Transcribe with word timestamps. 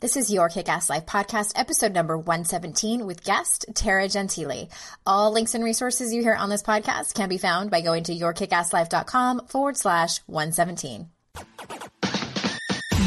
This 0.00 0.16
is 0.16 0.32
your 0.32 0.48
Kick 0.48 0.70
Ass 0.70 0.88
Life 0.88 1.04
podcast, 1.04 1.52
episode 1.56 1.92
number 1.92 2.16
117 2.16 3.04
with 3.04 3.22
guest 3.22 3.66
Tara 3.74 4.08
Gentile. 4.08 4.70
All 5.04 5.30
links 5.30 5.54
and 5.54 5.62
resources 5.62 6.14
you 6.14 6.22
hear 6.22 6.34
on 6.34 6.48
this 6.48 6.62
podcast 6.62 7.12
can 7.12 7.28
be 7.28 7.36
found 7.36 7.70
by 7.70 7.82
going 7.82 8.04
to 8.04 8.14
yourkickasslife.com 8.14 9.48
forward 9.48 9.76
slash 9.76 10.20
117. 10.24 11.06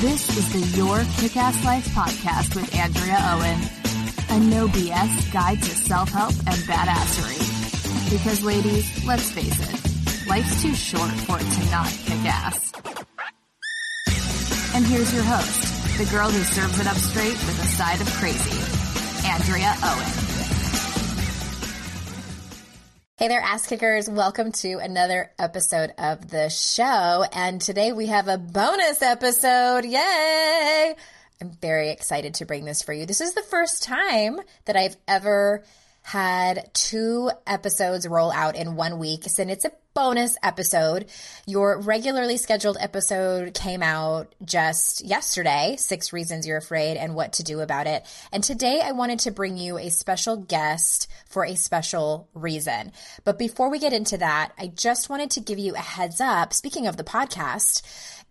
This 0.02 0.38
is 0.38 0.54
the 0.54 0.78
Your 0.78 1.00
Kick 1.18 1.36
Ass 1.36 1.66
Life 1.66 1.88
podcast 1.96 2.54
with 2.54 2.76
Andrea 2.76 3.18
Owen, 3.32 3.60
a 4.30 4.52
no 4.52 4.68
BS 4.68 5.34
guide 5.34 5.64
to 5.64 5.72
self 5.72 6.10
help 6.10 6.36
and 6.46 6.62
badassery. 6.70 8.12
Because, 8.12 8.44
ladies, 8.44 9.04
let's 9.04 9.32
face 9.32 9.60
it, 9.60 10.28
life's 10.28 10.62
too 10.62 10.76
short 10.76 11.10
for 11.10 11.38
it 11.40 11.52
to 11.52 11.72
not 11.72 11.88
kick 11.88 12.24
ass. 12.26 12.72
And 14.76 14.86
here's 14.86 15.12
your 15.12 15.24
host 15.24 15.73
the 15.98 16.06
girl 16.06 16.28
who 16.28 16.42
serves 16.42 16.80
it 16.80 16.88
up 16.88 16.98
straight 16.98 17.34
with 17.34 17.62
a 17.62 17.68
side 17.68 18.02
of 18.02 18.08
crazy, 18.14 18.58
Andrea 19.28 19.76
Owen. 19.84 20.24
Hey 23.16 23.28
there, 23.28 23.42
ass 23.42 23.68
kickers. 23.68 24.10
Welcome 24.10 24.52
to 24.54 24.80
another 24.80 25.30
episode 25.38 25.94
of 26.00 26.32
the 26.32 26.50
show. 26.50 27.26
And 27.32 27.62
today 27.62 27.94
we 27.94 28.08
have 28.08 28.28
a 28.28 28.40
bonus 28.40 29.04
episode. 29.04 29.86
Yay! 29.86 30.96
I'm 31.40 31.52
very 31.62 31.92
excited 31.92 32.34
to 32.36 32.46
bring 32.46 32.66
this 32.66 32.82
for 32.82 32.92
you. 32.92 33.06
This 33.06 33.22
is 33.22 33.36
the 33.36 33.44
first 33.44 33.84
time 33.84 34.40
that 34.66 34.76
I've 34.76 34.98
ever 35.08 35.64
had 36.04 36.70
two 36.74 37.32
episodes 37.48 38.08
roll 38.08 38.32
out 38.32 38.56
in 38.56 38.76
one 38.76 39.00
week. 39.00 39.24
And 39.40 39.50
it's 39.50 39.66
a 39.66 39.72
bonus 39.94 40.36
episode. 40.44 41.06
Your 41.46 41.80
regularly 41.80 42.38
scheduled 42.38 42.78
episode 42.80 43.54
came 43.54 43.84
out 43.84 44.34
just 44.44 45.06
yesterday 45.06 45.76
Six 45.78 46.12
Reasons 46.12 46.48
You're 46.48 46.58
Afraid 46.58 46.98
and 46.98 47.16
What 47.16 47.34
to 47.34 47.44
Do 47.44 47.62
About 47.62 47.88
It. 47.88 48.04
And 48.32 48.44
today 48.44 48.82
I 48.84 48.92
wanted 48.92 49.20
to 49.20 49.32
bring 49.32 49.58
you 49.58 49.78
a 49.78 49.90
special 49.90 50.36
guest 50.36 51.08
for 51.30 51.46
a 51.46 51.56
special 51.56 52.28
reason. 52.34 52.92
But 53.24 53.40
before 53.40 53.70
we 53.70 53.80
get 53.80 53.94
into 53.94 54.18
that, 54.18 54.52
I 54.58 54.68
just 54.68 55.10
wanted 55.10 55.32
to 55.32 55.42
give 55.42 55.60
you 55.60 55.76
a 55.76 55.80
heads 55.80 56.20
up. 56.20 56.54
Speaking 56.54 56.88
of 56.88 56.98
the 56.98 57.04
podcast, 57.04 57.82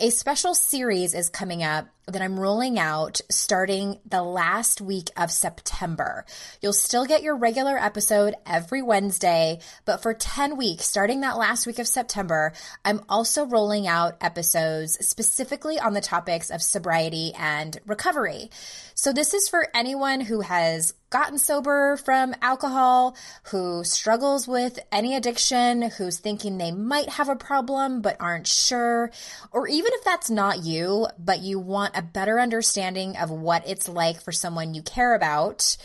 a 0.03 0.11
special 0.11 0.53
series 0.53 1.15
is 1.15 1.29
coming 1.29 1.63
up 1.63 1.87
that 2.09 2.21
I'm 2.21 2.39
rolling 2.39 2.77
out 2.77 3.21
starting 3.31 4.01
the 4.05 4.21
last 4.21 4.81
week 4.81 5.11
of 5.17 5.31
September. 5.31 6.25
You'll 6.61 6.73
still 6.73 7.07
get 7.07 7.23
your 7.23 7.37
regular 7.37 7.79
episode 7.79 8.35
every 8.45 8.83
Wednesday, 8.83 9.61
but 9.85 10.03
for 10.03 10.13
10 10.13 10.57
weeks, 10.57 10.87
starting 10.87 11.21
that 11.21 11.39
last 11.39 11.69
week 11.69 11.79
of 11.79 11.87
September, 11.87 12.53
I'm 12.85 13.03
also 13.09 13.47
rolling 13.47 13.87
out 13.87 14.17
episodes 14.21 15.07
specifically 15.07 15.79
on 15.79 15.93
the 15.93 16.01
topics 16.01 16.51
of 16.51 16.63
sobriety 16.63 17.33
and 17.39 17.79
recovery. 17.87 18.51
So 18.97 19.13
this 19.13 19.35
is 19.35 19.49
for 19.49 19.69
anyone 19.73 20.21
who 20.21 20.41
has 20.41 20.95
gotten 21.13 21.39
sober 21.39 21.97
from 21.99 22.35
alcohol, 22.41 23.15
who 23.45 23.85
struggles 23.85 24.49
with 24.49 24.79
any 24.91 25.15
addiction, 25.15 25.83
who's 25.83 26.19
thinking 26.19 26.57
they 26.57 26.73
might 26.73 27.09
have 27.11 27.29
a 27.29 27.37
problem 27.37 28.01
but 28.01 28.17
aren't 28.19 28.47
sure, 28.47 29.11
or 29.53 29.69
even 29.69 29.93
if 29.95 30.03
that's 30.05 30.31
not 30.31 30.65
you, 30.65 31.07
but 31.19 31.41
you 31.41 31.61
want 31.61 31.97
a 31.97 32.03
better 32.03 32.41
understanding 32.41 33.17
of 33.17 33.31
what 33.31 33.69
it's 33.69 33.89
like 33.89 34.23
for 34.23 34.33
someone 34.33 34.75
you 34.75 34.83
care 34.83 35.15
about 35.15 35.77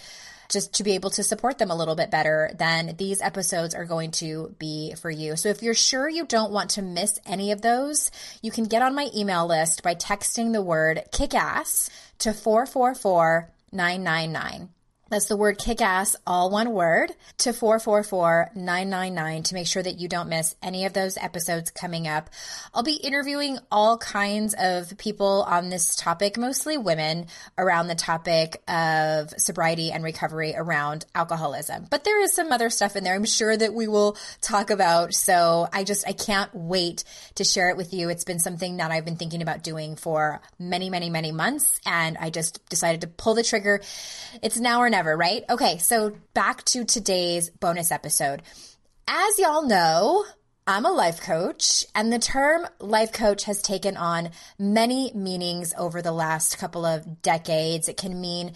just 0.50 0.76
to 0.76 0.84
be 0.84 0.94
able 0.94 1.10
to 1.10 1.24
support 1.24 1.58
them 1.58 1.72
a 1.72 1.76
little 1.76 1.96
bit 1.96 2.10
better, 2.10 2.50
then 2.58 2.96
these 2.98 3.22
episodes 3.22 3.76
are 3.76 3.84
going 3.84 4.12
to 4.12 4.56
be 4.60 4.96
for 4.96 5.12
you. 5.12 5.36
So 5.36 5.50
if 5.50 5.62
you're 5.62 5.74
sure 5.74 6.08
you 6.08 6.26
don't 6.26 6.54
want 6.54 6.72
to 6.72 6.82
miss 6.82 7.20
any 7.26 7.52
of 7.52 7.62
those, 7.62 8.12
you 8.42 8.50
can 8.50 8.64
get 8.64 8.82
on 8.82 8.96
my 8.96 9.10
email 9.14 9.46
list 9.46 9.84
by 9.84 9.96
texting 9.96 10.54
the 10.54 10.62
word 10.62 11.04
kickass 11.12 11.90
to 12.20 12.32
444 12.34 13.52
999. 13.74 14.70
That's 15.10 15.28
the 15.28 15.38
word 15.38 15.58
kick 15.58 15.82
ass, 15.82 16.18
all 16.28 16.50
one 16.50 16.74
word, 16.74 17.14
to 17.40 17.54
444 17.54 18.52
999 18.56 19.44
to 19.44 19.54
make 19.54 19.68
sure 19.68 19.82
that 19.82 20.00
you 20.00 20.10
don't 20.10 20.28
miss 20.28 20.56
any 20.62 20.86
of 20.86 20.92
those 20.92 21.18
episodes 21.18 21.72
coming 21.72 22.08
up. 22.08 22.30
I'll 22.74 22.84
be 22.84 22.96
interviewing 22.96 23.58
all 23.72 23.98
kinds 23.98 24.54
of 24.58 24.98
people 24.98 25.46
on 25.48 25.70
this 25.70 25.96
topic, 25.96 26.38
mostly 26.38 26.78
women, 26.78 27.28
around 27.58 27.88
the 27.88 27.96
topic 27.96 28.62
of 28.68 29.30
sobriety 29.38 29.92
and 29.92 30.04
recovery 30.04 30.54
around 30.58 31.06
alcoholism. 31.16 31.88
But 31.90 32.04
there 32.04 32.22
is 32.22 32.34
some 32.34 32.52
other 32.52 32.70
stuff 32.70 32.98
in 32.98 33.06
there 33.06 33.16
I'm 33.16 33.24
sure 33.24 33.56
that 33.56 33.74
we 33.74 33.88
will 33.88 34.18
talk 34.42 34.70
about. 34.70 35.14
So 35.14 35.70
I 35.72 35.86
just, 35.86 36.06
I 36.06 36.12
can't 36.12 36.54
wait 36.54 37.06
to 37.36 37.46
share 37.46 37.70
it 37.70 37.78
with 37.78 37.94
you. 37.94 38.10
It's 38.10 38.26
been 38.26 38.40
something 38.40 38.78
that 38.78 38.92
I've 38.92 39.06
been 39.06 39.16
thinking 39.16 39.42
about 39.42 39.64
doing 39.64 39.96
for 39.96 40.42
many, 40.60 40.90
many, 40.90 41.10
many 41.10 41.32
months. 41.32 41.80
And 41.86 42.18
I 42.18 42.30
just 42.30 42.68
decided 42.70 43.02
to 43.02 43.08
pull 43.08 43.36
the 43.36 43.44
trigger. 43.44 43.82
It's 44.42 44.60
now 44.60 44.82
or 44.82 44.90
never 44.90 44.97
never, 44.98 45.16
right? 45.16 45.44
Okay, 45.48 45.78
so 45.78 46.18
back 46.34 46.66
to 46.66 46.84
today's 46.84 47.52
bonus 47.52 47.92
episode. 47.92 48.42
As 49.08 49.38
y'all 49.38 49.62
know, 49.62 50.26
I'm 50.66 50.86
a 50.86 50.92
life 50.92 51.22
coach, 51.22 51.86
and 51.94 52.12
the 52.12 52.18
term 52.18 52.66
life 52.80 53.12
coach 53.12 53.44
has 53.44 53.62
taken 53.62 53.96
on 53.96 54.32
many 54.58 55.12
meanings 55.14 55.72
over 55.78 56.02
the 56.02 56.12
last 56.12 56.58
couple 56.58 56.84
of 56.84 57.22
decades. 57.22 57.88
It 57.88 57.98
can 57.98 58.20
mean 58.20 58.54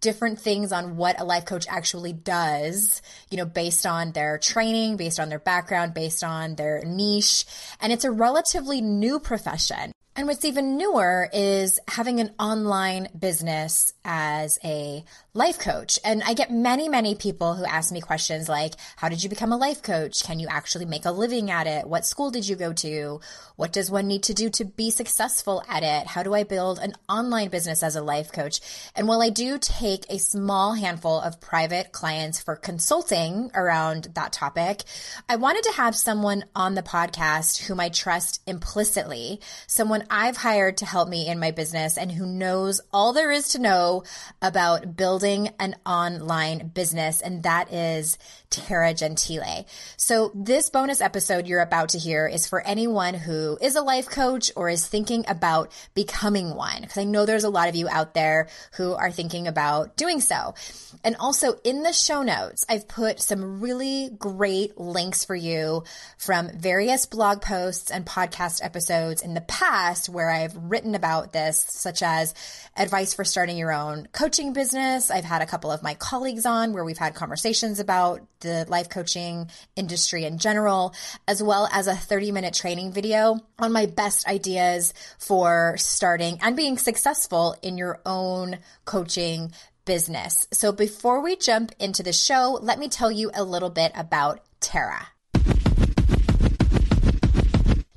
different 0.00 0.40
things 0.40 0.72
on 0.72 0.96
what 0.96 1.20
a 1.20 1.24
life 1.24 1.44
coach 1.44 1.66
actually 1.68 2.14
does, 2.14 3.02
you 3.30 3.36
know, 3.36 3.44
based 3.44 3.84
on 3.84 4.12
their 4.12 4.38
training, 4.38 4.96
based 4.96 5.20
on 5.20 5.28
their 5.28 5.38
background, 5.38 5.92
based 5.92 6.24
on 6.24 6.54
their 6.54 6.82
niche. 6.86 7.44
And 7.82 7.92
it's 7.92 8.06
a 8.06 8.10
relatively 8.10 8.80
new 8.80 9.20
profession. 9.20 9.92
And 10.14 10.26
what's 10.26 10.44
even 10.44 10.76
newer 10.76 11.28
is 11.32 11.80
having 11.88 12.20
an 12.20 12.32
online 12.38 13.08
business 13.18 13.94
as 14.04 14.58
a 14.64 15.04
life 15.34 15.58
coach. 15.58 15.98
And 16.04 16.22
I 16.22 16.34
get 16.34 16.50
many, 16.50 16.88
many 16.88 17.14
people 17.14 17.54
who 17.54 17.64
ask 17.64 17.92
me 17.92 18.00
questions 18.00 18.48
like, 18.48 18.74
how 18.96 19.08
did 19.08 19.22
you 19.22 19.28
become 19.28 19.52
a 19.52 19.56
life 19.56 19.82
coach? 19.82 20.22
Can 20.22 20.38
you 20.38 20.48
actually 20.48 20.84
make 20.84 21.04
a 21.04 21.10
living 21.10 21.50
at 21.50 21.66
it? 21.66 21.86
What 21.86 22.04
school 22.04 22.30
did 22.30 22.48
you 22.48 22.56
go 22.56 22.72
to? 22.72 23.20
What 23.56 23.72
does 23.72 23.90
one 23.90 24.08
need 24.08 24.24
to 24.24 24.34
do 24.34 24.50
to 24.50 24.64
be 24.64 24.90
successful 24.90 25.62
at 25.68 25.82
it? 25.82 26.08
How 26.08 26.22
do 26.22 26.34
I 26.34 26.42
build 26.42 26.78
an 26.78 26.94
online 27.08 27.48
business 27.48 27.82
as 27.82 27.96
a 27.96 28.02
life 28.02 28.32
coach? 28.32 28.60
And 28.94 29.06
while 29.06 29.22
I 29.22 29.30
do 29.30 29.58
take 29.58 30.04
a 30.10 30.18
small 30.18 30.74
handful 30.74 31.20
of 31.20 31.40
private 31.40 31.92
clients 31.92 32.42
for 32.42 32.56
consulting 32.56 33.50
around 33.54 34.08
that 34.14 34.32
topic, 34.32 34.82
I 35.28 35.36
wanted 35.36 35.64
to 35.64 35.72
have 35.72 35.94
someone 35.94 36.44
on 36.56 36.74
the 36.74 36.82
podcast 36.82 37.66
whom 37.66 37.80
I 37.80 37.88
trust 37.88 38.40
implicitly, 38.46 39.40
someone 39.66 40.04
I've 40.10 40.36
hired 40.36 40.78
to 40.78 40.86
help 40.86 41.08
me 41.08 41.28
in 41.28 41.38
my 41.38 41.52
business 41.52 41.96
and 41.96 42.10
who 42.10 42.26
knows 42.26 42.80
all 42.92 43.12
there 43.12 43.30
is 43.30 43.48
to 43.50 43.58
know 43.58 43.91
about 44.40 44.96
building 44.96 45.50
an 45.58 45.76
online 45.84 46.68
business. 46.68 47.20
And 47.20 47.42
that 47.42 47.72
is 47.72 48.18
Tara 48.52 48.94
Gentile. 48.94 49.66
So 49.96 50.30
this 50.34 50.70
bonus 50.70 51.00
episode 51.00 51.46
you're 51.46 51.60
about 51.60 51.90
to 51.90 51.98
hear 51.98 52.26
is 52.26 52.46
for 52.46 52.60
anyone 52.60 53.14
who 53.14 53.58
is 53.60 53.74
a 53.74 53.82
life 53.82 54.08
coach 54.08 54.52
or 54.54 54.68
is 54.68 54.86
thinking 54.86 55.24
about 55.26 55.72
becoming 55.94 56.54
one. 56.54 56.82
Because 56.82 56.98
I 56.98 57.04
know 57.04 57.24
there's 57.24 57.44
a 57.44 57.50
lot 57.50 57.68
of 57.68 57.74
you 57.74 57.88
out 57.88 58.14
there 58.14 58.48
who 58.74 58.92
are 58.92 59.10
thinking 59.10 59.48
about 59.48 59.96
doing 59.96 60.20
so. 60.20 60.54
And 61.02 61.16
also 61.16 61.54
in 61.64 61.82
the 61.82 61.92
show 61.92 62.22
notes, 62.22 62.66
I've 62.68 62.86
put 62.86 63.20
some 63.20 63.60
really 63.60 64.10
great 64.18 64.78
links 64.78 65.24
for 65.24 65.34
you 65.34 65.84
from 66.18 66.50
various 66.50 67.06
blog 67.06 67.40
posts 67.40 67.90
and 67.90 68.04
podcast 68.04 68.62
episodes 68.62 69.22
in 69.22 69.34
the 69.34 69.40
past 69.40 70.08
where 70.08 70.30
I've 70.30 70.54
written 70.56 70.94
about 70.94 71.32
this, 71.32 71.64
such 71.68 72.02
as 72.02 72.34
advice 72.76 73.14
for 73.14 73.24
starting 73.24 73.56
your 73.56 73.72
own 73.72 74.08
coaching 74.12 74.52
business. 74.52 75.10
I've 75.10 75.24
had 75.24 75.42
a 75.42 75.46
couple 75.46 75.70
of 75.70 75.82
my 75.82 75.94
colleagues 75.94 76.44
on 76.44 76.72
where 76.72 76.84
we've 76.84 76.98
had 76.98 77.14
conversations 77.14 77.80
about 77.80 78.20
the 78.42 78.66
life 78.68 78.88
coaching 78.88 79.48
industry 79.76 80.24
in 80.24 80.38
general, 80.38 80.94
as 81.26 81.42
well 81.42 81.68
as 81.72 81.86
a 81.86 81.96
30 81.96 82.32
minute 82.32 82.54
training 82.54 82.92
video 82.92 83.40
on 83.58 83.72
my 83.72 83.86
best 83.86 84.26
ideas 84.28 84.92
for 85.18 85.74
starting 85.78 86.38
and 86.42 86.56
being 86.56 86.76
successful 86.76 87.56
in 87.62 87.78
your 87.78 88.00
own 88.04 88.58
coaching 88.84 89.52
business. 89.84 90.46
So 90.52 90.72
before 90.72 91.22
we 91.22 91.36
jump 91.36 91.72
into 91.78 92.02
the 92.02 92.12
show, 92.12 92.58
let 92.60 92.78
me 92.78 92.88
tell 92.88 93.10
you 93.10 93.30
a 93.34 93.44
little 93.44 93.70
bit 93.70 93.92
about 93.94 94.40
Tara. 94.60 95.11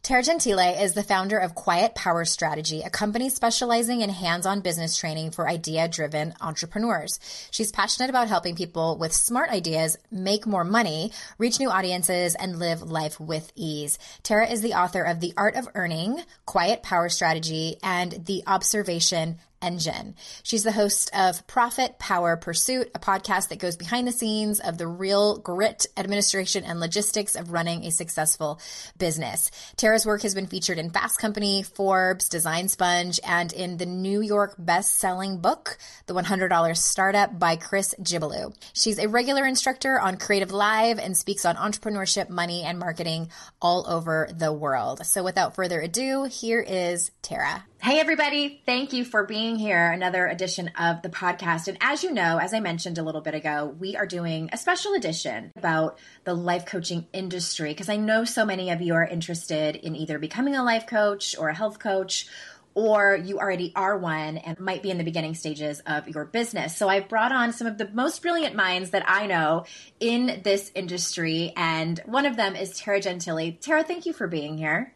Tara 0.06 0.22
Gentile 0.22 0.80
is 0.84 0.94
the 0.94 1.02
founder 1.02 1.40
of 1.40 1.56
Quiet 1.56 1.96
Power 1.96 2.26
Strategy, 2.26 2.84
a 2.84 2.92
company 2.92 3.28
specializing 3.28 4.02
in 4.02 4.12
hands 4.12 4.46
on 4.46 4.62
business 4.62 4.96
training 4.96 5.32
for 5.32 5.50
idea 5.50 5.88
driven 5.88 6.36
entrepreneurs. 6.40 7.20
She's 7.50 7.72
passionate 7.72 8.12
about 8.12 8.28
helping 8.28 8.56
people 8.56 9.00
with 9.00 9.14
smart 9.14 9.50
ideas 9.50 9.98
make 10.12 10.46
more 10.46 10.64
money, 10.64 11.12
reach 11.40 11.60
new 11.60 11.72
audiences, 11.72 12.36
and 12.36 12.60
live 12.60 12.84
life 12.84 13.20
with 13.20 13.52
ease. 13.56 13.98
Tara 14.22 14.48
is 14.48 14.62
the 14.62 14.76
author 14.76 15.02
of 15.02 15.22
The 15.22 15.34
Art 15.36 15.56
of 15.56 15.70
Earning, 15.74 16.22
Quiet 16.46 16.84
Power 16.84 17.10
Strategy, 17.10 17.78
and 17.82 18.12
The 18.28 18.44
Observation 18.46 19.40
Engine. 19.62 20.16
She's 20.44 20.64
the 20.64 20.72
host 20.72 21.10
of 21.14 21.46
Profit 21.48 21.98
Power 22.00 22.38
Pursuit, 22.38 22.92
a 22.96 23.00
podcast 23.00 23.50
that 23.50 23.60
goes 23.60 23.76
behind 23.76 24.08
the 24.08 24.12
scenes 24.12 24.60
of 24.60 24.78
the 24.78 24.88
real 24.88 25.38
grit, 25.38 25.86
administration, 25.98 26.64
and 26.64 26.80
logistics 26.80 27.36
of 27.36 27.52
running 27.52 27.84
a 27.84 27.92
successful 27.92 28.60
business. 28.98 29.52
Tara's 29.76 30.06
work 30.06 30.22
has 30.24 30.36
been 30.36 30.48
featured 30.48 30.78
in 30.78 30.90
Fast 30.90 31.20
Company, 31.20 31.64
Forbes, 31.64 32.30
Design 32.30 32.68
Sponge, 32.68 33.20
and 33.24 33.54
in 33.54 33.78
the 33.78 33.86
New 33.86 34.22
York 34.22 34.56
best-selling 34.58 35.40
book, 35.40 35.78
The 36.08 36.14
$100 36.14 36.78
Startup 36.78 37.38
by 37.38 37.56
Chris 37.56 37.96
Guillebeau. 38.00 38.56
She's 38.74 39.00
a 39.00 39.08
regular 39.08 39.46
instructor 39.46 40.00
on 40.00 40.18
Creative 40.18 40.52
Live 40.52 41.00
and 41.00 41.16
speaks 41.16 41.46
on 41.46 41.56
entrepreneurship, 41.56 42.30
money, 42.30 42.64
and 42.64 42.80
marketing 42.80 43.30
all 43.62 43.86
over 43.88 44.30
the 44.34 44.52
world. 44.52 45.06
So 45.06 45.24
without 45.24 45.56
further 45.56 45.80
ado, 45.80 46.24
here 46.24 46.62
is 46.62 47.12
Tara. 47.22 47.64
Hey, 47.82 48.00
everybody. 48.00 48.64
Thank 48.66 48.94
you 48.94 49.06
for 49.06 49.26
being 49.26 49.45
here. 49.54 49.92
Another 49.92 50.26
edition 50.26 50.72
of 50.76 51.04
the 51.04 51.10
podcast. 51.10 51.68
And 51.68 51.78
as 51.80 52.04
you 52.04 52.12
know, 52.12 52.40
as 52.40 52.56
I 52.56 52.60
mentioned 52.60 52.98
a 52.98 53.04
little 53.04 53.22
bit 53.22 53.36
ago, 53.36 53.76
we 53.80 53.96
are 53.96 54.08
doing 54.08 54.50
a 54.52 54.58
special 54.58 54.94
edition 54.94 55.52
about 55.56 56.00
the 56.24 56.34
life 56.34 56.66
coaching 56.66 57.06
industry 57.14 57.70
because 57.70 57.90
I 57.90 57.98
know 57.98 58.26
so 58.26 58.44
many 58.44 58.72
of 58.72 58.82
you 58.82 58.96
are 58.96 59.06
interested 59.06 59.76
in 59.76 59.96
either 59.96 60.18
becoming 60.18 60.56
a 60.56 60.64
life 60.64 60.88
coach 60.88 61.36
or 61.38 61.50
a 61.50 61.56
health 61.56 61.78
coach 61.78 62.28
or 62.74 63.20
you 63.24 63.38
already 63.38 63.72
are 63.76 63.98
one 63.98 64.38
and 64.38 64.60
might 64.60 64.82
be 64.82 64.90
in 64.90 64.98
the 64.98 65.04
beginning 65.04 65.36
stages 65.36 65.82
of 65.86 66.10
your 66.10 66.26
business. 66.26 66.76
So 66.76 66.90
I've 66.90 67.08
brought 67.08 67.32
on 67.32 67.54
some 67.54 67.68
of 67.68 67.78
the 67.78 67.88
most 67.94 68.24
brilliant 68.24 68.56
minds 68.56 68.90
that 68.90 69.08
I 69.08 69.28
know 69.28 69.66
in 70.00 70.42
this 70.44 70.72
industry, 70.74 71.54
and 71.56 72.00
one 72.06 72.26
of 72.26 72.36
them 72.36 72.56
is 72.56 72.80
Tara 72.80 73.00
Gentile. 73.00 73.54
Tara, 73.62 73.84
thank 73.84 74.08
you 74.08 74.14
for 74.14 74.28
being 74.28 74.58
here. 74.58 74.95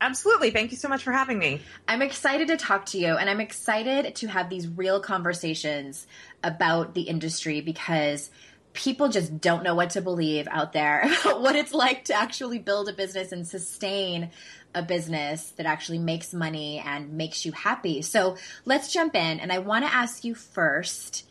Absolutely. 0.00 0.50
Thank 0.50 0.70
you 0.70 0.76
so 0.76 0.88
much 0.88 1.02
for 1.02 1.12
having 1.12 1.38
me. 1.38 1.60
I'm 1.88 2.02
excited 2.02 2.48
to 2.48 2.56
talk 2.56 2.86
to 2.86 2.98
you 2.98 3.16
and 3.16 3.28
I'm 3.28 3.40
excited 3.40 4.14
to 4.14 4.28
have 4.28 4.48
these 4.48 4.68
real 4.68 5.00
conversations 5.00 6.06
about 6.44 6.94
the 6.94 7.02
industry 7.02 7.60
because 7.60 8.30
people 8.74 9.08
just 9.08 9.40
don't 9.40 9.64
know 9.64 9.74
what 9.74 9.90
to 9.90 10.00
believe 10.00 10.46
out 10.52 10.72
there 10.72 11.02
about 11.20 11.42
what 11.42 11.56
it's 11.56 11.74
like 11.74 12.04
to 12.04 12.14
actually 12.14 12.60
build 12.60 12.88
a 12.88 12.92
business 12.92 13.32
and 13.32 13.46
sustain 13.46 14.30
a 14.72 14.82
business 14.82 15.50
that 15.56 15.66
actually 15.66 15.98
makes 15.98 16.32
money 16.32 16.78
and 16.78 17.14
makes 17.14 17.44
you 17.44 17.50
happy. 17.50 18.02
So 18.02 18.36
let's 18.64 18.92
jump 18.92 19.16
in. 19.16 19.40
And 19.40 19.50
I 19.50 19.58
want 19.58 19.84
to 19.84 19.92
ask 19.92 20.22
you 20.22 20.34
first 20.34 21.24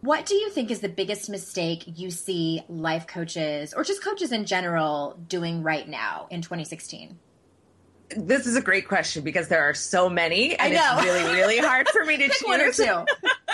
what 0.00 0.24
do 0.24 0.34
you 0.34 0.48
think 0.48 0.70
is 0.70 0.80
the 0.80 0.88
biggest 0.88 1.28
mistake 1.28 1.84
you 1.86 2.10
see 2.10 2.62
life 2.70 3.06
coaches 3.06 3.74
or 3.74 3.84
just 3.84 4.02
coaches 4.02 4.32
in 4.32 4.46
general 4.46 5.20
doing 5.28 5.62
right 5.62 5.86
now 5.86 6.26
in 6.30 6.40
2016? 6.40 7.18
This 8.16 8.46
is 8.46 8.56
a 8.56 8.60
great 8.60 8.88
question 8.88 9.22
because 9.22 9.48
there 9.48 9.62
are 9.62 9.74
so 9.74 10.08
many 10.08 10.56
and 10.56 10.72
it's 10.74 11.04
really 11.04 11.24
really 11.34 11.58
hard 11.58 11.88
for 11.88 12.04
me 12.04 12.16
to 12.16 12.28
choose 12.28 12.42
one 12.42 12.60
or 12.60 12.72
two 12.72 13.04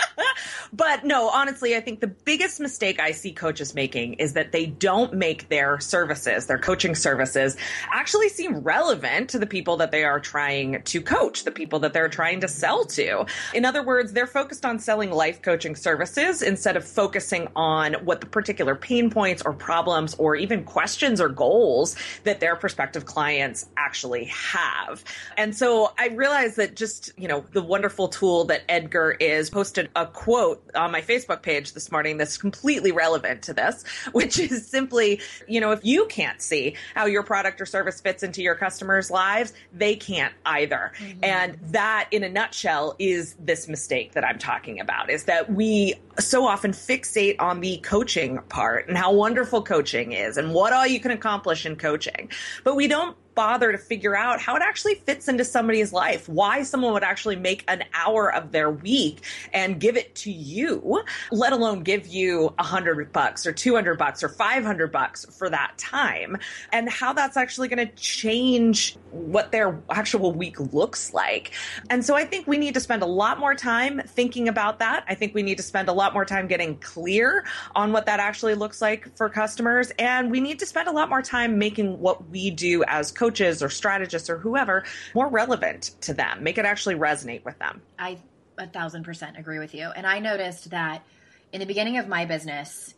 but 0.73 1.03
no 1.05 1.29
honestly 1.29 1.75
i 1.75 1.79
think 1.79 1.99
the 1.99 2.07
biggest 2.07 2.59
mistake 2.59 2.99
i 2.99 3.11
see 3.11 3.31
coaches 3.31 3.73
making 3.73 4.13
is 4.15 4.33
that 4.33 4.51
they 4.51 4.65
don't 4.65 5.13
make 5.13 5.49
their 5.49 5.79
services 5.79 6.47
their 6.47 6.59
coaching 6.59 6.95
services 6.95 7.55
actually 7.91 8.29
seem 8.29 8.57
relevant 8.59 9.29
to 9.29 9.39
the 9.39 9.47
people 9.47 9.77
that 9.77 9.91
they 9.91 10.03
are 10.03 10.19
trying 10.19 10.81
to 10.83 11.01
coach 11.01 11.43
the 11.43 11.51
people 11.51 11.79
that 11.79 11.93
they're 11.93 12.09
trying 12.09 12.39
to 12.41 12.47
sell 12.47 12.85
to 12.85 13.25
in 13.53 13.65
other 13.65 13.83
words 13.83 14.13
they're 14.13 14.27
focused 14.27 14.65
on 14.65 14.79
selling 14.79 15.11
life 15.11 15.41
coaching 15.41 15.75
services 15.75 16.41
instead 16.41 16.75
of 16.75 16.85
focusing 16.85 17.47
on 17.55 17.93
what 18.05 18.21
the 18.21 18.27
particular 18.27 18.75
pain 18.75 19.09
points 19.09 19.41
or 19.43 19.53
problems 19.53 20.15
or 20.15 20.35
even 20.35 20.63
questions 20.63 21.19
or 21.21 21.29
goals 21.29 21.95
that 22.23 22.39
their 22.39 22.55
prospective 22.55 23.05
clients 23.05 23.67
actually 23.77 24.25
have. 24.25 25.03
And 25.37 25.55
so 25.55 25.91
I 25.97 26.07
realized 26.09 26.57
that 26.57 26.75
just, 26.75 27.11
you 27.17 27.27
know, 27.27 27.45
the 27.51 27.61
wonderful 27.61 28.07
tool 28.07 28.45
that 28.45 28.63
Edgar 28.69 29.11
is 29.11 29.49
posted 29.49 29.86
a 29.95 30.05
quote 30.05 30.63
on 30.75 30.91
my 30.91 31.01
Facebook 31.01 31.41
page 31.41 31.73
this 31.73 31.91
morning 31.91 32.17
that's 32.17 32.37
completely 32.37 32.91
relevant 32.91 33.43
to 33.43 33.53
this, 33.53 33.83
which 34.11 34.39
is 34.39 34.67
simply, 34.67 35.21
you 35.47 35.59
know, 35.59 35.71
if 35.71 35.83
you 35.83 36.05
can't 36.07 36.41
see 36.41 36.75
how 36.95 37.05
your 37.05 37.23
product 37.23 37.61
or 37.61 37.65
service 37.65 38.01
fits 38.01 38.23
into 38.23 38.41
your 38.41 38.55
customers' 38.55 39.11
lives, 39.11 39.53
they 39.73 39.95
can't 39.95 40.33
either. 40.45 40.91
Mm-hmm. 40.99 41.23
And 41.23 41.59
that 41.71 42.07
in 42.11 42.23
a 42.23 42.29
nutshell 42.29 42.95
is 42.99 43.35
this 43.39 43.67
mistake 43.67 44.13
that 44.13 44.23
I'm 44.23 44.39
talking 44.39 44.79
about 44.79 45.09
is 45.09 45.25
that 45.25 45.51
we 45.51 45.95
so 46.19 46.45
often 46.45 46.71
fixate 46.71 47.35
on 47.39 47.61
the 47.61 47.77
coaching 47.77 48.39
part 48.49 48.87
and 48.87 48.97
how 48.97 49.13
wonderful 49.13 49.61
coaching 49.61 50.11
is 50.11 50.37
and 50.37 50.53
what 50.53 50.73
all 50.73 50.87
you 50.87 50.99
can 50.99 51.11
accomplish 51.11 51.65
in 51.65 51.75
coaching. 51.75 52.29
But 52.63 52.75
we 52.75 52.87
don't 52.87 53.15
bother 53.37 53.71
to 53.71 53.77
figure 53.77 54.17
out 54.17 54.41
how 54.41 54.55
it 54.55 54.63
actually 54.63 54.95
fits 54.95 55.27
into 55.27 55.45
somebody's 55.45 55.93
life, 55.93 56.27
why 56.27 56.63
someone 56.63 56.91
would 56.91 57.03
actually 57.03 57.35
make 57.35 57.63
an 57.67 57.83
hour 57.93 58.33
of 58.33 58.51
their 58.51 58.71
week 58.71 59.23
and 59.53 59.79
give 59.79 59.95
it 59.95 60.15
to 60.15 60.31
you, 60.31 61.03
let 61.31 61.53
alone 61.53 61.83
give 61.83 62.07
you 62.07 62.51
a 62.57 62.63
hundred 62.63 63.13
bucks 63.13 63.45
or 63.45 63.53
200 63.53 63.95
bucks 63.95 64.23
or 64.23 64.29
500 64.29 64.91
bucks 64.91 65.23
for 65.37 65.51
that 65.51 65.77
time 65.77 66.35
and 66.73 66.89
how 66.89 67.13
that's 67.13 67.37
actually 67.37 67.67
going 67.67 67.87
to 67.87 67.93
change 67.95 68.97
what 69.11 69.51
their 69.51 69.79
actual 69.91 70.33
week 70.33 70.59
looks 70.73 71.13
like. 71.13 71.51
And 71.91 72.03
so 72.03 72.15
I 72.15 72.25
think 72.25 72.47
we 72.47 72.57
need 72.57 72.73
to 72.73 72.79
spend 72.79 73.03
a 73.03 73.07
lot 73.07 73.39
more 73.39 73.53
time 73.53 74.01
thinking 74.07 74.47
about 74.47 74.79
that. 74.79 75.05
I 75.07 75.13
think 75.13 75.35
we 75.35 75.43
need 75.43 75.57
to 75.57 75.63
spend 75.63 75.89
a 75.89 75.93
lot 75.93 76.11
more 76.11 76.25
time 76.25 76.47
getting 76.47 76.75
clear 76.79 77.45
on 77.75 77.91
what 77.91 78.07
that 78.07 78.19
actually 78.19 78.55
looks 78.55 78.81
like 78.81 79.15
for 79.15 79.29
customers. 79.29 79.91
And 79.99 80.31
we 80.31 80.39
need 80.39 80.57
to 80.57 80.65
spend 80.65 80.87
a 80.87 80.91
lot 80.91 81.07
more 81.07 81.21
time 81.21 81.59
making 81.59 81.99
what 81.99 82.27
we 82.29 82.49
do 82.49 82.83
as 82.87 83.11
coaches 83.11 83.26
coaches 83.27 83.61
or 83.61 83.69
strategists 83.69 84.29
or 84.29 84.37
whoever 84.37 84.85
more 85.13 85.27
relevant 85.27 85.91
to 86.01 86.13
them, 86.13 86.43
make 86.43 86.57
it 86.57 86.65
actually 86.65 86.95
resonate 86.95 87.43
with 87.43 87.59
them. 87.59 87.81
I 87.99 88.17
a 88.57 88.67
thousand 88.67 89.03
percent 89.03 89.37
agree 89.37 89.59
with 89.59 89.75
you. 89.75 89.89
And 89.95 90.07
I 90.07 90.19
noticed 90.19 90.71
that 90.71 91.03
in 91.51 91.59
the 91.59 91.65
beginning 91.65 91.97
of 91.97 92.07
my 92.07 92.25
business, 92.25 92.93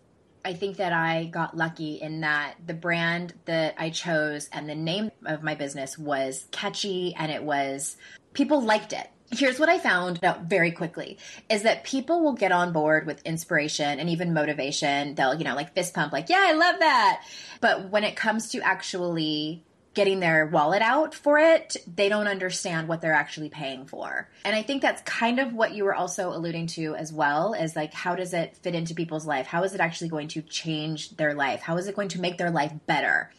I 0.45 0.53
think 0.53 0.77
that 0.77 0.93
I 0.93 1.25
got 1.25 1.57
lucky 1.57 1.95
in 1.95 2.21
that 2.21 2.55
the 2.65 2.73
brand 2.73 3.33
that 3.45 3.75
I 3.77 3.89
chose 3.89 4.49
and 4.53 4.69
the 4.69 4.75
name 4.75 5.11
of 5.25 5.43
my 5.43 5.55
business 5.55 5.97
was 5.97 6.45
catchy 6.51 7.13
and 7.17 7.31
it 7.31 7.43
was 7.43 7.97
people 8.33 8.61
liked 8.61 8.93
it. 8.93 9.09
Here's 9.31 9.59
what 9.59 9.69
I 9.69 9.77
found 9.79 10.23
out 10.23 10.43
very 10.43 10.71
quickly 10.71 11.17
is 11.49 11.63
that 11.63 11.83
people 11.83 12.21
will 12.21 12.33
get 12.33 12.51
on 12.51 12.71
board 12.71 13.05
with 13.05 13.21
inspiration 13.25 13.99
and 13.99 14.09
even 14.09 14.33
motivation. 14.33 15.13
They'll, 15.15 15.35
you 15.35 15.43
know, 15.43 15.55
like 15.55 15.73
fist 15.75 15.93
pump, 15.93 16.13
like, 16.13 16.29
yeah, 16.29 16.43
I 16.47 16.53
love 16.53 16.79
that. 16.79 17.23
But 17.61 17.89
when 17.89 18.03
it 18.03 18.15
comes 18.15 18.49
to 18.51 18.61
actually 18.61 19.63
getting 19.93 20.19
their 20.19 20.45
wallet 20.45 20.81
out 20.81 21.15
for 21.15 21.39
it, 21.39 21.75
they 21.93 22.09
don't 22.09 22.27
understand 22.27 22.87
what 22.87 23.01
they're 23.01 23.13
actually 23.13 23.49
paying 23.49 23.85
for. 23.85 24.29
And 24.45 24.55
I 24.55 24.61
think 24.61 24.81
that's 24.81 25.01
kind 25.01 25.39
of 25.39 25.53
what 25.53 25.73
you 25.73 25.83
were 25.83 25.95
also 25.95 26.31
alluding 26.31 26.67
to 26.67 26.95
as 26.95 27.11
well 27.11 27.53
is 27.53 27.75
like 27.75 27.93
how 27.93 28.15
does 28.15 28.33
it 28.33 28.55
fit 28.57 28.75
into 28.75 28.93
people's 28.93 29.25
life? 29.25 29.47
How 29.47 29.63
is 29.63 29.73
it 29.73 29.81
actually 29.81 30.09
going 30.09 30.27
to 30.29 30.41
change 30.41 31.15
their 31.17 31.33
life? 31.33 31.61
How 31.61 31.77
is 31.77 31.87
it 31.87 31.95
going 31.95 32.09
to 32.09 32.21
make 32.21 32.37
their 32.37 32.51
life 32.51 32.71
better? 32.85 33.31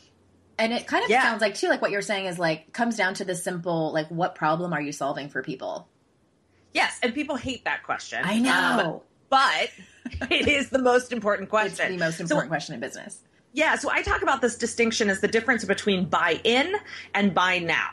And 0.59 0.73
it 0.73 0.87
kind 0.87 1.05
of 1.05 1.11
yeah. 1.11 1.23
sounds 1.23 1.41
like 1.41 1.55
too 1.55 1.69
like 1.69 1.81
what 1.81 1.91
you're 1.91 2.03
saying 2.03 2.27
is 2.27 2.39
like 2.39 2.73
comes 2.73 2.97
down 2.97 3.15
to 3.15 3.25
the 3.25 3.35
simple 3.35 3.93
like 3.93 4.09
what 4.09 4.35
problem 4.35 4.73
are 4.73 4.81
you 4.81 4.93
solving 4.93 5.29
for 5.29 5.43
people? 5.43 5.89
Yes, 6.75 6.99
and 7.03 7.15
people 7.15 7.37
hate 7.37 7.65
that 7.65 7.83
question. 7.83 8.21
I 8.23 8.39
know. 8.39 8.53
Um, 8.53 9.01
but 9.31 9.71
it 10.31 10.47
is 10.49 10.71
the 10.71 10.79
most 10.79 11.13
important 11.13 11.49
question. 11.49 11.87
It's 11.87 11.95
the 11.95 12.05
most 12.05 12.21
important 12.21 12.47
so, 12.47 12.51
question 12.51 12.75
in 12.75 12.81
business. 12.81 13.21
Yeah, 13.53 13.77
so 13.77 13.91
I 13.91 14.03
talk 14.03 14.23
about 14.23 14.41
this 14.41 14.57
distinction 14.57 15.11
as 15.11 15.21
the 15.21 15.29
difference 15.29 15.65
between 15.65 16.05
buy 16.05 16.41
in 16.45 16.75
and 17.15 17.35
buy 17.35 17.59
now. 17.59 17.91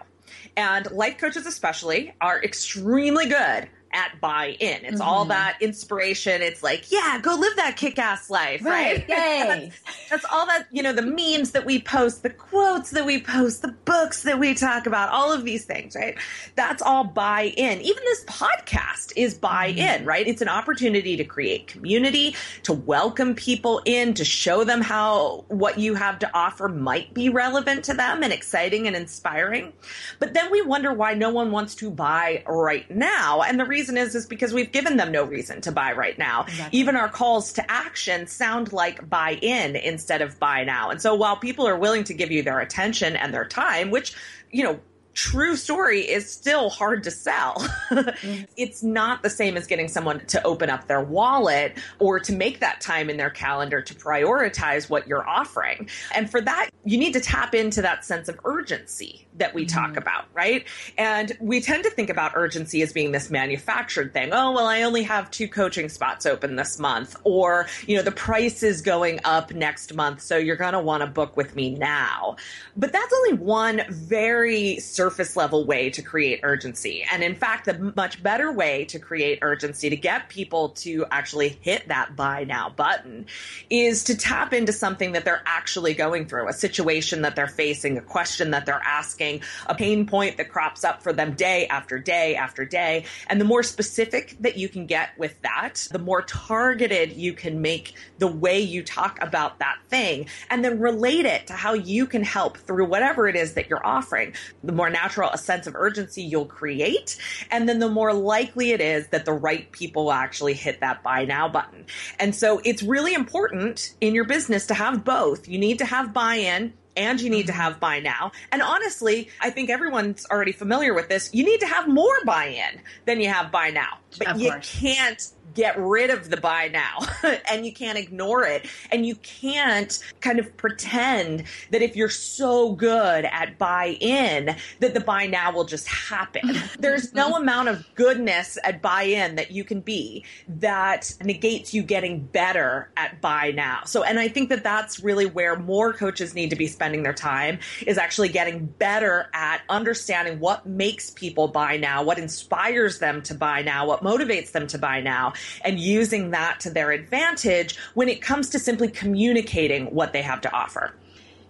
And 0.56 0.90
life 0.92 1.18
coaches, 1.18 1.46
especially, 1.46 2.14
are 2.22 2.44
extremely 2.44 3.28
good 3.28 3.70
at 3.94 4.20
buy 4.22 4.56
in. 4.60 4.86
It's 4.86 4.96
mm-hmm. 4.96 5.02
all 5.02 5.26
that 5.26 5.58
inspiration. 5.62 6.42
It's 6.42 6.64
like, 6.64 6.92
yeah, 6.92 7.20
go 7.22 7.36
live 7.36 7.56
that 7.56 7.78
kick 7.78 8.00
ass 8.00 8.30
life, 8.30 8.64
right? 8.64 9.08
right? 9.08 9.10
Yay. 9.10 9.44
that's, 9.48 10.10
that's, 10.10 10.26
all 10.32 10.46
that, 10.48 10.68
you 10.72 10.84
know, 10.84 10.94
the 10.94 11.02
memes 11.02 11.52
that 11.52 11.66
we 11.66 11.82
post, 11.82 12.24
the 12.24 12.30
quotes 12.30 12.92
that 12.92 13.06
we 13.06 13.22
post, 13.22 13.62
the 13.62 13.70
books 13.86 14.24
that 14.24 14.40
we 14.40 14.54
talk 14.54 14.88
about, 14.88 15.10
all 15.10 15.32
of 15.32 15.44
these 15.44 15.66
things, 15.66 15.96
right? 15.96 16.18
That's 16.56 16.82
all 16.82 17.04
buy 17.04 17.54
in. 17.58 17.82
Even 17.82 18.04
this 18.04 18.24
podcast 18.26 19.14
is 19.16 19.34
buy 19.34 19.68
in, 19.68 20.00
mm-hmm. 20.00 20.06
right? 20.06 20.28
It's 20.28 20.42
an 20.42 20.50
opportunity 20.50 21.18
to 21.18 21.24
create 21.24 21.68
community, 21.68 22.36
to 22.64 22.74
welcome 22.74 23.36
people 23.36 23.82
in, 23.86 24.14
to 24.16 24.26
show 24.26 24.64
them 24.64 24.82
how 24.82 25.46
what 25.48 25.80
you 25.80 25.96
have 25.96 26.20
to 26.20 26.32
offer 26.36 26.68
might 26.68 27.14
be 27.14 27.30
relevant 27.30 27.86
to 27.86 27.94
them 27.94 28.24
and 28.24 28.34
exciting 28.34 28.88
and 28.88 28.96
inspiring. 28.96 29.74
But 30.20 30.34
then 30.34 30.52
we 30.52 30.62
wonder 30.62 30.94
why 30.94 31.14
no 31.14 31.30
one 31.30 31.52
wants 31.52 31.76
to 31.76 31.90
buy 31.90 32.44
right 32.48 32.90
now. 32.90 33.42
And 33.42 33.60
the 33.60 33.66
reason 33.78 33.98
is 33.98 34.16
is 34.16 34.26
because 34.26 34.54
we've 34.54 34.72
given 34.72 34.98
them 34.98 35.12
no 35.12 35.24
reason 35.24 35.62
to 35.62 35.72
buy 35.72 35.92
right 35.92 36.18
now. 36.18 36.46
Exactly. 36.48 36.80
Even 36.80 36.96
our 36.96 37.10
calls 37.10 37.54
to 37.54 37.72
action 37.72 38.26
sound 38.26 38.74
like 38.74 39.08
buy 39.08 39.38
in 39.42 39.76
instead 39.76 40.22
of 40.22 40.40
buy 40.40 40.64
now. 40.64 40.90
And 40.90 41.00
so 41.02 41.14
while 41.14 41.38
people 41.38 41.68
are 41.68 41.78
willing 41.78 42.04
to 42.06 42.14
give 42.14 42.32
you 42.32 42.42
their 42.42 42.60
attention 42.60 43.16
and 43.16 43.34
their 43.34 43.46
time, 43.46 43.92
which 43.92 44.16
you 44.52 44.64
know 44.64 44.80
true 45.18 45.56
story 45.56 46.02
is 46.02 46.32
still 46.32 46.70
hard 46.70 47.04
to 47.04 47.10
sell. 47.10 47.56
mm-hmm. 47.90 48.44
It's 48.56 48.84
not 48.84 49.24
the 49.24 49.32
same 49.32 49.58
as 49.58 49.66
getting 49.66 49.88
someone 49.88 50.24
to 50.28 50.46
open 50.46 50.70
up 50.70 50.88
their 50.88 51.02
wallet 51.02 51.76
or 51.98 52.20
to 52.20 52.32
make 52.32 52.60
that 52.60 52.82
time 52.82 53.10
in 53.10 53.18
their 53.18 53.32
calendar 53.32 53.82
to 53.82 53.96
prioritize 53.96 54.92
what 54.92 55.08
you're 55.08 55.28
offering. 55.28 55.90
And 56.14 56.30
for 56.30 56.40
that, 56.42 56.70
you 56.86 57.00
need 57.00 57.14
to 57.14 57.20
tap 57.20 57.56
into 57.56 57.82
that 57.82 58.06
sense 58.06 58.30
of 58.30 58.40
urgency 58.46 59.26
that 59.38 59.56
we 59.56 59.66
mm-hmm. 59.66 59.76
talk 59.76 59.98
about, 59.98 60.26
right? 60.36 60.66
And 61.00 61.36
we 61.40 61.62
tend 61.62 61.84
to 61.86 61.90
think 61.90 62.12
about 62.12 62.34
urgency 62.36 62.84
as 62.84 62.94
being 62.94 63.12
this 63.12 63.32
manufactured 63.32 64.14
thing. 64.14 64.30
Oh, 64.32 64.52
well, 64.52 64.68
I 64.68 64.84
only 64.84 65.02
have 65.04 65.32
two 65.32 65.48
coaching 65.48 65.90
spots 65.90 66.28
open 66.28 66.56
this 66.56 66.78
month, 66.78 67.16
or, 67.24 67.68
you 67.88 67.98
know, 67.98 68.04
the 68.04 68.12
price 68.12 68.62
is 68.62 68.82
going 68.82 69.20
up 69.24 69.52
next 69.52 69.96
month, 69.96 70.22
so 70.22 70.38
you're 70.38 70.56
going 70.56 70.74
to 70.74 70.80
want 70.80 71.02
to 71.02 71.08
book 71.08 71.36
with 71.36 71.56
me 71.56 71.72
now. 71.72 72.36
But 72.76 72.92
that's 72.92 73.14
only 73.14 73.34
one 73.34 73.82
very 73.90 74.80
surface 75.08 75.38
level 75.38 75.64
way 75.64 75.90
to 75.90 76.02
create 76.02 76.42
urgency. 76.44 77.06
And 77.10 77.24
in 77.24 77.34
fact, 77.34 77.64
the 77.64 77.94
much 77.96 78.22
better 78.22 78.52
way 78.52 78.84
to 78.86 79.00
create 79.00 79.40
urgency 79.42 79.90
to 79.90 79.96
get 79.96 80.28
people 80.28 80.70
to 80.84 81.06
actually 81.10 81.58
hit 81.62 81.88
that 81.88 82.18
buy 82.18 82.44
now 82.44 82.70
button 82.70 83.26
is 83.70 84.04
to 84.06 84.18
tap 84.18 84.52
into 84.52 84.74
something 84.74 85.14
that 85.14 85.24
they're 85.24 85.44
actually 85.46 85.94
going 85.94 86.26
through, 86.26 86.50
a 86.50 86.54
situation 86.54 87.22
that 87.22 87.38
they're 87.38 87.48
facing, 87.48 87.98
a 87.98 88.02
question 88.02 88.52
that 88.52 88.66
they're 88.66 88.82
asking 88.84 89.40
a 89.68 89.76
pain 89.76 90.06
point 90.06 90.36
that 90.36 90.50
crops 90.50 90.84
up 90.84 91.02
for 91.02 91.14
them 91.14 91.36
day 91.36 91.68
after 91.68 91.98
day 91.98 92.36
after 92.36 92.66
day. 92.66 93.06
And 93.28 93.40
the 93.40 93.46
more 93.46 93.64
specific 93.64 94.36
that 94.42 94.58
you 94.58 94.68
can 94.68 94.88
get 94.88 95.18
with 95.18 95.42
that, 95.44 95.88
the 95.90 96.00
more 96.00 96.24
targeted 96.24 97.14
you 97.14 97.32
can 97.32 97.62
make 97.62 97.94
the 98.18 98.28
way 98.28 98.60
you 98.60 98.84
talk 98.84 99.20
about 99.22 99.60
that 99.60 99.78
thing 99.88 100.28
and 100.50 100.66
then 100.66 100.82
relate 100.82 101.26
it 101.26 101.48
to 101.48 101.54
how 101.54 101.74
you 101.76 102.06
can 102.08 102.24
help 102.24 102.58
through 102.58 102.88
whatever 102.88 103.30
it 103.30 103.38
is 103.38 103.54
that 103.54 103.70
you're 103.70 103.86
offering. 103.86 104.34
The 104.66 104.74
more 104.74 104.90
natural 105.02 105.30
a 105.32 105.38
sense 105.38 105.68
of 105.68 105.76
urgency 105.76 106.24
you'll 106.24 106.46
create, 106.46 107.18
and 107.52 107.68
then 107.68 107.80
the 107.80 107.90
more 107.90 108.14
likely 108.14 108.72
it 108.72 108.82
is 108.82 109.08
that 109.08 109.26
the 109.26 109.34
right 109.34 109.72
people 109.72 110.06
will 110.06 110.12
actually 110.12 110.54
hit 110.54 110.80
that 110.80 111.04
buy 111.04 111.26
now 111.26 111.48
button. 111.48 111.86
And 112.20 112.34
so 112.34 112.62
it's 112.64 112.84
really 112.84 113.14
important 113.14 113.94
in 114.02 114.14
your 114.14 114.26
business 114.26 114.68
to 114.68 114.74
have 114.74 115.04
both. 115.04 115.48
You 115.48 115.60
need 115.60 115.80
to 115.80 115.86
have 115.86 116.14
buy 116.14 116.36
in 116.36 116.74
and 116.98 117.22
you 117.22 117.30
need 117.30 117.46
to 117.46 117.54
mm-hmm. 117.54 117.62
have 117.62 117.80
buy 117.80 118.00
now. 118.00 118.32
And 118.52 118.62
honestly, 118.62 119.30
I 119.40 119.52
think 119.52 119.70
everyone's 119.70 120.26
already 120.30 120.52
familiar 120.52 120.94
with 120.94 121.08
this. 121.08 121.30
You 121.34 121.46
need 121.46 121.60
to 121.62 121.68
have 121.68 121.88
more 121.88 122.18
buy 122.26 122.46
in 122.46 122.82
than 123.06 123.22
you 123.22 123.30
have 123.30 123.52
buy 123.52 123.70
now. 123.70 124.00
But 124.18 124.28
of 124.28 124.42
you 124.42 124.52
course. 124.52 124.80
can't 124.80 125.32
get 125.58 125.78
rid 125.80 126.12
of 126.12 126.30
the 126.30 126.38
buy 126.38 126.68
now 126.68 127.00
and 127.52 127.66
you 127.66 127.74
can't 127.74 127.98
ignore 127.98 128.46
it. 128.46 128.68
And 128.92 129.06
you 129.06 129.16
can't 129.16 129.98
kind 130.22 130.40
of 130.40 130.56
pretend 130.56 131.44
that 131.72 131.82
if 131.82 131.96
you're 131.96 132.10
so 132.10 132.74
good 132.74 133.26
at 133.26 133.58
buy 133.58 133.98
in, 134.00 134.56
that 134.80 134.94
the 134.94 135.00
buy 135.00 135.26
now 135.26 135.52
will 135.52 135.66
just 135.66 135.88
happen. 135.88 136.56
There's 136.80 137.14
no 137.14 137.36
amount 137.36 137.70
of 137.70 137.86
goodness 137.96 138.58
at 138.64 138.82
buy 138.82 139.04
in 139.04 139.36
that 139.36 139.52
you 139.52 139.64
can 139.64 139.82
be 139.82 140.26
that 140.48 141.12
negates 141.24 141.74
you 141.74 141.82
getting 141.82 142.20
better 142.20 142.92
at 142.96 143.20
buy 143.20 143.52
now. 143.52 143.82
So, 143.86 144.04
and 144.04 144.20
I 144.20 144.28
think 144.28 144.50
that 144.50 144.64
that's 144.64 145.00
really 145.00 145.26
where 145.26 145.58
more 145.58 145.92
coaches 145.92 146.36
need 146.36 146.52
to 146.52 146.56
be 146.56 146.68
spending 146.68 147.02
their 147.02 147.14
time 147.14 147.60
is 147.86 147.98
actually 147.98 148.30
getting 148.30 148.68
better 148.68 149.30
at 149.34 149.62
understanding 149.70 150.40
what 150.40 150.68
makes 150.68 151.10
people 151.10 151.48
buy 151.48 151.78
now, 151.78 152.04
what 152.04 152.20
inspires 152.20 153.00
them 153.00 153.24
to 153.24 153.34
buy 153.34 153.64
now, 153.64 153.88
what 153.88 154.04
motivates 154.08 154.52
them 154.52 154.68
to 154.68 154.78
buy 154.78 155.02
now, 155.02 155.34
and 155.64 155.80
using 155.80 156.32
that 156.32 156.60
to 156.62 156.70
their 156.70 156.92
advantage 156.92 157.78
when 157.94 158.08
it 158.08 158.22
comes 158.22 158.50
to 158.50 158.60
simply 158.60 158.88
communicating 158.88 159.88
what 159.88 160.14
they 160.14 160.22
have 160.22 160.42
to 160.42 160.52
offer. 160.52 160.94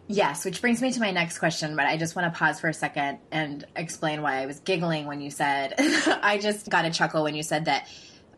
Yes, 0.10 0.46
which 0.46 0.62
brings 0.62 0.82
me 0.82 0.92
to 0.94 1.00
my 1.02 1.12
next 1.12 1.38
question, 1.38 1.76
but 1.76 1.86
I 1.86 1.98
just 1.98 2.16
want 2.16 2.34
to 2.34 2.38
pause 2.38 2.62
for 2.62 2.70
a 2.70 2.74
second 2.74 3.20
and 3.30 3.66
explain 3.76 4.22
why 4.22 4.42
I 4.42 4.46
was 4.46 4.60
giggling 4.62 5.06
when 5.06 5.20
you 5.20 5.30
said, 5.30 5.74
I 6.24 6.40
just 6.42 6.70
got 6.70 6.86
a 6.86 6.92
chuckle 6.92 7.24
when 7.24 7.36
you 7.36 7.44
said 7.44 7.66
that 7.66 7.90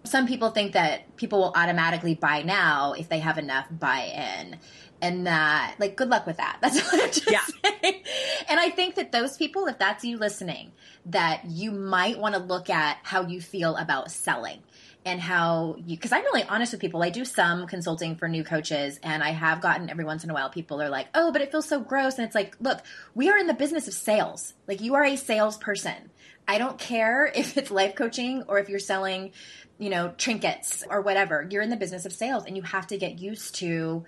some 0.04 0.28
people 0.28 0.50
think 0.50 0.74
that 0.74 1.16
people 1.16 1.40
will 1.40 1.54
automatically 1.56 2.16
buy 2.16 2.42
now 2.42 2.94
if 2.94 3.08
they 3.10 3.20
have 3.20 3.38
enough 3.38 3.68
buy 3.70 4.40
in. 4.42 4.58
And 5.02 5.28
that, 5.28 5.76
like, 5.80 5.96
good 5.96 6.10
luck 6.10 6.28
with 6.28 6.38
that. 6.38 6.58
That's 6.62 6.82
what 6.82 7.02
I'm 7.02 7.12
just 7.12 7.32
yeah. 7.32 7.46
saying. 7.64 8.04
And 8.50 8.60
I 8.60 8.70
think 8.70 8.96
that 8.96 9.12
those 9.12 9.38
people, 9.38 9.68
if 9.68 9.78
that's 9.78 10.04
you 10.04 10.18
listening, 10.18 10.72
that 11.06 11.46
you 11.46 11.72
might 11.72 12.20
want 12.20 12.36
to 12.36 12.42
look 12.42 12.70
at 12.70 12.98
how 13.04 13.22
you 13.22 13.40
feel 13.42 13.76
about 13.78 14.12
selling 14.12 14.62
and 15.06 15.22
how 15.22 15.76
you 15.78 15.96
because 15.96 16.12
i'm 16.12 16.24
really 16.24 16.44
honest 16.44 16.74
with 16.74 16.82
people 16.82 17.02
i 17.02 17.10
do 17.10 17.24
some 17.24 17.68
consulting 17.68 18.16
for 18.16 18.28
new 18.28 18.44
coaches 18.44 19.00
and 19.02 19.24
i 19.24 19.30
have 19.30 19.62
gotten 19.62 19.90
every 19.90 20.04
once 20.04 20.24
in 20.24 20.30
a 20.30 20.34
while 20.34 20.50
people 20.50 20.82
are 20.82 20.90
like 20.90 21.08
oh 21.16 21.32
but 21.32 21.42
it 21.42 21.52
feels 21.52 21.68
so 21.68 21.80
gross 21.80 22.18
and 22.18 22.26
it's 22.26 22.36
like 22.36 22.56
look 22.60 22.80
we 23.16 23.30
are 23.30 23.38
in 23.38 23.48
the 23.48 23.54
business 23.54 23.88
of 23.88 23.94
sales 23.94 24.54
like 24.68 24.82
you 24.82 24.96
are 24.96 25.06
a 25.06 25.16
salesperson 25.16 26.10
i 26.48 26.58
don't 26.58 26.78
care 26.78 27.26
if 27.36 27.58
it's 27.58 27.72
life 27.72 27.96
coaching 27.96 28.44
or 28.48 28.60
if 28.60 28.70
you're 28.70 28.80
selling 28.80 29.32
you 29.78 29.90
know 29.90 30.14
trinkets 30.18 30.84
or 30.90 31.02
whatever 31.02 31.48
you're 31.50 31.64
in 31.64 31.70
the 31.70 31.78
business 31.78 32.06
of 32.06 32.12
sales 32.12 32.44
and 32.46 32.58
you 32.58 32.64
have 32.64 32.88
to 32.88 32.98
get 32.98 33.20
used 33.20 33.56
to 33.56 34.06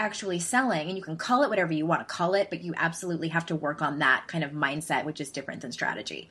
actually 0.00 0.38
selling 0.38 0.88
and 0.88 0.96
you 0.96 1.02
can 1.02 1.16
call 1.16 1.42
it 1.42 1.50
whatever 1.50 1.72
you 1.72 1.84
want 1.84 2.00
to 2.00 2.12
call 2.12 2.34
it 2.34 2.48
but 2.48 2.62
you 2.62 2.72
absolutely 2.76 3.28
have 3.28 3.44
to 3.44 3.54
work 3.54 3.82
on 3.82 3.98
that 3.98 4.26
kind 4.26 4.42
of 4.42 4.50
mindset 4.50 5.04
which 5.04 5.20
is 5.20 5.30
different 5.30 5.60
than 5.60 5.70
strategy 5.70 6.28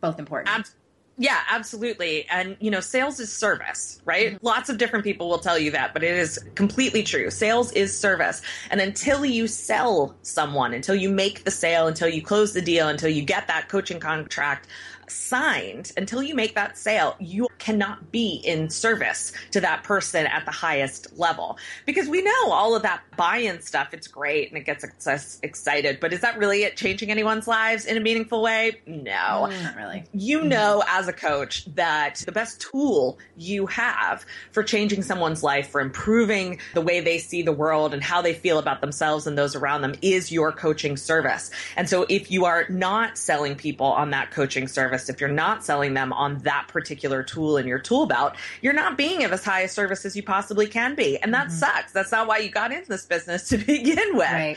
both 0.00 0.18
important 0.18 0.72
yeah, 1.20 1.40
absolutely. 1.50 2.26
And, 2.30 2.56
you 2.60 2.70
know, 2.70 2.80
sales 2.80 3.20
is 3.20 3.30
service, 3.30 4.00
right? 4.06 4.32
Mm-hmm. 4.32 4.46
Lots 4.46 4.70
of 4.70 4.78
different 4.78 5.04
people 5.04 5.28
will 5.28 5.38
tell 5.38 5.58
you 5.58 5.70
that, 5.72 5.92
but 5.92 6.02
it 6.02 6.16
is 6.16 6.38
completely 6.54 7.02
true. 7.02 7.30
Sales 7.30 7.72
is 7.72 7.94
service. 7.94 8.40
And 8.70 8.80
until 8.80 9.26
you 9.26 9.46
sell 9.46 10.16
someone, 10.22 10.72
until 10.72 10.94
you 10.94 11.10
make 11.10 11.44
the 11.44 11.50
sale, 11.50 11.88
until 11.88 12.08
you 12.08 12.22
close 12.22 12.54
the 12.54 12.62
deal, 12.62 12.88
until 12.88 13.10
you 13.10 13.20
get 13.20 13.48
that 13.48 13.68
coaching 13.68 14.00
contract, 14.00 14.66
signed 15.10 15.92
until 15.96 16.22
you 16.22 16.34
make 16.34 16.54
that 16.54 16.78
sale, 16.78 17.16
you 17.18 17.48
cannot 17.58 18.10
be 18.10 18.40
in 18.44 18.70
service 18.70 19.32
to 19.52 19.60
that 19.60 19.84
person 19.84 20.26
at 20.26 20.44
the 20.44 20.50
highest 20.50 21.18
level. 21.18 21.58
Because 21.86 22.08
we 22.08 22.22
know 22.22 22.50
all 22.50 22.74
of 22.74 22.82
that 22.82 23.02
buy 23.16 23.36
in 23.38 23.60
stuff, 23.60 23.92
it's 23.92 24.08
great 24.08 24.48
and 24.48 24.58
it 24.58 24.64
gets 24.64 24.84
us 25.06 25.38
excited. 25.42 26.00
But 26.00 26.12
is 26.12 26.20
that 26.20 26.38
really 26.38 26.62
it 26.62 26.76
changing 26.76 27.10
anyone's 27.10 27.46
lives 27.46 27.84
in 27.84 27.96
a 27.96 28.00
meaningful 28.00 28.42
way? 28.42 28.80
No. 28.86 29.48
Mm, 29.48 29.62
not 29.62 29.76
really. 29.76 30.04
You 30.12 30.40
mm-hmm. 30.40 30.48
know, 30.48 30.82
as 30.88 31.08
a 31.08 31.12
coach, 31.12 31.66
that 31.74 32.22
the 32.26 32.32
best 32.32 32.60
tool 32.60 33.18
you 33.36 33.66
have 33.66 34.24
for 34.52 34.62
changing 34.62 35.02
someone's 35.02 35.42
life, 35.42 35.68
for 35.68 35.80
improving 35.80 36.58
the 36.74 36.80
way 36.80 37.00
they 37.00 37.18
see 37.18 37.42
the 37.42 37.52
world 37.52 37.92
and 37.92 38.02
how 38.02 38.22
they 38.22 38.34
feel 38.34 38.58
about 38.58 38.80
themselves 38.80 39.26
and 39.26 39.36
those 39.36 39.54
around 39.54 39.82
them 39.82 39.94
is 40.02 40.32
your 40.32 40.52
coaching 40.52 40.96
service. 40.96 41.50
And 41.76 41.88
so 41.88 42.06
if 42.08 42.30
you 42.30 42.46
are 42.46 42.66
not 42.68 43.18
selling 43.18 43.54
people 43.54 43.86
on 43.86 44.10
that 44.10 44.30
coaching 44.30 44.66
service, 44.66 44.99
service, 45.00 45.14
if 45.14 45.20
you're 45.20 45.30
not 45.30 45.64
selling 45.64 45.94
them 45.94 46.12
on 46.12 46.38
that 46.38 46.66
particular 46.68 47.22
tool 47.22 47.56
in 47.56 47.66
your 47.66 47.78
tool 47.78 48.06
belt, 48.06 48.34
you're 48.62 48.72
not 48.72 48.96
being 48.96 49.24
of 49.24 49.32
as 49.32 49.44
high 49.44 49.60
a 49.60 49.68
service 49.68 50.04
as 50.04 50.16
you 50.16 50.22
possibly 50.22 50.66
can 50.66 50.94
be. 50.94 51.18
And 51.18 51.32
that 51.34 51.48
mm-hmm. 51.48 51.56
sucks. 51.56 51.92
That's 51.92 52.12
not 52.12 52.26
why 52.26 52.38
you 52.38 52.50
got 52.50 52.72
into 52.72 52.88
this 52.88 53.06
business 53.06 53.48
to 53.50 53.58
begin 53.58 54.16
with. 54.16 54.30
Right. 54.30 54.56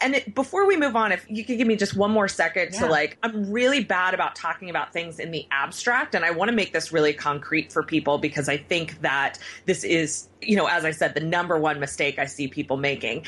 And 0.00 0.14
it, 0.14 0.34
before 0.34 0.66
we 0.66 0.76
move 0.76 0.96
on, 0.96 1.12
if 1.12 1.24
you 1.28 1.44
could 1.44 1.58
give 1.58 1.66
me 1.66 1.76
just 1.76 1.96
one 1.96 2.10
more 2.10 2.28
second 2.28 2.70
yeah. 2.72 2.80
to 2.80 2.86
like, 2.86 3.18
I'm 3.22 3.50
really 3.50 3.82
bad 3.82 4.14
about 4.14 4.34
talking 4.34 4.70
about 4.70 4.92
things 4.92 5.18
in 5.18 5.30
the 5.30 5.46
abstract, 5.50 6.14
and 6.14 6.24
I 6.24 6.30
want 6.30 6.50
to 6.50 6.54
make 6.54 6.72
this 6.72 6.92
really 6.92 7.12
concrete 7.12 7.72
for 7.72 7.82
people 7.82 8.18
because 8.18 8.48
I 8.48 8.56
think 8.56 9.00
that 9.02 9.38
this 9.66 9.84
is, 9.84 10.28
you 10.40 10.56
know, 10.56 10.66
as 10.66 10.84
I 10.84 10.92
said, 10.92 11.14
the 11.14 11.20
number 11.20 11.58
one 11.58 11.80
mistake 11.80 12.18
I 12.18 12.26
see 12.26 12.48
people 12.48 12.76
making. 12.76 13.26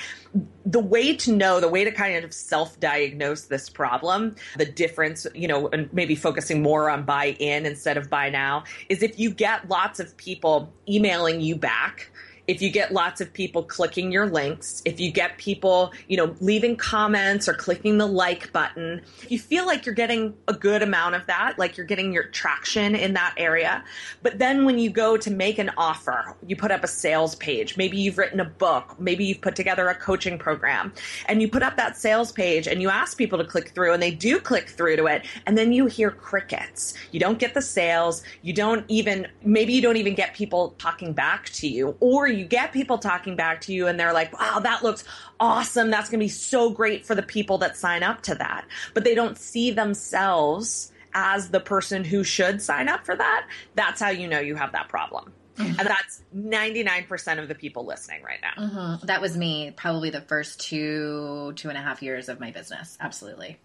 The 0.64 0.80
way 0.80 1.16
to 1.16 1.32
know, 1.32 1.60
the 1.60 1.68
way 1.68 1.84
to 1.84 1.90
kind 1.90 2.24
of 2.24 2.32
self 2.32 2.78
diagnose 2.78 3.42
this 3.42 3.68
problem, 3.68 4.36
the 4.56 4.66
difference, 4.66 5.26
you 5.34 5.48
know, 5.48 5.68
and 5.68 5.92
maybe 5.92 6.14
focusing 6.14 6.62
more 6.62 6.88
on 6.88 7.04
buy 7.04 7.36
in 7.38 7.66
instead 7.66 7.96
of 7.96 8.08
buy 8.08 8.30
now, 8.30 8.64
is 8.88 9.02
if 9.02 9.18
you 9.18 9.30
get 9.30 9.68
lots 9.68 9.98
of 9.98 10.16
people 10.16 10.72
emailing 10.88 11.40
you 11.40 11.56
back 11.56 12.10
if 12.50 12.60
you 12.60 12.68
get 12.68 12.92
lots 12.92 13.20
of 13.20 13.32
people 13.32 13.62
clicking 13.62 14.10
your 14.10 14.26
links, 14.26 14.82
if 14.84 14.98
you 14.98 15.12
get 15.12 15.38
people, 15.38 15.92
you 16.08 16.16
know, 16.16 16.34
leaving 16.40 16.74
comments 16.74 17.48
or 17.48 17.54
clicking 17.54 17.96
the 17.96 18.06
like 18.06 18.52
button, 18.52 19.00
you 19.28 19.38
feel 19.38 19.66
like 19.66 19.86
you're 19.86 19.94
getting 19.94 20.34
a 20.48 20.52
good 20.52 20.82
amount 20.82 21.14
of 21.14 21.24
that, 21.26 21.60
like 21.60 21.76
you're 21.76 21.86
getting 21.86 22.12
your 22.12 22.24
traction 22.24 22.96
in 22.96 23.12
that 23.12 23.34
area. 23.36 23.84
But 24.24 24.40
then 24.40 24.64
when 24.64 24.80
you 24.80 24.90
go 24.90 25.16
to 25.16 25.30
make 25.30 25.58
an 25.60 25.70
offer, 25.76 26.34
you 26.44 26.56
put 26.56 26.72
up 26.72 26.82
a 26.82 26.88
sales 26.88 27.36
page, 27.36 27.76
maybe 27.76 27.96
you've 27.96 28.18
written 28.18 28.40
a 28.40 28.44
book, 28.44 28.98
maybe 28.98 29.24
you've 29.24 29.42
put 29.42 29.54
together 29.54 29.88
a 29.88 29.94
coaching 29.94 30.36
program, 30.36 30.92
and 31.26 31.40
you 31.40 31.46
put 31.46 31.62
up 31.62 31.76
that 31.76 31.96
sales 31.96 32.32
page 32.32 32.66
and 32.66 32.82
you 32.82 32.90
ask 32.90 33.16
people 33.16 33.38
to 33.38 33.44
click 33.44 33.68
through 33.76 33.92
and 33.92 34.02
they 34.02 34.10
do 34.10 34.40
click 34.40 34.70
through 34.70 34.96
to 34.96 35.06
it, 35.06 35.24
and 35.46 35.56
then 35.56 35.72
you 35.72 35.86
hear 35.86 36.10
crickets. 36.10 36.94
You 37.12 37.20
don't 37.20 37.38
get 37.38 37.54
the 37.54 37.62
sales, 37.62 38.24
you 38.42 38.52
don't 38.52 38.84
even 38.88 39.28
maybe 39.44 39.72
you 39.72 39.80
don't 39.80 39.98
even 39.98 40.16
get 40.16 40.34
people 40.34 40.74
talking 40.78 41.12
back 41.12 41.44
to 41.50 41.68
you 41.68 41.96
or 42.00 42.26
you 42.26 42.39
you 42.40 42.46
get 42.46 42.72
people 42.72 42.98
talking 42.98 43.36
back 43.36 43.60
to 43.62 43.72
you 43.72 43.86
and 43.86 44.00
they're 44.00 44.14
like, 44.14 44.38
wow, 44.38 44.58
that 44.60 44.82
looks 44.82 45.04
awesome. 45.38 45.90
That's 45.90 46.08
going 46.08 46.18
to 46.18 46.24
be 46.24 46.28
so 46.28 46.70
great 46.70 47.06
for 47.06 47.14
the 47.14 47.22
people 47.22 47.58
that 47.58 47.76
sign 47.76 48.02
up 48.02 48.22
to 48.22 48.34
that. 48.36 48.66
But 48.94 49.04
they 49.04 49.14
don't 49.14 49.38
see 49.38 49.70
themselves 49.70 50.90
as 51.12 51.50
the 51.50 51.60
person 51.60 52.02
who 52.02 52.24
should 52.24 52.62
sign 52.62 52.88
up 52.88 53.04
for 53.04 53.14
that. 53.14 53.46
That's 53.74 54.00
how 54.00 54.10
you 54.10 54.26
know 54.26 54.40
you 54.40 54.54
have 54.56 54.72
that 54.72 54.88
problem. 54.88 55.32
Mm-hmm. 55.56 55.78
And 55.80 55.88
that's 55.88 56.22
99% 56.34 57.38
of 57.38 57.48
the 57.48 57.54
people 57.54 57.84
listening 57.84 58.22
right 58.22 58.40
now. 58.40 58.64
Mm-hmm. 58.64 59.06
That 59.06 59.20
was 59.20 59.36
me 59.36 59.72
probably 59.76 60.10
the 60.10 60.22
first 60.22 60.60
two, 60.60 61.52
two 61.56 61.68
and 61.68 61.76
a 61.76 61.80
half 61.82 62.02
years 62.02 62.28
of 62.28 62.40
my 62.40 62.50
business. 62.50 62.96
Absolutely. 63.00 63.58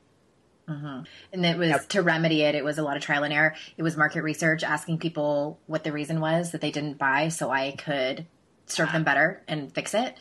Mm-hmm. 0.67 1.03
And 1.31 1.45
it 1.45 1.57
was 1.57 1.69
yep. 1.69 1.87
to 1.89 2.01
remedy 2.01 2.41
it. 2.41 2.55
It 2.55 2.63
was 2.63 2.77
a 2.77 2.83
lot 2.83 2.97
of 2.97 3.03
trial 3.03 3.23
and 3.23 3.33
error. 3.33 3.55
It 3.77 3.83
was 3.83 3.95
market 3.95 4.23
research, 4.23 4.63
asking 4.63 4.97
people 4.97 5.59
what 5.67 5.83
the 5.83 5.91
reason 5.91 6.19
was 6.19 6.51
that 6.51 6.61
they 6.61 6.71
didn't 6.71 6.97
buy, 6.97 7.29
so 7.29 7.51
I 7.51 7.71
could 7.71 8.25
serve 8.67 8.91
them 8.91 9.03
better 9.03 9.43
and 9.47 9.73
fix 9.73 9.93
it. 9.93 10.15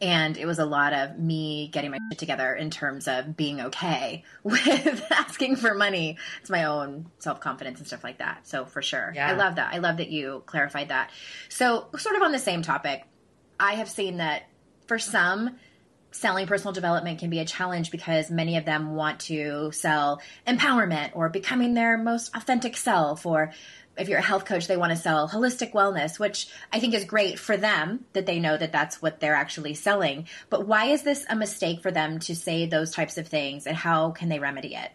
And 0.00 0.36
it 0.36 0.46
was 0.46 0.60
a 0.60 0.64
lot 0.64 0.92
of 0.92 1.18
me 1.18 1.68
getting 1.72 1.90
my 1.90 1.98
shit 2.10 2.18
together 2.18 2.54
in 2.54 2.70
terms 2.70 3.08
of 3.08 3.36
being 3.36 3.60
okay 3.62 4.22
with 4.44 5.04
asking 5.10 5.56
for 5.56 5.74
money. 5.74 6.18
It's 6.40 6.50
my 6.50 6.64
own 6.64 7.10
self 7.18 7.40
confidence 7.40 7.78
and 7.78 7.86
stuff 7.86 8.04
like 8.04 8.18
that. 8.18 8.46
So 8.46 8.64
for 8.64 8.80
sure. 8.80 9.12
Yeah. 9.14 9.28
I 9.28 9.32
love 9.32 9.56
that. 9.56 9.74
I 9.74 9.78
love 9.78 9.96
that 9.96 10.10
you 10.10 10.44
clarified 10.46 10.90
that. 10.90 11.10
So, 11.48 11.88
sort 11.96 12.14
of 12.14 12.22
on 12.22 12.30
the 12.30 12.38
same 12.38 12.62
topic, 12.62 13.04
I 13.58 13.74
have 13.74 13.88
seen 13.88 14.18
that 14.18 14.44
for 14.86 15.00
some, 15.00 15.56
selling 16.10 16.46
personal 16.46 16.72
development 16.72 17.18
can 17.18 17.30
be 17.30 17.38
a 17.38 17.44
challenge 17.44 17.90
because 17.90 18.30
many 18.30 18.56
of 18.56 18.64
them 18.64 18.94
want 18.94 19.20
to 19.20 19.70
sell 19.72 20.20
empowerment 20.46 21.10
or 21.14 21.28
becoming 21.28 21.74
their 21.74 21.98
most 21.98 22.34
authentic 22.34 22.76
self 22.76 23.26
or 23.26 23.52
if 23.98 24.08
you're 24.08 24.18
a 24.18 24.22
health 24.22 24.44
coach, 24.44 24.66
they 24.66 24.76
want 24.76 24.90
to 24.90 24.96
sell 24.96 25.28
holistic 25.28 25.72
wellness, 25.72 26.18
which 26.18 26.48
I 26.72 26.80
think 26.80 26.94
is 26.94 27.04
great 27.04 27.38
for 27.38 27.56
them 27.56 28.04
that 28.12 28.26
they 28.26 28.38
know 28.38 28.56
that 28.56 28.72
that's 28.72 29.02
what 29.02 29.20
they're 29.20 29.34
actually 29.34 29.74
selling. 29.74 30.28
But 30.50 30.66
why 30.66 30.86
is 30.86 31.02
this 31.02 31.26
a 31.28 31.36
mistake 31.36 31.82
for 31.82 31.90
them 31.90 32.18
to 32.20 32.34
say 32.34 32.66
those 32.66 32.92
types 32.92 33.18
of 33.18 33.28
things 33.28 33.66
and 33.66 33.76
how 33.76 34.10
can 34.10 34.28
they 34.28 34.38
remedy 34.38 34.74
it? 34.74 34.92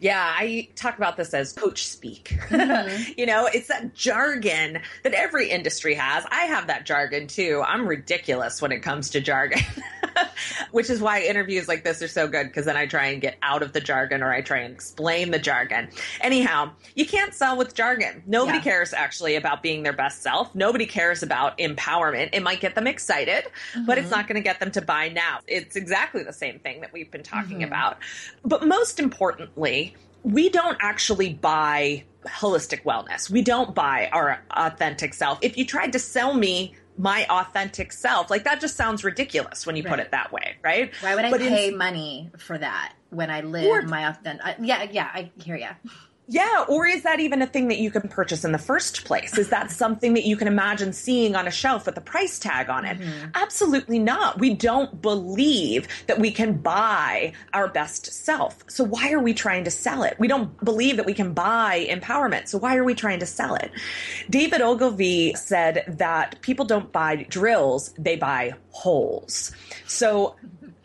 Yeah, 0.00 0.20
I 0.20 0.68
talk 0.74 0.96
about 0.96 1.16
this 1.16 1.34
as 1.34 1.52
coach 1.52 1.86
speak. 1.86 2.38
Mm-hmm. 2.56 3.12
you 3.16 3.26
know, 3.26 3.46
it's 3.46 3.68
that 3.68 3.94
jargon 3.94 4.80
that 5.02 5.12
every 5.12 5.50
industry 5.50 5.94
has. 5.94 6.24
I 6.30 6.44
have 6.44 6.68
that 6.68 6.86
jargon 6.86 7.26
too. 7.26 7.62
I'm 7.66 7.86
ridiculous 7.86 8.62
when 8.62 8.72
it 8.72 8.80
comes 8.80 9.10
to 9.10 9.20
jargon, 9.20 9.60
which 10.70 10.90
is 10.90 11.00
why 11.00 11.20
interviews 11.22 11.68
like 11.68 11.84
this 11.84 12.02
are 12.02 12.08
so 12.08 12.28
good 12.28 12.46
because 12.46 12.64
then 12.64 12.76
I 12.76 12.86
try 12.86 13.06
and 13.06 13.20
get 13.20 13.36
out 13.42 13.62
of 13.62 13.72
the 13.72 13.80
jargon 13.80 14.22
or 14.22 14.32
I 14.32 14.40
try 14.40 14.58
and 14.58 14.72
explain 14.74 15.30
the 15.30 15.38
jargon. 15.38 15.88
Anyhow, 16.20 16.70
you 16.94 17.06
can't 17.06 17.34
sell 17.34 17.56
with 17.56 17.74
jargon. 17.74 18.22
Nobody 18.26 18.58
yeah. 18.58 18.64
cares 18.64 18.92
actually 18.92 19.36
about 19.36 19.62
being 19.62 19.82
their 19.82 19.92
best 19.92 20.22
self. 20.22 20.54
Nobody 20.54 20.86
cares 20.86 21.22
about 21.22 21.58
empowerment. 21.58 22.30
It 22.32 22.42
might 22.42 22.60
get 22.60 22.74
them 22.74 22.86
excited, 22.86 23.44
mm-hmm. 23.44 23.86
but 23.86 23.98
it's 23.98 24.06
mm-hmm. 24.06 24.16
not 24.16 24.28
going 24.28 24.36
to 24.36 24.44
get 24.44 24.60
them 24.60 24.70
to 24.72 24.82
buy 24.82 25.08
now. 25.08 25.40
It's 25.46 25.76
exactly 25.76 26.22
the 26.22 26.32
same 26.32 26.58
thing 26.58 26.80
that 26.80 26.92
we've 26.92 27.10
been 27.10 27.22
talking 27.22 27.58
mm-hmm. 27.58 27.64
about. 27.64 27.98
But 28.44 28.66
most 28.66 28.98
importantly, 29.00 29.94
we 30.22 30.48
don't 30.48 30.76
actually 30.80 31.34
buy 31.34 32.04
holistic 32.26 32.82
wellness. 32.82 33.30
We 33.30 33.42
don't 33.42 33.74
buy 33.74 34.08
our 34.12 34.42
authentic 34.50 35.14
self. 35.14 35.38
If 35.42 35.56
you 35.56 35.64
tried 35.64 35.92
to 35.92 35.98
sell 35.98 36.34
me 36.34 36.74
my 36.98 37.26
authentic 37.28 37.92
self, 37.92 38.30
like 38.30 38.44
that 38.44 38.60
just 38.60 38.76
sounds 38.76 39.04
ridiculous 39.04 39.66
when 39.66 39.76
you 39.76 39.82
right. 39.82 39.90
put 39.90 40.00
it 40.00 40.10
that 40.12 40.32
way, 40.32 40.56
right? 40.62 40.92
Why 41.00 41.14
would 41.14 41.24
I 41.24 41.30
but 41.30 41.40
pay 41.40 41.68
in, 41.68 41.76
money 41.76 42.30
for 42.38 42.56
that 42.58 42.94
when 43.10 43.30
I 43.30 43.40
live 43.42 43.66
or, 43.66 43.82
my 43.82 44.08
authentic? 44.08 44.46
Uh, 44.46 44.54
yeah, 44.60 44.86
yeah, 44.90 45.10
I 45.12 45.30
hear 45.42 45.56
you. 45.56 45.68
Yeah, 46.28 46.64
or 46.68 46.86
is 46.86 47.04
that 47.04 47.20
even 47.20 47.40
a 47.40 47.46
thing 47.46 47.68
that 47.68 47.78
you 47.78 47.90
can 47.90 48.08
purchase 48.08 48.44
in 48.44 48.50
the 48.52 48.58
first 48.58 49.04
place? 49.04 49.38
Is 49.38 49.50
that 49.50 49.70
something 49.82 50.14
that 50.14 50.24
you 50.24 50.36
can 50.36 50.48
imagine 50.48 50.92
seeing 50.92 51.36
on 51.36 51.46
a 51.46 51.50
shelf 51.50 51.86
with 51.86 51.96
a 51.96 52.00
price 52.00 52.38
tag 52.38 52.68
on 52.68 52.84
it? 52.84 52.98
Mm-hmm. 52.98 53.30
Absolutely 53.34 53.98
not. 53.98 54.38
We 54.38 54.54
don't 54.54 55.00
believe 55.00 55.86
that 56.08 56.18
we 56.18 56.32
can 56.32 56.54
buy 56.54 57.32
our 57.52 57.68
best 57.68 58.12
self. 58.12 58.64
So 58.68 58.82
why 58.82 59.12
are 59.12 59.20
we 59.20 59.34
trying 59.34 59.64
to 59.64 59.70
sell 59.70 60.02
it? 60.02 60.16
We 60.18 60.26
don't 60.26 60.62
believe 60.64 60.96
that 60.96 61.06
we 61.06 61.14
can 61.14 61.32
buy 61.32 61.86
empowerment. 61.88 62.48
So 62.48 62.58
why 62.58 62.76
are 62.76 62.84
we 62.84 62.94
trying 62.94 63.20
to 63.20 63.26
sell 63.26 63.54
it? 63.54 63.70
David 64.28 64.60
Ogilvy 64.60 65.34
said 65.34 65.84
that 65.86 66.40
people 66.40 66.64
don't 66.64 66.90
buy 66.90 67.16
drills, 67.28 67.94
they 67.98 68.16
buy 68.16 68.54
holes. 68.70 69.52
So 69.86 70.34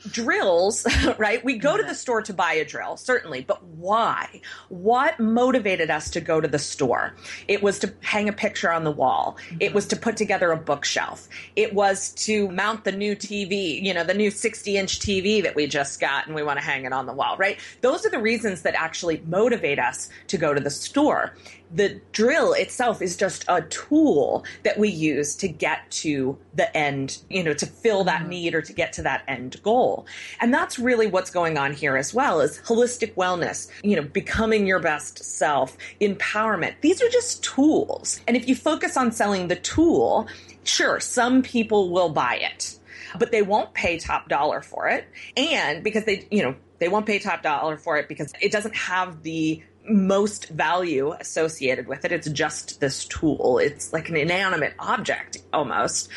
drills, 0.10 0.86
right? 1.18 1.44
We 1.44 1.58
go 1.58 1.78
to 1.78 1.84
the 1.84 1.96
store 1.96 2.22
to 2.24 2.34
buy 2.34 2.54
a 2.54 2.66
drill, 2.66 2.98
certainly, 2.98 3.42
but 3.42 3.64
why? 3.64 4.42
What 4.70 5.20
motivated 5.20 5.90
us 5.90 6.10
to 6.12 6.22
go 6.22 6.42
to 6.42 6.48
the 6.48 6.60
store? 6.60 7.16
It 7.48 7.62
was 7.62 7.80
to 7.80 7.94
hang 8.02 8.30
a 8.30 8.34
picture 8.34 8.72
on 8.72 8.84
the 8.84 8.92
wall. 8.92 9.38
It 9.60 9.68
mm-hmm. 9.68 9.76
was 9.76 9.88
to 9.88 9.96
put 9.96 10.18
together 10.18 10.52
a 10.52 10.58
bookshelf. 10.58 11.28
It 11.56 11.74
was 11.74 12.12
to 12.26 12.50
mount 12.50 12.84
the 12.84 12.92
new 12.92 13.16
TV, 13.16 13.82
you 13.82 13.94
know, 13.94 14.04
the 14.04 14.14
new 14.14 14.32
60 14.32 14.78
inch 14.78 15.00
TV 15.00 15.44
that 15.44 15.56
we 15.56 15.68
just 15.68 16.00
got 16.00 16.26
and 16.26 16.36
we 16.36 16.44
want 16.44 16.60
to 16.60 16.66
hang 16.66 16.86
it 16.86 16.94
on 16.94 17.06
the 17.06 17.14
wall, 17.14 17.38
right? 17.38 17.60
Those 17.82 18.06
are 18.06 18.10
the 18.10 18.20
reasons 18.20 18.64
that 18.64 18.76
actually 18.76 19.22
motivate 19.28 19.80
us 19.80 20.10
to 20.28 20.38
go 20.38 20.54
to 20.54 20.60
the 20.60 20.70
store 20.70 21.36
the 21.74 22.02
drill 22.12 22.54
itself 22.54 23.02
is 23.02 23.16
just 23.16 23.46
a 23.48 23.62
tool 23.64 24.44
that 24.64 24.78
we 24.78 24.90
use 24.90 25.36
to 25.38 25.48
get 25.48 25.90
to 25.92 26.38
the 26.54 26.76
end, 26.76 27.22
you 27.30 27.44
know, 27.44 27.54
to 27.54 27.66
fill 27.66 28.04
that 28.06 28.22
mm-hmm. 28.22 28.30
need 28.30 28.56
or 28.56 28.62
to 28.62 28.74
get 28.74 28.94
to 28.94 29.04
that 29.04 29.24
end 29.28 29.62
goal. 29.64 30.06
And 30.40 30.54
that's 30.54 30.78
really 30.78 31.08
what's 31.08 31.32
going 31.32 31.58
on 31.58 31.74
here 31.74 31.98
as 31.98 32.14
well 32.14 32.42
is 32.42 32.60
holistic 32.60 33.16
wellness, 33.16 33.70
you 33.84 33.96
know, 33.96 34.04
becoming 34.04 34.68
your 34.68 34.80
best 34.80 35.24
self, 35.24 35.78
empowerment. 36.00 36.76
These 36.82 37.02
are 37.02 37.10
just 37.10 37.44
tools. 37.44 38.20
And 38.28 38.36
if 38.36 38.48
you 38.48 38.56
focus 38.56 38.98
on 38.98 39.12
selling 39.12 39.48
the 39.48 39.56
tool, 39.56 40.28
sure, 40.64 41.00
some 41.00 41.42
people 41.42 41.90
will 41.90 42.10
buy 42.10 42.36
it, 42.36 42.78
but 43.18 43.32
they 43.32 43.42
won't 43.42 43.74
pay 43.74 43.98
top 43.98 44.30
dollar 44.30 44.62
for 44.62 44.88
it. 44.90 45.08
And 45.38 45.84
because 45.84 46.04
they, 46.06 46.28
you 46.32 46.44
know, 46.44 46.56
they 46.80 46.90
won't 46.90 47.06
pay 47.06 47.20
top 47.20 47.44
dollar 47.44 47.78
for 47.78 47.98
it 47.98 48.08
because 48.08 48.34
it 48.42 48.52
doesn't 48.52 48.76
have 48.76 49.22
the 49.22 49.62
most 49.88 50.50
value 50.50 51.14
associated 51.20 51.88
with 51.88 52.06
it. 52.06 52.12
It's 52.12 52.30
just 52.30 52.80
this 52.80 53.06
tool. 53.06 53.60
It's 53.60 53.94
like 53.94 54.10
an 54.10 54.18
inanimate 54.18 54.74
object 54.80 55.42
almost. 55.52 56.10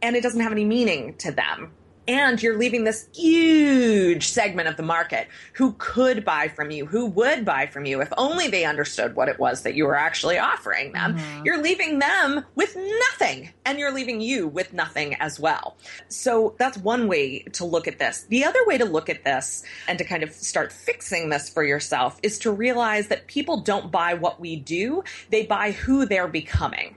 And 0.00 0.16
it 0.16 0.22
doesn't 0.22 0.40
have 0.40 0.52
any 0.52 0.64
meaning 0.64 1.14
to 1.18 1.32
them 1.32 1.72
and 2.08 2.42
you're 2.42 2.58
leaving 2.58 2.84
this 2.84 3.08
huge 3.14 4.28
segment 4.28 4.68
of 4.68 4.76
the 4.76 4.82
market 4.82 5.28
who 5.54 5.74
could 5.78 6.24
buy 6.24 6.48
from 6.48 6.70
you, 6.70 6.86
who 6.86 7.06
would 7.06 7.44
buy 7.44 7.66
from 7.66 7.84
you 7.84 8.00
if 8.00 8.12
only 8.16 8.48
they 8.48 8.64
understood 8.64 9.14
what 9.14 9.28
it 9.28 9.38
was 9.38 9.62
that 9.62 9.74
you 9.74 9.86
were 9.86 9.96
actually 9.96 10.38
offering 10.38 10.92
them. 10.92 11.16
Mm-hmm. 11.16 11.44
You're 11.44 11.62
leaving 11.62 11.98
them 11.98 12.44
with 12.54 12.76
nothing 12.76 13.50
and 13.64 13.78
you're 13.78 13.92
leaving 13.92 14.20
you 14.20 14.48
with 14.48 14.72
nothing 14.72 15.14
as 15.16 15.38
well. 15.38 15.76
So 16.08 16.54
that's 16.58 16.76
one 16.78 17.06
way 17.06 17.40
to 17.52 17.64
look 17.64 17.86
at 17.86 17.98
this. 17.98 18.26
The 18.28 18.44
other 18.44 18.64
way 18.66 18.78
to 18.78 18.84
look 18.84 19.08
at 19.08 19.24
this 19.24 19.62
and 19.86 19.98
to 19.98 20.04
kind 20.04 20.22
of 20.22 20.32
start 20.32 20.72
fixing 20.72 21.30
this 21.30 21.48
for 21.48 21.64
yourself 21.64 22.18
is 22.22 22.38
to 22.40 22.50
realize 22.50 23.08
that 23.08 23.26
people 23.26 23.60
don't 23.60 23.92
buy 23.92 24.14
what 24.14 24.40
we 24.40 24.56
do, 24.56 25.04
they 25.30 25.46
buy 25.46 25.72
who 25.72 26.06
they're 26.06 26.28
becoming. 26.28 26.96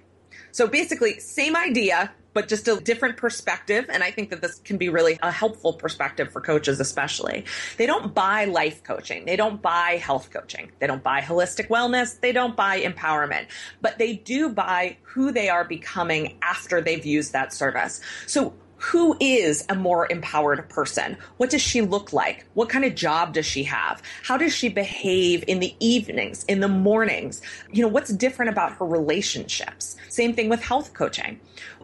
So 0.52 0.68
basically, 0.68 1.20
same 1.20 1.56
idea, 1.56 2.14
but 2.36 2.50
just 2.50 2.68
a 2.68 2.76
different 2.82 3.16
perspective. 3.18 3.86
And 3.90 4.04
I 4.04 4.12
think 4.12 4.30
that 4.30 4.42
this 4.42 4.60
can 4.60 4.78
be 4.78 4.90
really 4.90 5.18
a 5.24 5.32
helpful 5.32 5.74
perspective 5.74 6.32
for 6.32 6.42
coaches, 6.42 6.80
especially. 6.80 7.46
They 7.78 7.88
don't 7.88 8.14
buy 8.14 8.46
life 8.46 8.84
coaching. 8.84 9.26
They 9.26 9.38
don't 9.38 9.62
buy 9.62 10.00
health 10.04 10.30
coaching. 10.32 10.70
They 10.80 10.86
don't 10.86 11.02
buy 11.02 11.22
holistic 11.22 11.70
wellness. 11.70 12.20
They 12.20 12.34
don't 12.34 12.56
buy 12.56 12.82
empowerment, 12.82 13.48
but 13.82 13.98
they 13.98 14.14
do 14.14 14.50
buy 14.50 14.98
who 15.02 15.32
they 15.32 15.48
are 15.48 15.64
becoming 15.64 16.38
after 16.42 16.82
they've 16.82 17.06
used 17.06 17.32
that 17.32 17.54
service. 17.54 18.02
So 18.28 18.54
who 18.78 19.16
is 19.20 19.66
a 19.70 19.76
more 19.76 20.08
empowered 20.12 20.68
person? 20.70 21.18
What 21.38 21.50
does 21.50 21.62
she 21.62 21.82
look 21.82 22.14
like? 22.14 22.46
What 22.54 22.70
kind 22.70 22.86
of 22.86 22.96
job 22.96 23.34
does 23.34 23.46
she 23.46 23.64
have? 23.64 24.02
How 24.24 24.38
does 24.38 24.54
she 24.54 24.70
behave 24.70 25.44
in 25.48 25.60
the 25.60 25.76
evenings, 25.80 26.44
in 26.46 26.60
the 26.60 26.68
mornings? 26.68 27.42
You 27.72 27.84
know, 27.84 27.88
what's 27.88 28.12
different 28.12 28.52
about 28.52 28.74
her 28.74 28.86
relationships? 28.86 29.96
Same 30.10 30.34
thing 30.34 30.50
with 30.50 30.62
health 30.62 30.94
coaching. 30.94 31.40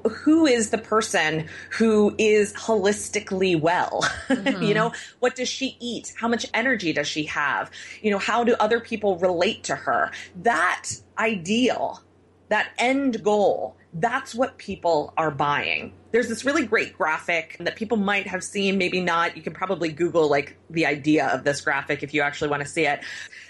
Who 0.10 0.46
is 0.46 0.72
the 0.72 0.78
person 0.78 1.48
who 1.70 2.16
is 2.18 2.54
holistically 2.54 3.60
well? 3.60 4.04
Mm-hmm. 4.32 4.64
you 4.64 4.74
know, 4.74 4.94
what 5.20 5.36
does 5.36 5.50
she 5.50 5.76
eat? 5.80 6.14
How 6.16 6.28
much 6.28 6.46
energy 6.54 6.94
does 6.94 7.08
she 7.08 7.26
have? 7.26 7.70
You 8.02 8.12
know, 8.12 8.18
how 8.18 8.44
do 8.44 8.56
other 8.60 8.80
people 8.80 9.18
relate 9.18 9.64
to 9.66 9.76
her? 9.76 10.12
That 10.44 10.90
ideal, 11.18 12.02
that 12.50 12.70
end 12.78 13.24
goal 13.24 13.76
that's 13.94 14.34
what 14.34 14.58
people 14.58 15.14
are 15.18 15.32
buying. 15.32 15.94
There's 16.12 16.28
this 16.28 16.46
really 16.46 16.66
great 16.66 16.98
graphic 16.98 17.58
that 17.60 17.76
people 17.76 17.98
might 17.98 18.28
have 18.28 18.44
seen, 18.44 18.78
maybe 18.78 19.02
not. 19.02 19.36
You 19.36 19.44
can 19.44 19.54
probably 19.54 19.92
Google 19.92 20.30
like 20.30 20.58
the 20.70 20.86
idea 20.86 21.28
of 21.28 21.44
this 21.44 21.62
graphic 21.62 22.04
if 22.04 22.14
you 22.14 22.22
actually 22.22 22.50
want 22.50 22.64
to 22.64 22.68
see 22.68 22.86
it. 22.86 23.02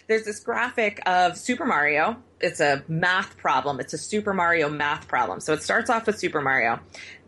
There's 0.07 0.23
this 0.23 0.39
graphic 0.39 1.01
of 1.05 1.37
Super 1.37 1.65
Mario. 1.65 2.17
It's 2.39 2.59
a 2.59 2.83
math 2.87 3.37
problem. 3.37 3.79
It's 3.79 3.93
a 3.93 3.97
Super 3.97 4.33
Mario 4.33 4.69
math 4.69 5.07
problem. 5.07 5.39
So 5.39 5.53
it 5.53 5.63
starts 5.63 5.89
off 5.89 6.07
with 6.07 6.19
Super 6.19 6.41
Mario 6.41 6.79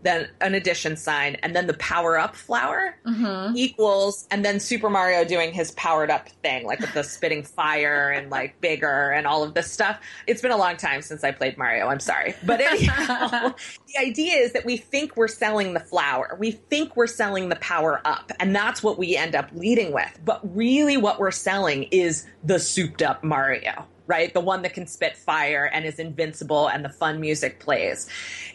then 0.04 0.30
an 0.42 0.54
addition 0.54 0.96
sign, 0.96 1.36
and 1.44 1.56
then 1.56 1.68
the 1.68 1.74
power 1.76 2.18
up 2.18 2.36
flower 2.36 2.96
mm-hmm. 3.06 3.56
equals, 3.56 4.28
and 4.30 4.44
then 4.44 4.60
Super 4.60 4.89
Mario 4.89 5.24
doing 5.24 5.54
his 5.54 5.72
powered 5.72 6.12
up 6.12 6.30
thing, 6.44 6.66
like 6.66 6.80
with 6.80 6.94
the 6.94 7.04
spitting 7.04 7.44
fire 7.44 8.12
and 8.12 8.30
like 8.30 8.60
bigger 8.62 9.12
and 9.12 9.26
all 9.26 9.44
of 9.44 9.54
this 9.54 9.72
stuff. 9.72 10.00
It's 10.28 10.42
been 10.42 10.52
a 10.52 10.58
long 10.58 10.78
time 10.78 11.02
since 11.02 11.24
I 11.24 11.32
played 11.32 11.58
Mario. 11.58 11.88
I'm 11.88 12.00
sorry. 12.00 12.36
But 12.44 12.62
anyhow, 12.62 13.54
the 13.88 14.00
idea 14.00 14.36
is 14.36 14.54
that 14.54 14.66
we 14.66 14.78
think 14.78 15.16
we're 15.16 15.28
selling 15.28 15.74
the 15.74 15.80
flower. 15.80 16.36
We 16.39 16.52
think 16.52 16.96
we're 16.96 17.08
selling 17.08 17.50
the 17.50 17.56
power 17.58 18.02
up, 18.06 18.32
and 18.39 18.56
that's 18.56 18.84
what 18.84 18.98
we 18.98 19.16
end 19.16 19.36
up 19.36 19.50
leading 19.54 19.94
with. 19.94 20.20
But 20.24 20.42
really, 20.56 20.98
what 20.98 21.20
we're 21.20 21.32
selling 21.32 21.84
is 21.84 22.26
the 22.44 22.60
souped 22.60 23.02
up 23.02 23.24
Mario 23.24 23.88
right? 24.08 24.34
The 24.34 24.42
one 24.42 24.62
that 24.63 24.74
can 24.74 24.88
spit 24.88 25.16
fire 25.16 25.66
and 25.66 25.86
is 25.86 26.00
invincible 26.00 26.68
and 26.68 26.84
the 26.84 26.89
fun 26.89 27.20
music 27.20 27.60
plays. 27.60 28.10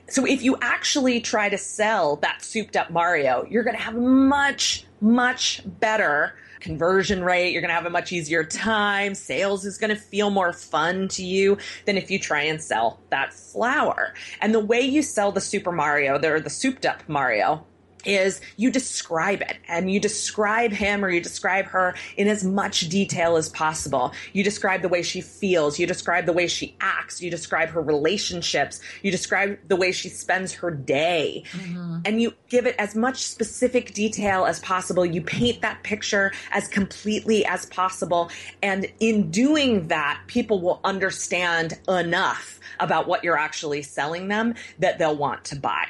So 0.09 0.27
if 0.27 0.43
you 0.43 0.57
actually 0.61 1.21
try 1.21 1.49
to 1.49 1.59
sell 1.59 2.17
that 2.17 2.43
souped 2.43 2.77
up 2.77 2.91
Mario, 2.91 3.47
you're 3.49 3.65
going 3.65 3.77
to 3.77 3.83
have 3.83 3.97
much, 3.97 4.85
much 5.01 5.63
better 5.65 6.35
conversion 6.61 7.23
rate. 7.23 7.53
You're 7.53 7.63
going 7.63 7.71
to 7.71 7.75
have 7.75 7.87
a 7.87 7.91
much 7.91 8.13
easier 8.13 8.45
time. 8.45 9.15
Sales 9.15 9.65
is 9.65 9.79
going 9.79 9.95
to 9.95 10.01
feel 10.01 10.31
more 10.31 10.53
fun 10.53 11.09
to 11.09 11.25
you 11.25 11.59
than 11.87 11.97
if 11.97 12.11
you 12.11 12.19
try 12.19 12.43
and 12.43 12.61
sell 12.61 13.01
that 13.11 13.33
flower. 13.33 14.15
And 14.41 14.55
the 14.55 14.61
way 14.61 14.81
you 14.81 15.03
sell 15.03 15.33
the 15.33 15.41
Super 15.41 15.73
Mario, 15.73 16.21
or 16.23 16.41
the 16.41 16.51
souped 16.51 16.85
up 16.85 17.09
Mario, 17.09 17.65
is 18.05 18.41
you 18.57 18.71
describe 18.71 19.43
it 19.43 19.57
and 19.69 19.91
you 19.91 20.01
describe 20.01 20.73
him 20.73 21.05
or 21.05 21.11
you 21.11 21.21
describe 21.21 21.67
her 21.67 21.95
in 22.17 22.29
as 22.29 22.45
much 22.45 22.89
detail 22.89 23.37
as 23.37 23.49
possible. 23.49 24.13
You 24.33 24.45
describe 24.45 24.83
the 24.83 24.89
way 24.89 25.03
she 25.03 25.21
feels, 25.21 25.79
you 25.79 25.87
describe 25.87 26.27
the 26.27 26.33
way 26.33 26.47
she 26.47 26.77
acts, 26.81 27.23
you 27.23 27.31
describe 27.31 27.71
her 27.71 27.83
relationships, 27.83 28.81
you 29.03 29.11
describe 29.11 29.59
the 29.69 29.77
way 29.77 29.93
she 29.93 30.09
spends 30.09 30.53
her 30.55 30.71
day, 30.71 31.45
mm-hmm. 31.53 31.99
and 32.05 32.21
you 32.21 32.35
give 32.49 32.67
it 32.67 32.77
as 32.79 32.95
much 32.95 33.23
specific 33.23 33.95
detail 33.95 34.45
as 34.45 34.61
possible. 34.61 35.05
You 35.05 35.23
paint 35.23 35.61
that 35.63 35.83
picture 35.83 36.33
as 36.53 36.69
completely 36.69 37.45
as 37.45 37.67
possible. 37.67 38.31
And 38.63 38.87
in 39.01 39.31
doing 39.31 39.89
that, 39.89 40.23
people 40.27 40.61
will 40.61 40.81
understand 40.85 41.79
enough 41.89 42.61
about 42.81 43.09
what 43.09 43.25
you're 43.25 43.39
actually 43.39 43.83
selling 43.83 44.29
them 44.29 44.55
that 44.79 44.99
they'll 44.99 45.17
want 45.17 45.45
to 45.47 45.57
buy 45.57 45.89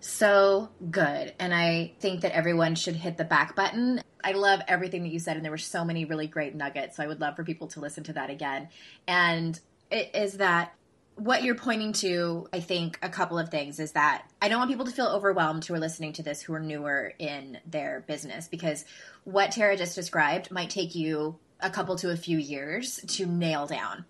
so 0.00 0.70
good. 0.90 1.34
And 1.38 1.54
I 1.54 1.94
think 2.00 2.22
that 2.22 2.32
everyone 2.32 2.74
should 2.74 2.96
hit 2.96 3.16
the 3.16 3.24
back 3.24 3.56
button. 3.56 4.02
I 4.22 4.32
love 4.32 4.60
everything 4.68 5.02
that 5.02 5.12
you 5.12 5.18
said, 5.18 5.36
and 5.36 5.44
there 5.44 5.52
were 5.52 5.58
so 5.58 5.84
many 5.84 6.04
really 6.04 6.26
great 6.26 6.54
nuggets. 6.54 6.96
So 6.96 7.02
I 7.02 7.06
would 7.06 7.20
love 7.20 7.36
for 7.36 7.44
people 7.44 7.68
to 7.68 7.80
listen 7.80 8.04
to 8.04 8.12
that 8.14 8.30
again. 8.30 8.68
And 9.06 9.58
it 9.90 10.10
is 10.14 10.34
that 10.34 10.74
what 11.16 11.42
you're 11.42 11.54
pointing 11.54 11.92
to, 11.94 12.46
I 12.52 12.60
think, 12.60 12.98
a 13.02 13.08
couple 13.08 13.38
of 13.38 13.48
things 13.48 13.80
is 13.80 13.92
that 13.92 14.30
I 14.40 14.48
don't 14.48 14.58
want 14.58 14.70
people 14.70 14.84
to 14.84 14.92
feel 14.92 15.06
overwhelmed 15.06 15.64
who 15.64 15.74
are 15.74 15.78
listening 15.78 16.12
to 16.14 16.22
this 16.22 16.42
who 16.42 16.52
are 16.52 16.60
newer 16.60 17.14
in 17.18 17.58
their 17.66 18.04
business 18.06 18.48
because 18.48 18.84
what 19.24 19.50
Tara 19.50 19.76
just 19.76 19.94
described 19.94 20.50
might 20.50 20.68
take 20.68 20.94
you 20.94 21.38
a 21.60 21.70
couple 21.70 21.96
to 21.96 22.10
a 22.10 22.16
few 22.16 22.36
years 22.36 23.00
to 23.06 23.24
nail 23.24 23.66
down. 23.66 24.04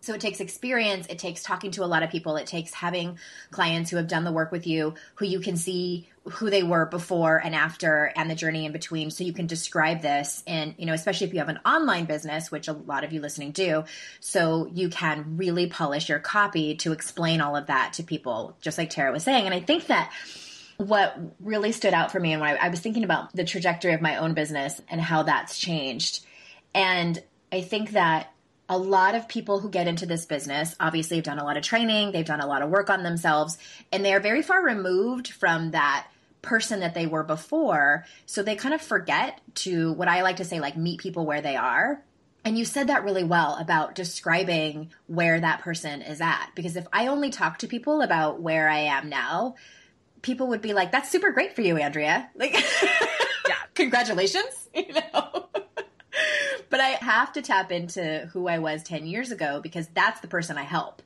So 0.00 0.14
it 0.14 0.20
takes 0.20 0.40
experience, 0.40 1.06
it 1.08 1.18
takes 1.18 1.42
talking 1.42 1.72
to 1.72 1.84
a 1.84 1.86
lot 1.86 2.02
of 2.02 2.10
people, 2.10 2.36
it 2.36 2.46
takes 2.46 2.72
having 2.72 3.18
clients 3.50 3.90
who 3.90 3.96
have 3.96 4.08
done 4.08 4.24
the 4.24 4.32
work 4.32 4.50
with 4.50 4.66
you, 4.66 4.94
who 5.16 5.26
you 5.26 5.40
can 5.40 5.56
see 5.56 6.08
who 6.24 6.50
they 6.50 6.62
were 6.62 6.86
before 6.86 7.38
and 7.38 7.54
after 7.54 8.12
and 8.14 8.30
the 8.30 8.34
journey 8.34 8.66
in 8.66 8.72
between. 8.72 9.10
So 9.10 9.24
you 9.24 9.32
can 9.32 9.46
describe 9.46 10.02
this 10.02 10.42
and 10.46 10.74
you 10.78 10.86
know 10.86 10.92
especially 10.92 11.26
if 11.26 11.32
you 11.32 11.38
have 11.38 11.48
an 11.48 11.60
online 11.64 12.04
business 12.04 12.50
which 12.50 12.68
a 12.68 12.72
lot 12.72 13.04
of 13.04 13.12
you 13.12 13.20
listening 13.20 13.52
do 13.52 13.84
so 14.20 14.68
you 14.72 14.90
can 14.90 15.36
really 15.38 15.66
polish 15.66 16.08
your 16.08 16.18
copy 16.18 16.76
to 16.76 16.92
explain 16.92 17.40
all 17.40 17.56
of 17.56 17.66
that 17.66 17.94
to 17.94 18.02
people 18.02 18.56
just 18.60 18.78
like 18.78 18.90
Tara 18.90 19.12
was 19.12 19.24
saying. 19.24 19.46
And 19.46 19.54
I 19.54 19.60
think 19.60 19.86
that 19.86 20.12
what 20.76 21.18
really 21.40 21.72
stood 21.72 21.92
out 21.92 22.10
for 22.10 22.18
me 22.18 22.32
and 22.32 22.42
I, 22.42 22.54
I 22.54 22.68
was 22.68 22.80
thinking 22.80 23.04
about 23.04 23.34
the 23.34 23.44
trajectory 23.44 23.92
of 23.92 24.00
my 24.00 24.16
own 24.16 24.34
business 24.34 24.80
and 24.88 25.00
how 25.00 25.24
that's 25.24 25.58
changed. 25.58 26.24
And 26.74 27.22
I 27.52 27.60
think 27.60 27.92
that 27.92 28.32
a 28.70 28.78
lot 28.78 29.16
of 29.16 29.26
people 29.26 29.58
who 29.58 29.68
get 29.68 29.88
into 29.88 30.06
this 30.06 30.24
business 30.24 30.76
obviously 30.78 31.16
have 31.16 31.24
done 31.24 31.40
a 31.40 31.44
lot 31.44 31.56
of 31.56 31.64
training, 31.64 32.12
they've 32.12 32.24
done 32.24 32.40
a 32.40 32.46
lot 32.46 32.62
of 32.62 32.70
work 32.70 32.88
on 32.88 33.02
themselves, 33.02 33.58
and 33.90 34.04
they 34.04 34.14
are 34.14 34.20
very 34.20 34.42
far 34.42 34.64
removed 34.64 35.28
from 35.28 35.72
that 35.72 36.06
person 36.40 36.78
that 36.80 36.94
they 36.94 37.04
were 37.04 37.24
before. 37.24 38.06
So 38.26 38.44
they 38.44 38.54
kind 38.54 38.72
of 38.72 38.80
forget 38.80 39.40
to 39.56 39.92
what 39.94 40.06
I 40.06 40.22
like 40.22 40.36
to 40.36 40.44
say, 40.44 40.60
like, 40.60 40.76
meet 40.76 41.00
people 41.00 41.26
where 41.26 41.42
they 41.42 41.56
are. 41.56 42.00
And 42.44 42.56
you 42.56 42.64
said 42.64 42.86
that 42.86 43.04
really 43.04 43.24
well 43.24 43.56
about 43.56 43.96
describing 43.96 44.92
where 45.08 45.40
that 45.40 45.60
person 45.60 46.00
is 46.00 46.20
at. 46.20 46.50
Because 46.54 46.76
if 46.76 46.86
I 46.92 47.08
only 47.08 47.30
talk 47.30 47.58
to 47.58 47.66
people 47.66 48.00
about 48.02 48.40
where 48.40 48.68
I 48.68 48.78
am 48.78 49.10
now, 49.10 49.56
people 50.22 50.46
would 50.46 50.62
be 50.62 50.74
like, 50.74 50.92
that's 50.92 51.10
super 51.10 51.32
great 51.32 51.56
for 51.56 51.62
you, 51.62 51.76
Andrea. 51.76 52.30
Like, 52.36 52.54
yeah, 53.48 53.56
congratulations, 53.74 54.68
you 54.74 54.94
know? 54.94 55.49
But 56.70 56.80
I 56.80 56.90
have 56.90 57.32
to 57.34 57.42
tap 57.42 57.70
into 57.70 58.30
who 58.32 58.48
I 58.48 58.58
was 58.58 58.82
10 58.82 59.06
years 59.06 59.30
ago 59.30 59.60
because 59.60 59.88
that's 59.88 60.20
the 60.20 60.28
person 60.28 60.56
I 60.56 60.62
help. 60.62 61.02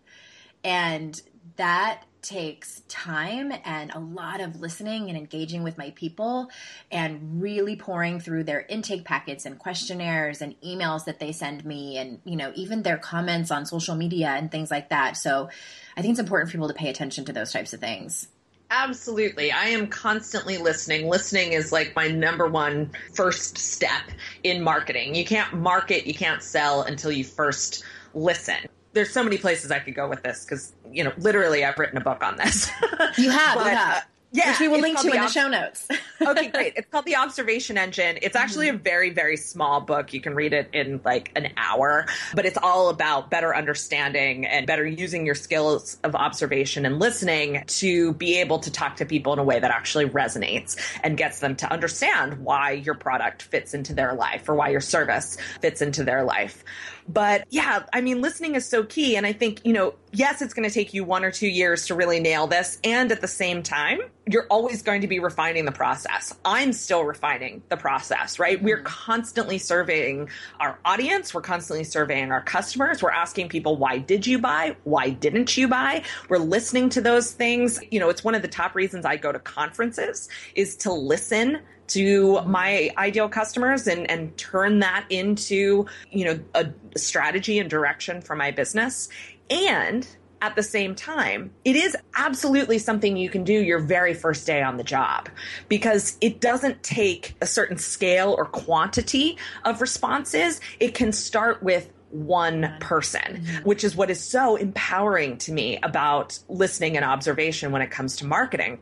And 0.63 1.21
that 1.57 2.05
takes 2.25 2.81
time 2.89 3.53
and 3.65 3.91
a 3.95 3.99
lot 3.99 4.41
of 4.41 4.59
listening 4.59 5.11
and 5.11 5.19
engaging 5.19 5.63
with 5.63 5.77
my 5.77 5.91
people 5.91 6.49
and 6.91 7.43
really 7.43 7.77
pouring 7.77 8.19
through 8.19 8.43
their 8.43 8.63
intake 8.63 9.05
packets 9.05 9.45
and 9.45 9.59
questionnaires 9.59 10.41
and 10.41 10.59
emails 10.63 11.05
that 11.05 11.21
they 11.21 11.33
send 11.33 11.65
me 11.67 11.99
and 11.99 12.19
you 12.25 12.35
know 12.35 12.51
even 12.55 12.83
their 12.83 12.97
comments 12.97 13.51
on 13.51 13.67
social 13.67 13.95
media 13.95 14.29
and 14.29 14.51
things 14.51 14.71
like 14.71 14.89
that 14.89 15.19
so 15.19 15.51
i 15.99 16.01
think 16.01 16.13
it's 16.13 16.21
important 16.21 16.49
for 16.49 16.53
people 16.53 16.69
to 16.69 16.73
pay 16.73 16.89
attention 16.89 17.27
to 17.27 17.33
those 17.33 17.53
types 17.53 17.75
of 17.75 17.81
things 17.81 18.29
Absolutely. 18.75 19.53
I 19.53 19.67
am 19.67 19.87
constantly 19.87 20.59
listening. 20.59 21.09
Listening 21.09 21.53
is 21.53 21.71
like 21.71 21.95
my 21.95 22.09
number 22.09 22.49
one 22.49 22.91
first 23.15 23.57
step 23.57 24.03
in 24.43 24.63
marketing. 24.63 25.15
You 25.15 25.25
can't 25.25 25.53
market, 25.55 26.07
you 26.07 26.15
can't 26.15 26.43
sell 26.43 26.83
until 26.83 27.13
you 27.13 27.23
first 27.23 27.85
listen. 28.15 28.57
There's 28.93 29.11
so 29.11 29.23
many 29.23 29.39
places 29.39 29.71
I 29.71 29.79
could 29.79 29.95
go 29.95 30.09
with 30.09 30.25
this 30.25 30.45
because, 30.45 30.73
you 30.91 31.05
know, 31.05 31.13
literally 31.19 31.65
I've 31.65 31.79
written 31.79 31.99
a 31.99 32.01
book 32.01 32.23
on 32.25 32.37
this. 32.37 32.69
You 33.17 33.31
have, 33.31 33.55
but, 33.59 33.67
you 33.67 33.77
have. 33.77 34.07
Yeah, 34.35 34.51
which 34.51 34.61
we 34.61 34.67
will 34.69 34.81
link 34.81 34.99
to 34.99 35.07
in 35.13 35.21
the 35.21 35.29
show 35.29 35.47
notes. 35.47 35.87
okay, 36.21 36.49
great. 36.49 36.75
It's 36.85 36.91
called 36.91 37.05
the 37.05 37.17
Observation 37.17 37.79
Engine. 37.79 38.19
It's 38.21 38.35
actually 38.35 38.67
mm-hmm. 38.67 38.77
a 38.77 38.81
very, 38.81 39.11
very 39.11 39.37
small 39.37 39.81
book. 39.81 40.13
You 40.13 40.21
can 40.21 40.35
read 40.35 40.53
it 40.53 40.69
in 40.73 41.01
like 41.05 41.31
an 41.37 41.53
hour, 41.57 42.07
but 42.35 42.45
it's 42.45 42.59
all 42.61 42.89
about 42.89 43.31
better 43.31 43.55
understanding 43.55 44.45
and 44.45 44.67
better 44.67 44.85
using 44.85 45.25
your 45.25 45.37
skills 45.37 45.99
of 46.03 46.17
observation 46.17 46.85
and 46.85 46.99
listening 46.99 47.63
to 47.67 48.13
be 48.15 48.41
able 48.41 48.59
to 48.59 48.73
talk 48.73 48.97
to 48.97 49.05
people 49.05 49.33
in 49.33 49.39
a 49.39 49.45
way 49.45 49.61
that 49.61 49.71
actually 49.71 50.07
resonates 50.07 50.77
and 51.05 51.17
gets 51.17 51.39
them 51.39 51.55
to 51.57 51.73
understand 51.73 52.45
why 52.45 52.73
your 52.73 52.95
product 52.95 53.43
fits 53.43 53.73
into 53.73 53.95
their 53.95 54.15
life 54.15 54.49
or 54.49 54.57
why 54.57 54.71
your 54.71 54.81
service 54.81 55.37
fits 55.61 55.81
into 55.81 56.03
their 56.03 56.25
life. 56.25 56.65
But 57.09 57.45
yeah, 57.51 57.85
I 57.93 58.01
mean, 58.01 58.23
listening 58.23 58.55
is 58.55 58.67
so 58.67 58.83
key. 58.83 59.17
And 59.17 59.27
I 59.27 59.33
think, 59.33 59.61
you 59.65 59.73
know, 59.73 59.95
yes, 60.13 60.41
it's 60.41 60.55
going 60.55 60.69
to 60.69 60.73
take 60.73 60.95
you 60.95 61.05
one 61.05 61.25
or 61.25 61.31
two 61.31 61.49
years 61.49 61.87
to 61.87 61.95
really 61.95 62.19
nail 62.19 62.47
this. 62.47 62.79
And 62.83 63.13
at 63.13 63.21
the 63.21 63.29
same 63.29 63.63
time, 63.63 64.01
you're 64.27 64.47
always 64.49 64.83
going 64.83 65.03
to 65.03 65.07
be 65.07 65.19
refining 65.19 65.67
the 65.67 65.73
process. 65.73 66.33
I'm 66.45 66.73
still 66.73 67.05
refining 67.05 67.63
the 67.69 67.77
process, 67.77 68.39
right? 68.39 68.57
Mm-hmm. 68.57 68.67
We're 68.67 68.83
constantly 68.83 69.59
surveying 69.59 70.31
our 70.61 70.79
audience. 70.85 71.35
We're 71.35 71.43
constantly 71.43 71.85
surveying 71.85 72.33
our 72.33 72.43
customers. 72.43 73.03
We're 73.03 73.11
asking 73.11 73.51
people, 73.51 73.77
why 73.77 73.99
did 73.99 74.27
you 74.27 74.39
buy? 74.39 74.77
Why 74.85 75.11
didn't 75.11 75.57
you 75.57 75.69
buy? 75.69 76.05
We're 76.31 76.39
listening 76.39 76.89
to 76.91 77.03
those 77.03 77.33
things. 77.33 77.81
You 77.91 78.01
know, 78.01 78.09
it's 78.09 78.25
one 78.25 78.35
of 78.35 78.43
the 78.43 78.49
top 78.49 78.75
reasons 78.75 79.05
I 79.05 79.17
go 79.17 79.31
to 79.31 79.39
conferences 79.39 80.31
is 80.55 80.77
to 80.79 80.93
listen 80.93 81.61
to 81.89 82.43
my 82.43 82.91
ideal 82.97 83.29
customers 83.29 83.87
and, 83.87 84.11
and 84.11 84.37
turn 84.37 84.81
that 84.81 85.07
into, 85.11 85.87
you 86.11 86.25
know, 86.25 86.41
a 86.55 86.69
strategy 86.97 87.59
and 87.59 87.69
direction 87.69 88.21
for 88.21 88.35
my 88.37 88.51
business. 88.51 89.09
And 89.51 90.07
at 90.45 90.57
the 90.57 90.63
same 90.63 90.95
time, 90.95 91.51
it 91.65 91.75
is 91.75 91.97
absolutely 92.15 92.79
something 92.79 93.17
you 93.17 93.31
can 93.31 93.45
do 93.45 93.53
your 93.53 93.79
very 93.79 94.13
first 94.13 94.47
day 94.47 94.63
on 94.63 94.77
the 94.77 94.85
job 94.85 95.31
because 95.69 96.19
it 96.21 96.41
doesn't 96.41 96.83
take 96.83 97.35
a 97.41 97.47
certain 97.47 97.79
scale 97.79 98.35
or 98.37 98.45
quantity 98.45 99.39
of 99.65 99.81
responses. 99.81 100.61
It 100.81 100.95
can 100.95 101.13
start 101.13 101.63
with 101.63 101.91
one 102.11 102.77
person, 102.79 103.43
mm-hmm. 103.43 103.65
which 103.65 103.85
is 103.85 103.97
what 103.97 104.11
is 104.11 104.21
so 104.21 104.57
empowering 104.57 105.39
to 105.39 105.53
me 105.53 105.79
about 105.83 106.39
listening 106.49 106.97
and 106.97 107.05
observation 107.07 107.73
when 107.73 107.81
it 107.81 107.91
comes 107.91 108.17
to 108.17 108.27
marketing 108.27 108.79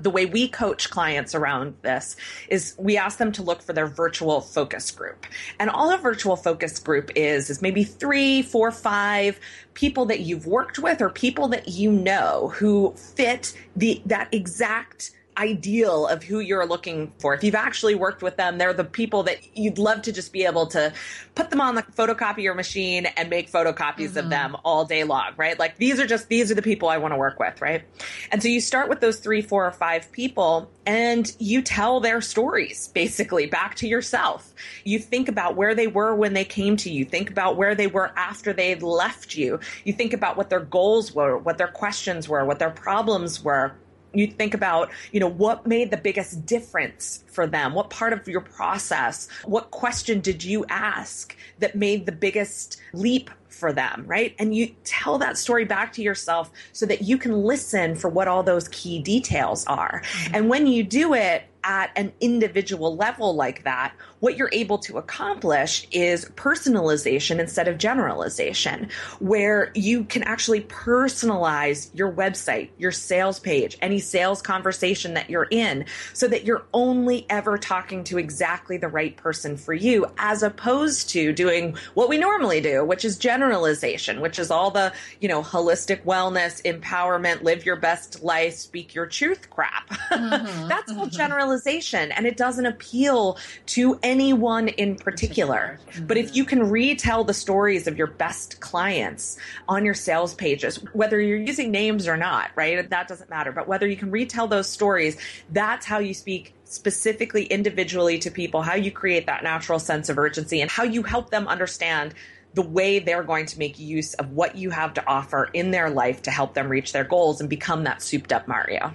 the 0.00 0.10
way 0.10 0.26
we 0.26 0.48
coach 0.48 0.90
clients 0.90 1.34
around 1.34 1.74
this 1.82 2.16
is 2.48 2.74
we 2.78 2.96
ask 2.96 3.18
them 3.18 3.32
to 3.32 3.42
look 3.42 3.62
for 3.62 3.72
their 3.72 3.86
virtual 3.86 4.40
focus 4.40 4.90
group. 4.90 5.26
And 5.58 5.70
all 5.70 5.92
a 5.92 5.98
virtual 5.98 6.36
focus 6.36 6.78
group 6.78 7.10
is, 7.14 7.50
is 7.50 7.62
maybe 7.62 7.84
three, 7.84 8.42
four, 8.42 8.70
five 8.70 9.38
people 9.74 10.06
that 10.06 10.20
you've 10.20 10.46
worked 10.46 10.78
with 10.78 11.00
or 11.00 11.10
people 11.10 11.48
that 11.48 11.68
you 11.68 11.90
know 11.90 12.52
who 12.54 12.94
fit 12.96 13.56
the, 13.76 14.02
that 14.06 14.28
exact 14.32 15.12
ideal 15.36 16.06
of 16.06 16.22
who 16.22 16.40
you're 16.40 16.66
looking 16.66 17.12
for. 17.18 17.34
If 17.34 17.42
you've 17.44 17.54
actually 17.54 17.94
worked 17.94 18.22
with 18.22 18.36
them, 18.36 18.58
they're 18.58 18.72
the 18.72 18.84
people 18.84 19.24
that 19.24 19.38
you'd 19.56 19.78
love 19.78 20.02
to 20.02 20.12
just 20.12 20.32
be 20.32 20.44
able 20.44 20.66
to 20.68 20.92
put 21.34 21.50
them 21.50 21.60
on 21.60 21.74
the 21.74 21.82
photocopier 21.82 22.54
machine 22.54 23.06
and 23.06 23.30
make 23.30 23.50
photocopies 23.50 24.10
mm-hmm. 24.10 24.18
of 24.18 24.30
them 24.30 24.56
all 24.64 24.84
day 24.84 25.04
long, 25.04 25.32
right? 25.36 25.58
Like 25.58 25.76
these 25.76 25.98
are 25.98 26.06
just, 26.06 26.28
these 26.28 26.50
are 26.50 26.54
the 26.54 26.62
people 26.62 26.88
I 26.88 26.98
want 26.98 27.12
to 27.12 27.18
work 27.18 27.38
with, 27.38 27.60
right? 27.60 27.82
And 28.30 28.42
so 28.42 28.48
you 28.48 28.60
start 28.60 28.88
with 28.88 29.00
those 29.00 29.18
three, 29.18 29.42
four, 29.42 29.66
or 29.66 29.72
five 29.72 30.10
people 30.12 30.70
and 30.86 31.34
you 31.38 31.62
tell 31.62 32.00
their 32.00 32.20
stories 32.20 32.88
basically 32.88 33.46
back 33.46 33.74
to 33.76 33.88
yourself. 33.88 34.52
You 34.84 34.98
think 34.98 35.28
about 35.28 35.56
where 35.56 35.74
they 35.74 35.86
were 35.86 36.14
when 36.14 36.34
they 36.34 36.44
came 36.44 36.76
to 36.78 36.90
you. 36.90 37.04
Think 37.04 37.30
about 37.30 37.56
where 37.56 37.74
they 37.74 37.86
were 37.86 38.12
after 38.16 38.52
they 38.52 38.74
left 38.74 39.34
you. 39.34 39.60
You 39.84 39.92
think 39.92 40.12
about 40.12 40.36
what 40.36 40.50
their 40.50 40.60
goals 40.60 41.14
were, 41.14 41.38
what 41.38 41.58
their 41.58 41.68
questions 41.68 42.28
were, 42.28 42.44
what 42.44 42.58
their 42.58 42.70
problems 42.70 43.42
were 43.42 43.74
you 44.14 44.26
think 44.26 44.54
about, 44.54 44.90
you 45.12 45.20
know, 45.20 45.28
what 45.28 45.66
made 45.66 45.90
the 45.90 45.96
biggest 45.96 46.46
difference 46.46 47.24
for 47.26 47.46
them? 47.46 47.74
What 47.74 47.90
part 47.90 48.12
of 48.12 48.26
your 48.28 48.40
process? 48.40 49.28
What 49.44 49.70
question 49.70 50.20
did 50.20 50.42
you 50.44 50.64
ask 50.68 51.36
that 51.58 51.74
made 51.74 52.06
the 52.06 52.12
biggest 52.12 52.80
leap 52.92 53.30
for 53.48 53.72
them, 53.72 54.04
right? 54.06 54.34
And 54.38 54.54
you 54.54 54.74
tell 54.84 55.16
that 55.18 55.38
story 55.38 55.64
back 55.64 55.92
to 55.94 56.02
yourself 56.02 56.50
so 56.72 56.86
that 56.86 57.02
you 57.02 57.16
can 57.16 57.44
listen 57.44 57.94
for 57.94 58.08
what 58.08 58.26
all 58.26 58.42
those 58.42 58.68
key 58.68 58.98
details 58.98 59.64
are. 59.66 60.02
Mm-hmm. 60.04 60.34
And 60.34 60.48
when 60.48 60.66
you 60.66 60.82
do 60.82 61.14
it, 61.14 61.44
at 61.64 61.90
an 61.96 62.12
individual 62.20 62.94
level 62.94 63.34
like 63.34 63.64
that, 63.64 63.94
what 64.20 64.36
you're 64.36 64.50
able 64.52 64.78
to 64.78 64.98
accomplish 64.98 65.86
is 65.90 66.24
personalization 66.36 67.38
instead 67.38 67.68
of 67.68 67.78
generalization, 67.78 68.88
where 69.18 69.70
you 69.74 70.04
can 70.04 70.22
actually 70.22 70.62
personalize 70.62 71.90
your 71.94 72.10
website, 72.10 72.70
your 72.78 72.92
sales 72.92 73.38
page, 73.38 73.76
any 73.82 73.98
sales 73.98 74.42
conversation 74.42 75.14
that 75.14 75.30
you're 75.30 75.48
in, 75.50 75.84
so 76.12 76.28
that 76.28 76.44
you're 76.44 76.64
only 76.72 77.26
ever 77.30 77.58
talking 77.58 78.04
to 78.04 78.18
exactly 78.18 78.76
the 78.76 78.88
right 78.88 79.16
person 79.16 79.56
for 79.56 79.74
you, 79.74 80.06
as 80.18 80.42
opposed 80.42 81.10
to 81.10 81.32
doing 81.32 81.76
what 81.94 82.08
we 82.08 82.18
normally 82.18 82.60
do, 82.60 82.84
which 82.84 83.04
is 83.04 83.18
generalization, 83.18 84.20
which 84.20 84.38
is 84.38 84.50
all 84.50 84.70
the, 84.70 84.92
you 85.20 85.28
know, 85.28 85.42
holistic 85.42 86.02
wellness, 86.04 86.62
empowerment, 86.62 87.42
live 87.42 87.66
your 87.66 87.76
best 87.76 88.22
life, 88.22 88.54
speak 88.54 88.94
your 88.94 89.06
truth 89.06 89.50
crap. 89.50 89.90
Mm-hmm, 90.14 90.68
That's 90.68 90.90
all 90.92 91.06
mm-hmm. 91.06 91.16
generalization 91.16 91.44
generalization 91.54 92.12
and 92.12 92.26
it 92.26 92.36
doesn't 92.36 92.66
appeal 92.66 93.38
to 93.66 93.98
anyone 94.04 94.68
in 94.68 94.94
particular. 94.94 95.80
Mm-hmm. 95.88 96.06
But 96.06 96.18
if 96.18 96.36
you 96.36 96.44
can 96.44 96.70
retell 96.70 97.24
the 97.24 97.34
stories 97.34 97.88
of 97.88 97.96
your 97.96 98.06
best 98.06 98.60
clients 98.60 99.38
on 99.66 99.84
your 99.84 99.94
sales 99.94 100.34
pages, 100.34 100.76
whether 100.92 101.20
you're 101.20 101.38
using 101.38 101.72
names 101.72 102.06
or 102.06 102.16
not, 102.16 102.50
right? 102.54 102.88
That 102.88 103.08
doesn't 103.08 103.30
matter. 103.30 103.50
But 103.50 103.66
whether 103.66 103.88
you 103.88 103.96
can 103.96 104.10
retell 104.10 104.46
those 104.46 104.68
stories, 104.68 105.16
that's 105.50 105.86
how 105.86 105.98
you 105.98 106.14
speak 106.14 106.54
specifically 106.64 107.44
individually 107.46 108.18
to 108.18 108.30
people, 108.30 108.62
how 108.62 108.74
you 108.74 108.92
create 108.92 109.26
that 109.26 109.42
natural 109.42 109.78
sense 109.78 110.08
of 110.08 110.18
urgency 110.18 110.60
and 110.60 110.70
how 110.70 110.84
you 110.84 111.02
help 111.02 111.30
them 111.30 111.48
understand 111.48 112.14
the 112.52 112.62
way 112.62 113.00
they're 113.00 113.24
going 113.24 113.46
to 113.46 113.58
make 113.58 113.78
use 113.78 114.14
of 114.14 114.30
what 114.30 114.54
you 114.54 114.70
have 114.70 114.94
to 114.94 115.06
offer 115.08 115.50
in 115.54 115.70
their 115.72 115.90
life 115.90 116.22
to 116.22 116.30
help 116.30 116.54
them 116.54 116.68
reach 116.68 116.92
their 116.92 117.04
goals 117.04 117.40
and 117.40 117.50
become 117.50 117.84
that 117.84 118.00
souped 118.02 118.32
up 118.32 118.46
Mario. 118.46 118.94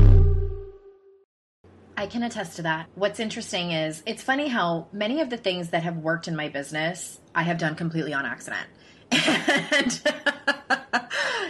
I 2.01 2.07
can 2.07 2.23
attest 2.23 2.55
to 2.55 2.63
that. 2.63 2.87
What's 2.95 3.19
interesting 3.19 3.73
is 3.73 4.01
it's 4.07 4.23
funny 4.23 4.47
how 4.47 4.87
many 4.91 5.21
of 5.21 5.29
the 5.29 5.37
things 5.37 5.69
that 5.69 5.83
have 5.83 5.97
worked 5.97 6.27
in 6.27 6.35
my 6.35 6.49
business 6.49 7.19
I 7.35 7.43
have 7.43 7.59
done 7.59 7.75
completely 7.75 8.11
on 8.11 8.25
accident. 8.25 8.67
And 9.11 10.01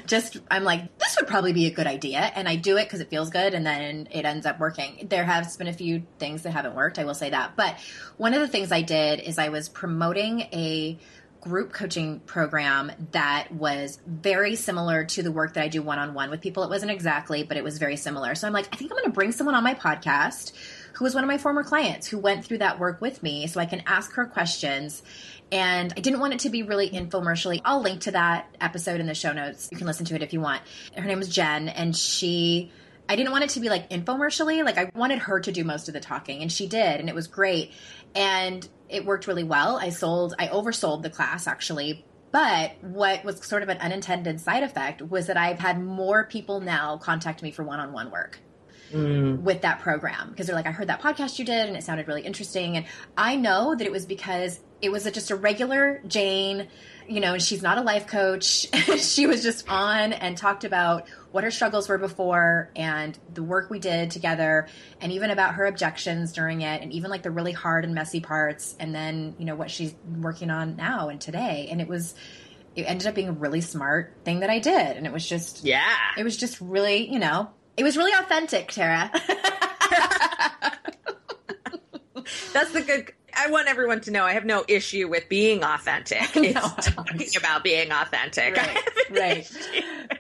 just, 0.08 0.38
I'm 0.50 0.66
like, 0.66 0.98
this 0.98 1.16
would 1.16 1.28
probably 1.28 1.54
be 1.54 1.68
a 1.68 1.72
good 1.72 1.88
idea. 1.88 2.20
And 2.20 2.50
I 2.50 2.58
do 2.58 2.76
it 2.76 2.84
because 2.84 3.00
it 3.00 3.10
feels 3.10 3.30
good 3.30 3.54
and 3.54 3.66
then 3.66 4.10
it 4.12 4.26
ends 4.26 4.46
up 4.46 4.60
working. 4.60 5.08
There 5.10 5.24
has 5.24 5.56
been 5.56 5.68
a 5.68 5.74
few 5.74 6.04
things 6.20 6.42
that 6.42 6.52
haven't 6.52 6.76
worked, 6.76 7.00
I 7.00 7.06
will 7.06 7.14
say 7.14 7.30
that. 7.30 7.56
But 7.56 7.78
one 8.18 8.34
of 8.34 8.42
the 8.42 8.48
things 8.50 8.74
I 8.74 8.82
did 8.82 9.22
is 9.22 9.40
I 9.40 9.50
was 9.50 9.70
promoting 9.70 10.42
a 10.52 11.00
group 11.42 11.74
coaching 11.74 12.20
program 12.22 12.92
that 13.12 13.52
was 13.52 14.00
very 14.06 14.56
similar 14.56 15.04
to 15.06 15.24
the 15.24 15.32
work 15.32 15.56
that 15.56 15.64
I 15.64 15.68
do 15.68 15.82
one 15.82 15.98
on 15.98 16.14
one 16.14 16.30
with 16.30 16.40
people. 16.40 16.64
It 16.64 16.70
wasn't 16.70 16.92
exactly, 16.92 17.44
but 17.44 17.58
it 17.58 17.64
was 17.64 17.80
very 17.80 17.98
similar. 17.98 18.36
So 18.36 18.48
I'm 18.48 18.54
like, 18.54 18.68
I 18.72 18.76
think 18.78 18.92
I'm 18.92 18.98
going 18.98 19.06
to 19.06 19.12
bring 19.12 19.32
someone 19.32 19.56
on 19.56 19.64
my 19.64 19.74
podcast 19.74 20.54
who 20.94 21.04
was 21.04 21.16
one 21.16 21.24
of 21.24 21.28
my 21.28 21.40
former 21.40 21.64
clients 21.64 22.08
who 22.08 22.20
went 22.20 22.46
through 22.46 22.60
that 22.60 22.80
work 22.80 23.02
with 23.02 23.24
me 23.24 23.48
so 23.48 23.60
I 23.60 23.66
can 23.66 23.82
ask 23.88 24.14
her 24.14 24.26
questions. 24.26 25.02
And 25.52 25.92
I 25.98 26.00
didn't 26.00 26.20
want 26.20 26.34
it 26.34 26.40
to 26.42 26.50
be 26.50 26.64
really 26.64 26.90
infomercially. 26.90 27.60
I'll 27.66 27.82
link 27.82 28.02
to 28.02 28.12
that 28.12 28.56
episode 28.62 29.00
in 29.00 29.08
the 29.08 29.16
show 29.16 29.34
notes. 29.34 29.68
You 29.72 29.78
can 29.78 29.88
listen 29.88 30.06
to 30.06 30.16
it 30.16 30.22
if 30.22 30.34
you 30.34 30.42
want. 30.42 30.62
Her 30.96 31.04
name 31.04 31.18
was 31.18 31.28
Jen, 31.28 31.70
and 31.70 31.96
she 31.96 32.72
I 33.10 33.16
didn't 33.16 33.32
want 33.32 33.44
it 33.44 33.50
to 33.52 33.60
be 33.60 33.70
like 33.70 33.90
infomercially. 33.90 34.64
Like 34.64 34.78
I 34.78 34.90
wanted 34.96 35.20
her 35.20 35.40
to 35.40 35.52
do 35.52 35.64
most 35.64 35.88
of 35.88 35.94
the 35.94 36.00
talking, 36.00 36.42
and 36.42 36.52
she 36.52 36.68
did, 36.68 37.00
and 37.00 37.10
it 37.10 37.16
was 37.16 37.28
great. 37.28 37.72
And 38.16 38.68
it 38.90 39.06
worked 39.06 39.28
really 39.28 39.44
well. 39.44 39.78
I 39.78 39.90
sold, 39.90 40.36
I 40.38 40.48
oversold 40.48 41.02
the 41.02 41.10
class 41.10 41.48
actually. 41.48 42.06
But 42.32 42.76
what 42.82 43.26
was 43.26 43.46
sort 43.46 43.62
of 43.62 43.70
an 43.70 43.78
unintended 43.80 44.40
side 44.40 44.64
effect 44.64 45.02
was 45.02 45.28
that 45.28 45.36
I've 45.36 45.60
had 45.60 45.84
more 45.84 46.26
people 46.26 46.62
now 46.62 46.98
contact 46.98 47.44
me 47.44 47.52
for 47.52 47.64
one 47.64 47.80
on 47.80 47.92
one 47.92 48.10
work. 48.10 48.40
Mm. 48.92 49.42
With 49.42 49.62
that 49.62 49.80
program, 49.80 50.30
because 50.30 50.48
they're 50.48 50.56
like, 50.56 50.68
I 50.68 50.72
heard 50.72 50.88
that 50.88 51.02
podcast 51.02 51.40
you 51.40 51.46
did 51.46 51.68
and 51.68 51.78
it 51.78 51.84
sounded 51.84 52.08
really 52.08 52.24
interesting. 52.24 52.78
And 52.78 52.86
I 53.18 53.36
know 53.36 53.74
that 53.76 53.86
it 53.86 53.92
was 53.92 54.06
because 54.06 54.60
it 54.82 54.92
was 54.92 55.06
a, 55.06 55.12
just 55.12 55.32
a 55.32 55.36
regular 55.36 56.02
Jane 56.08 56.68
you 57.12 57.20
know, 57.20 57.34
and 57.34 57.42
she's 57.42 57.62
not 57.62 57.78
a 57.78 57.82
life 57.82 58.08
coach. 58.08 58.68
she 58.98 59.28
was 59.28 59.44
just 59.44 59.70
on 59.70 60.14
and 60.14 60.38
talked 60.38 60.64
about 60.64 61.08
what 61.32 61.44
her 61.44 61.52
struggles 61.52 61.90
were 61.90 61.98
before 61.98 62.70
and 62.76 63.18
the 63.34 63.44
work 63.44 63.70
we 63.70 63.80
did 63.80 64.12
together 64.12 64.68
and 65.02 65.12
even 65.12 65.30
about 65.30 65.56
her 65.56 65.66
objections 65.66 66.32
during 66.32 66.62
it 66.62 66.82
and 66.82 66.94
even 66.94 67.12
like 67.12 67.24
the 67.24 67.32
really 67.32 67.52
hard 67.52 67.84
and 67.84 67.94
messy 67.94 68.22
parts 68.22 68.76
and 68.80 68.96
then, 68.96 69.36
you 69.38 69.46
know, 69.46 69.56
what 69.56 69.70
she's 69.70 69.94
working 70.20 70.50
on 70.50 70.78
now 70.78 71.10
and 71.10 71.20
today. 71.20 71.68
And 71.70 71.82
it 71.82 71.88
was 71.88 72.16
it 72.74 72.84
ended 72.84 73.06
up 73.06 73.16
being 73.16 73.28
a 73.28 73.34
really 73.34 73.60
smart 73.60 74.14
thing 74.24 74.40
that 74.40 74.50
I 74.50 74.60
did. 74.60 74.96
And 74.96 75.06
it 75.06 75.12
was 75.12 75.28
just 75.28 75.66
Yeah. 75.66 75.84
It 76.18 76.24
was 76.24 76.38
just 76.38 76.62
really, 76.62 77.12
you 77.12 77.20
know, 77.20 77.50
it 77.78 77.84
was 77.84 77.98
really 77.98 78.14
authentic, 78.14 78.72
Tara. 78.72 79.12
That's 82.54 82.72
the 82.72 82.82
good 82.82 83.14
I 83.36 83.50
want 83.50 83.68
everyone 83.68 84.02
to 84.02 84.12
know 84.12 84.24
I 84.24 84.34
have 84.34 84.46
no 84.46 84.64
issue 84.68 85.08
with 85.08 85.28
being 85.30 85.64
authentic. 85.64 86.22
no, 86.36 86.42
it's 86.78 86.92
talking 86.92 87.28
about 87.38 87.64
being 87.64 87.92
authentic. 87.92 88.56
Right. 88.56 88.78
right. 89.10 89.52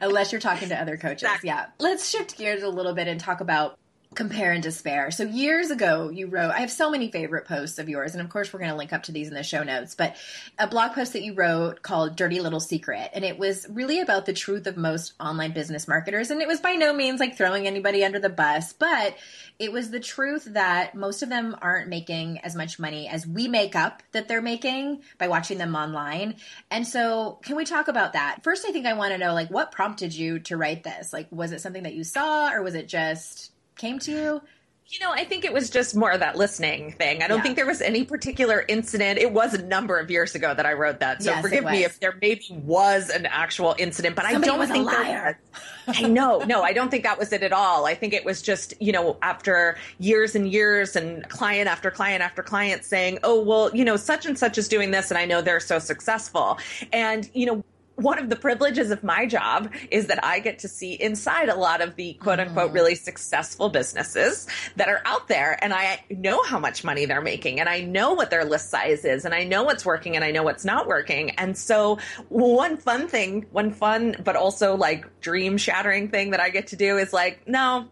Unless 0.01 0.31
you're 0.31 0.41
talking 0.41 0.69
to 0.69 0.79
other 0.79 0.97
coaches. 0.97 1.23
Exactly. 1.23 1.47
Yeah. 1.47 1.67
Let's 1.79 2.09
shift 2.09 2.37
gears 2.37 2.63
a 2.63 2.69
little 2.69 2.93
bit 2.93 3.07
and 3.07 3.19
talk 3.19 3.41
about 3.41 3.77
compare 4.13 4.51
and 4.51 4.61
despair. 4.61 5.09
So 5.09 5.23
years 5.23 5.71
ago, 5.71 6.09
you 6.09 6.27
wrote, 6.27 6.51
I 6.51 6.59
have 6.59 6.71
so 6.71 6.91
many 6.91 7.09
favorite 7.09 7.45
posts 7.45 7.79
of 7.79 7.87
yours, 7.87 8.13
and 8.13 8.21
of 8.21 8.29
course, 8.29 8.51
we're 8.51 8.59
going 8.59 8.71
to 8.71 8.77
link 8.77 8.91
up 8.91 9.03
to 9.03 9.13
these 9.13 9.29
in 9.29 9.33
the 9.33 9.43
show 9.43 9.63
notes, 9.63 9.95
but 9.95 10.17
a 10.59 10.67
blog 10.67 10.91
post 10.91 11.13
that 11.13 11.23
you 11.23 11.33
wrote 11.33 11.81
called 11.81 12.17
Dirty 12.17 12.41
Little 12.41 12.59
Secret. 12.59 13.11
And 13.13 13.23
it 13.23 13.39
was 13.39 13.65
really 13.69 14.01
about 14.01 14.25
the 14.25 14.33
truth 14.33 14.67
of 14.67 14.75
most 14.75 15.13
online 15.19 15.53
business 15.53 15.87
marketers. 15.87 16.29
And 16.29 16.41
it 16.41 16.47
was 16.47 16.59
by 16.59 16.73
no 16.73 16.93
means 16.93 17.21
like 17.21 17.37
throwing 17.37 17.67
anybody 17.67 18.03
under 18.03 18.19
the 18.19 18.29
bus, 18.29 18.73
but 18.73 19.15
it 19.59 19.71
was 19.71 19.91
the 19.91 19.99
truth 19.99 20.45
that 20.53 20.93
most 20.93 21.23
of 21.23 21.29
them 21.29 21.55
aren't 21.61 21.87
making 21.87 22.39
as 22.39 22.53
much 22.53 22.79
money 22.79 23.07
as 23.07 23.25
we 23.25 23.47
make 23.47 23.75
up 23.77 24.03
that 24.11 24.27
they're 24.27 24.41
making 24.41 25.03
by 25.19 25.29
watching 25.29 25.57
them 25.57 25.75
online. 25.75 26.35
And 26.69 26.85
so, 26.85 27.39
can 27.43 27.55
we 27.55 27.63
talk 27.63 27.87
about 27.87 28.13
that? 28.13 28.43
First, 28.43 28.65
I 28.67 28.71
think 28.71 28.85
I 28.85 28.93
want 28.93 29.13
to 29.13 29.17
know 29.17 29.33
like 29.33 29.49
what 29.49 29.71
prompted 29.71 30.13
you 30.13 30.39
to 30.39 30.57
write 30.57 30.83
this? 30.83 31.13
Like 31.13 31.27
was 31.31 31.53
it 31.53 31.61
something 31.61 31.83
that 31.83 31.93
you 31.93 32.03
saw 32.03 32.51
or 32.51 32.61
was 32.61 32.75
it 32.75 32.87
just 32.87 33.51
came 33.81 33.99
to 33.99 34.11
you? 34.11 34.41
You 34.87 34.99
know, 34.99 35.11
I 35.13 35.23
think 35.23 35.45
it 35.45 35.53
was 35.53 35.69
just 35.69 35.95
more 35.95 36.11
of 36.11 36.19
that 36.19 36.35
listening 36.35 36.91
thing. 36.91 37.23
I 37.23 37.29
don't 37.29 37.37
yeah. 37.37 37.43
think 37.43 37.55
there 37.55 37.65
was 37.65 37.81
any 37.81 38.03
particular 38.03 38.65
incident. 38.67 39.19
It 39.19 39.31
was 39.31 39.53
a 39.53 39.63
number 39.63 39.97
of 39.97 40.11
years 40.11 40.35
ago 40.35 40.53
that 40.53 40.65
I 40.65 40.73
wrote 40.73 40.99
that. 40.99 41.23
So 41.23 41.31
yes, 41.31 41.41
forgive 41.41 41.63
me 41.63 41.85
if 41.85 41.97
there 42.01 42.17
maybe 42.21 42.47
was 42.51 43.09
an 43.09 43.25
actual 43.25 43.73
incident, 43.79 44.17
but 44.17 44.25
Somebody 44.25 44.51
I 44.51 44.57
don't 44.57 44.67
think 44.67 44.91
there 44.91 45.39
was. 45.87 45.97
I 45.97 46.01
know. 46.09 46.39
No, 46.39 46.61
I 46.61 46.73
don't 46.73 46.91
think 46.91 47.03
that 47.03 47.17
was 47.17 47.31
it 47.31 47.41
at 47.41 47.53
all. 47.53 47.85
I 47.85 47.95
think 47.95 48.13
it 48.13 48.25
was 48.25 48.41
just, 48.41 48.73
you 48.81 48.91
know, 48.91 49.17
after 49.21 49.77
years 49.97 50.35
and 50.35 50.51
years 50.51 50.97
and 50.97 51.27
client 51.29 51.69
after 51.69 51.89
client 51.89 52.21
after 52.21 52.43
client 52.43 52.83
saying, 52.83 53.19
oh, 53.23 53.41
well, 53.41 53.73
you 53.73 53.85
know, 53.85 53.95
such 53.95 54.25
and 54.25 54.37
such 54.37 54.57
is 54.57 54.67
doing 54.67 54.91
this 54.91 55.09
and 55.09 55.17
I 55.17 55.23
know 55.23 55.41
they're 55.41 55.61
so 55.61 55.79
successful. 55.79 56.59
And, 56.91 57.29
you 57.33 57.45
know, 57.45 57.63
one 57.95 58.17
of 58.17 58.29
the 58.29 58.35
privileges 58.35 58.91
of 58.91 59.03
my 59.03 59.25
job 59.25 59.71
is 59.89 60.07
that 60.07 60.23
I 60.23 60.39
get 60.39 60.59
to 60.59 60.67
see 60.67 60.93
inside 60.93 61.49
a 61.49 61.55
lot 61.55 61.81
of 61.81 61.95
the 61.95 62.13
quote 62.13 62.39
unquote 62.39 62.67
mm-hmm. 62.67 62.75
really 62.75 62.95
successful 62.95 63.69
businesses 63.69 64.47
that 64.75 64.89
are 64.89 65.01
out 65.05 65.27
there. 65.27 65.57
And 65.63 65.73
I 65.73 66.03
know 66.09 66.41
how 66.43 66.59
much 66.59 66.83
money 66.83 67.05
they're 67.05 67.21
making 67.21 67.59
and 67.59 67.69
I 67.69 67.81
know 67.81 68.13
what 68.13 68.29
their 68.29 68.45
list 68.45 68.69
size 68.69 69.05
is 69.05 69.25
and 69.25 69.33
I 69.33 69.43
know 69.43 69.63
what's 69.63 69.85
working 69.85 70.15
and 70.15 70.25
I 70.25 70.31
know 70.31 70.43
what's 70.43 70.65
not 70.65 70.87
working. 70.87 71.31
And 71.31 71.57
so 71.57 71.99
one 72.29 72.77
fun 72.77 73.07
thing, 73.07 73.45
one 73.51 73.71
fun, 73.71 74.15
but 74.23 74.35
also 74.35 74.75
like 74.75 75.21
dream 75.21 75.57
shattering 75.57 76.09
thing 76.09 76.31
that 76.31 76.39
I 76.39 76.49
get 76.49 76.67
to 76.67 76.75
do 76.75 76.97
is 76.97 77.13
like, 77.13 77.47
no, 77.47 77.89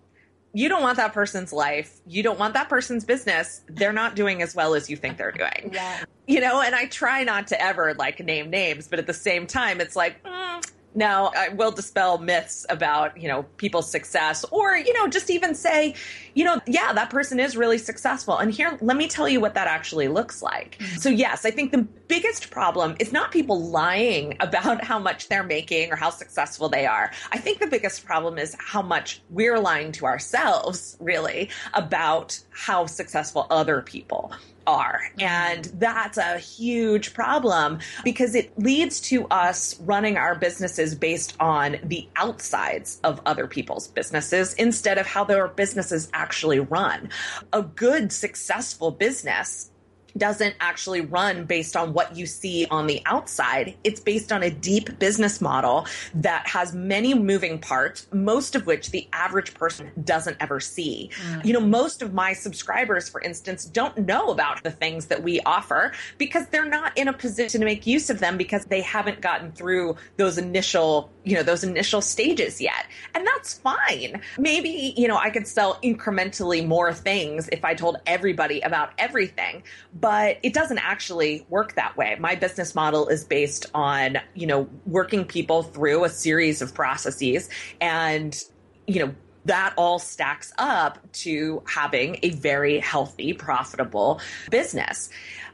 you 0.53 0.67
don't 0.67 0.81
want 0.81 0.97
that 0.97 1.13
person's 1.13 1.53
life. 1.53 1.99
You 2.07 2.23
don't 2.23 2.39
want 2.39 2.55
that 2.55 2.69
person's 2.69 3.05
business. 3.05 3.61
They're 3.67 3.93
not 3.93 4.15
doing 4.15 4.41
as 4.41 4.55
well 4.55 4.73
as 4.73 4.89
you 4.89 4.97
think 4.97 5.17
they're 5.17 5.31
doing. 5.31 5.71
Yeah. 5.79 6.03
You 6.29 6.41
know, 6.41 6.61
and 6.61 6.75
I 6.75 6.85
try 6.85 7.23
not 7.23 7.47
to 7.47 7.59
ever 7.59 7.95
like 7.95 8.19
name 8.19 8.51
names, 8.51 8.87
but 8.87 8.99
at 8.99 9.07
the 9.07 9.15
same 9.15 9.47
time, 9.47 9.81
it's 9.81 9.95
like, 9.95 10.21
mm, 10.21 10.63
now, 10.93 11.31
I 11.35 11.49
will 11.49 11.71
dispel 11.71 12.17
myths 12.17 12.65
about, 12.69 13.19
you 13.19 13.27
know, 13.27 13.43
people's 13.57 13.89
success 13.89 14.43
or, 14.51 14.75
you 14.75 14.91
know, 14.93 15.07
just 15.07 15.29
even 15.29 15.55
say, 15.55 15.95
you 16.33 16.43
know, 16.43 16.59
yeah, 16.67 16.93
that 16.93 17.09
person 17.09 17.39
is 17.39 17.55
really 17.55 17.77
successful. 17.77 18.37
And 18.37 18.51
here, 18.51 18.77
let 18.81 18.97
me 18.97 19.07
tell 19.07 19.29
you 19.29 19.39
what 19.39 19.53
that 19.53 19.67
actually 19.67 20.07
looks 20.07 20.41
like. 20.41 20.79
So, 20.97 21.09
yes, 21.09 21.45
I 21.45 21.51
think 21.51 21.71
the 21.71 21.87
biggest 22.07 22.51
problem 22.51 22.95
is 22.99 23.11
not 23.11 23.31
people 23.31 23.61
lying 23.61 24.35
about 24.39 24.83
how 24.83 24.99
much 24.99 25.29
they're 25.29 25.43
making 25.43 25.91
or 25.91 25.95
how 25.95 26.09
successful 26.09 26.69
they 26.69 26.85
are. 26.85 27.11
I 27.31 27.37
think 27.37 27.59
the 27.59 27.67
biggest 27.67 28.05
problem 28.05 28.37
is 28.37 28.55
how 28.59 28.81
much 28.81 29.21
we're 29.29 29.59
lying 29.59 29.91
to 29.93 30.05
ourselves, 30.05 30.97
really, 30.99 31.49
about 31.73 32.39
how 32.51 32.87
successful 32.87 33.47
other 33.49 33.81
people 33.81 34.31
are. 34.69 35.01
Mm-hmm. 35.17 35.21
And 35.21 35.65
that's 35.79 36.17
a 36.17 36.37
huge 36.37 37.13
problem 37.13 37.79
because 38.03 38.35
it 38.35 38.57
leads 38.57 39.01
to 39.01 39.25
us 39.27 39.79
running 39.81 40.17
our 40.17 40.35
businesses 40.35 40.95
based 40.95 41.35
on 41.39 41.77
the 41.83 42.07
outsides 42.15 42.99
of 43.03 43.19
other 43.25 43.47
people's 43.47 43.87
businesses 43.87 44.53
instead 44.53 44.97
of 44.97 45.07
how 45.07 45.23
their 45.23 45.47
businesses 45.47 46.09
actually 46.13 46.59
run. 46.59 47.09
A 47.51 47.63
good, 47.63 48.11
successful 48.11 48.91
business 48.91 49.71
doesn't 50.19 50.55
actually 50.59 51.01
run 51.01 51.45
based 51.45 51.75
on 51.75 51.93
what 51.93 52.15
you 52.15 52.25
see 52.25 52.67
on 52.69 52.87
the 52.87 53.01
outside. 53.05 53.75
It's 53.83 53.99
based 53.99 54.31
on 54.31 54.43
a 54.43 54.51
deep 54.51 54.99
business 54.99 55.41
model 55.41 55.87
that 56.13 56.47
has 56.47 56.73
many 56.73 57.13
moving 57.13 57.59
parts, 57.59 58.07
most 58.11 58.55
of 58.55 58.67
which 58.67 58.91
the 58.91 59.07
average 59.13 59.53
person 59.53 59.91
doesn't 60.03 60.37
ever 60.39 60.59
see. 60.59 61.09
Mm. 61.25 61.45
You 61.45 61.53
know, 61.53 61.59
most 61.59 62.01
of 62.01 62.13
my 62.13 62.33
subscribers, 62.33 63.09
for 63.09 63.21
instance, 63.21 63.65
don't 63.65 63.97
know 63.97 64.29
about 64.29 64.63
the 64.63 64.71
things 64.71 65.07
that 65.07 65.23
we 65.23 65.39
offer 65.41 65.93
because 66.17 66.47
they're 66.47 66.69
not 66.69 66.97
in 66.97 67.07
a 67.07 67.13
position 67.13 67.61
to 67.61 67.65
make 67.65 67.87
use 67.87 68.09
of 68.09 68.19
them 68.19 68.37
because 68.37 68.65
they 68.65 68.81
haven't 68.81 69.21
gotten 69.21 69.51
through 69.53 69.95
those 70.17 70.37
initial, 70.37 71.09
you 71.23 71.35
know, 71.35 71.43
those 71.43 71.63
initial 71.63 72.01
stages 72.01 72.59
yet. 72.59 72.85
And 73.15 73.25
that's 73.25 73.53
fine. 73.53 74.21
Maybe, 74.37 74.93
you 74.97 75.07
know, 75.07 75.17
I 75.17 75.29
could 75.29 75.47
sell 75.47 75.79
incrementally 75.83 76.65
more 76.65 76.93
things 76.93 77.47
if 77.51 77.63
I 77.63 77.73
told 77.73 77.97
everybody 78.05 78.59
about 78.61 78.91
everything 78.97 79.63
but 79.99 80.08
it 80.09 80.53
doesn't 80.53 80.79
actually 80.79 81.45
work 81.49 81.75
that 81.75 81.97
way. 81.97 82.15
My 82.19 82.35
business 82.35 82.75
model 82.75 83.07
is 83.07 83.23
based 83.23 83.65
on, 83.73 84.17
you 84.33 84.47
know, 84.47 84.69
working 84.85 85.25
people 85.25 85.63
through 85.63 86.03
a 86.03 86.09
series 86.09 86.61
of 86.61 86.73
processes 86.73 87.49
and, 87.81 88.41
you 88.87 89.05
know, 89.05 89.15
that 89.45 89.73
all 89.77 89.99
stacks 89.99 90.53
up 90.57 90.99
to 91.11 91.63
having 91.65 92.19
a 92.23 92.29
very 92.31 92.79
healthy, 92.79 93.33
profitable 93.33 94.21
business. 94.51 95.09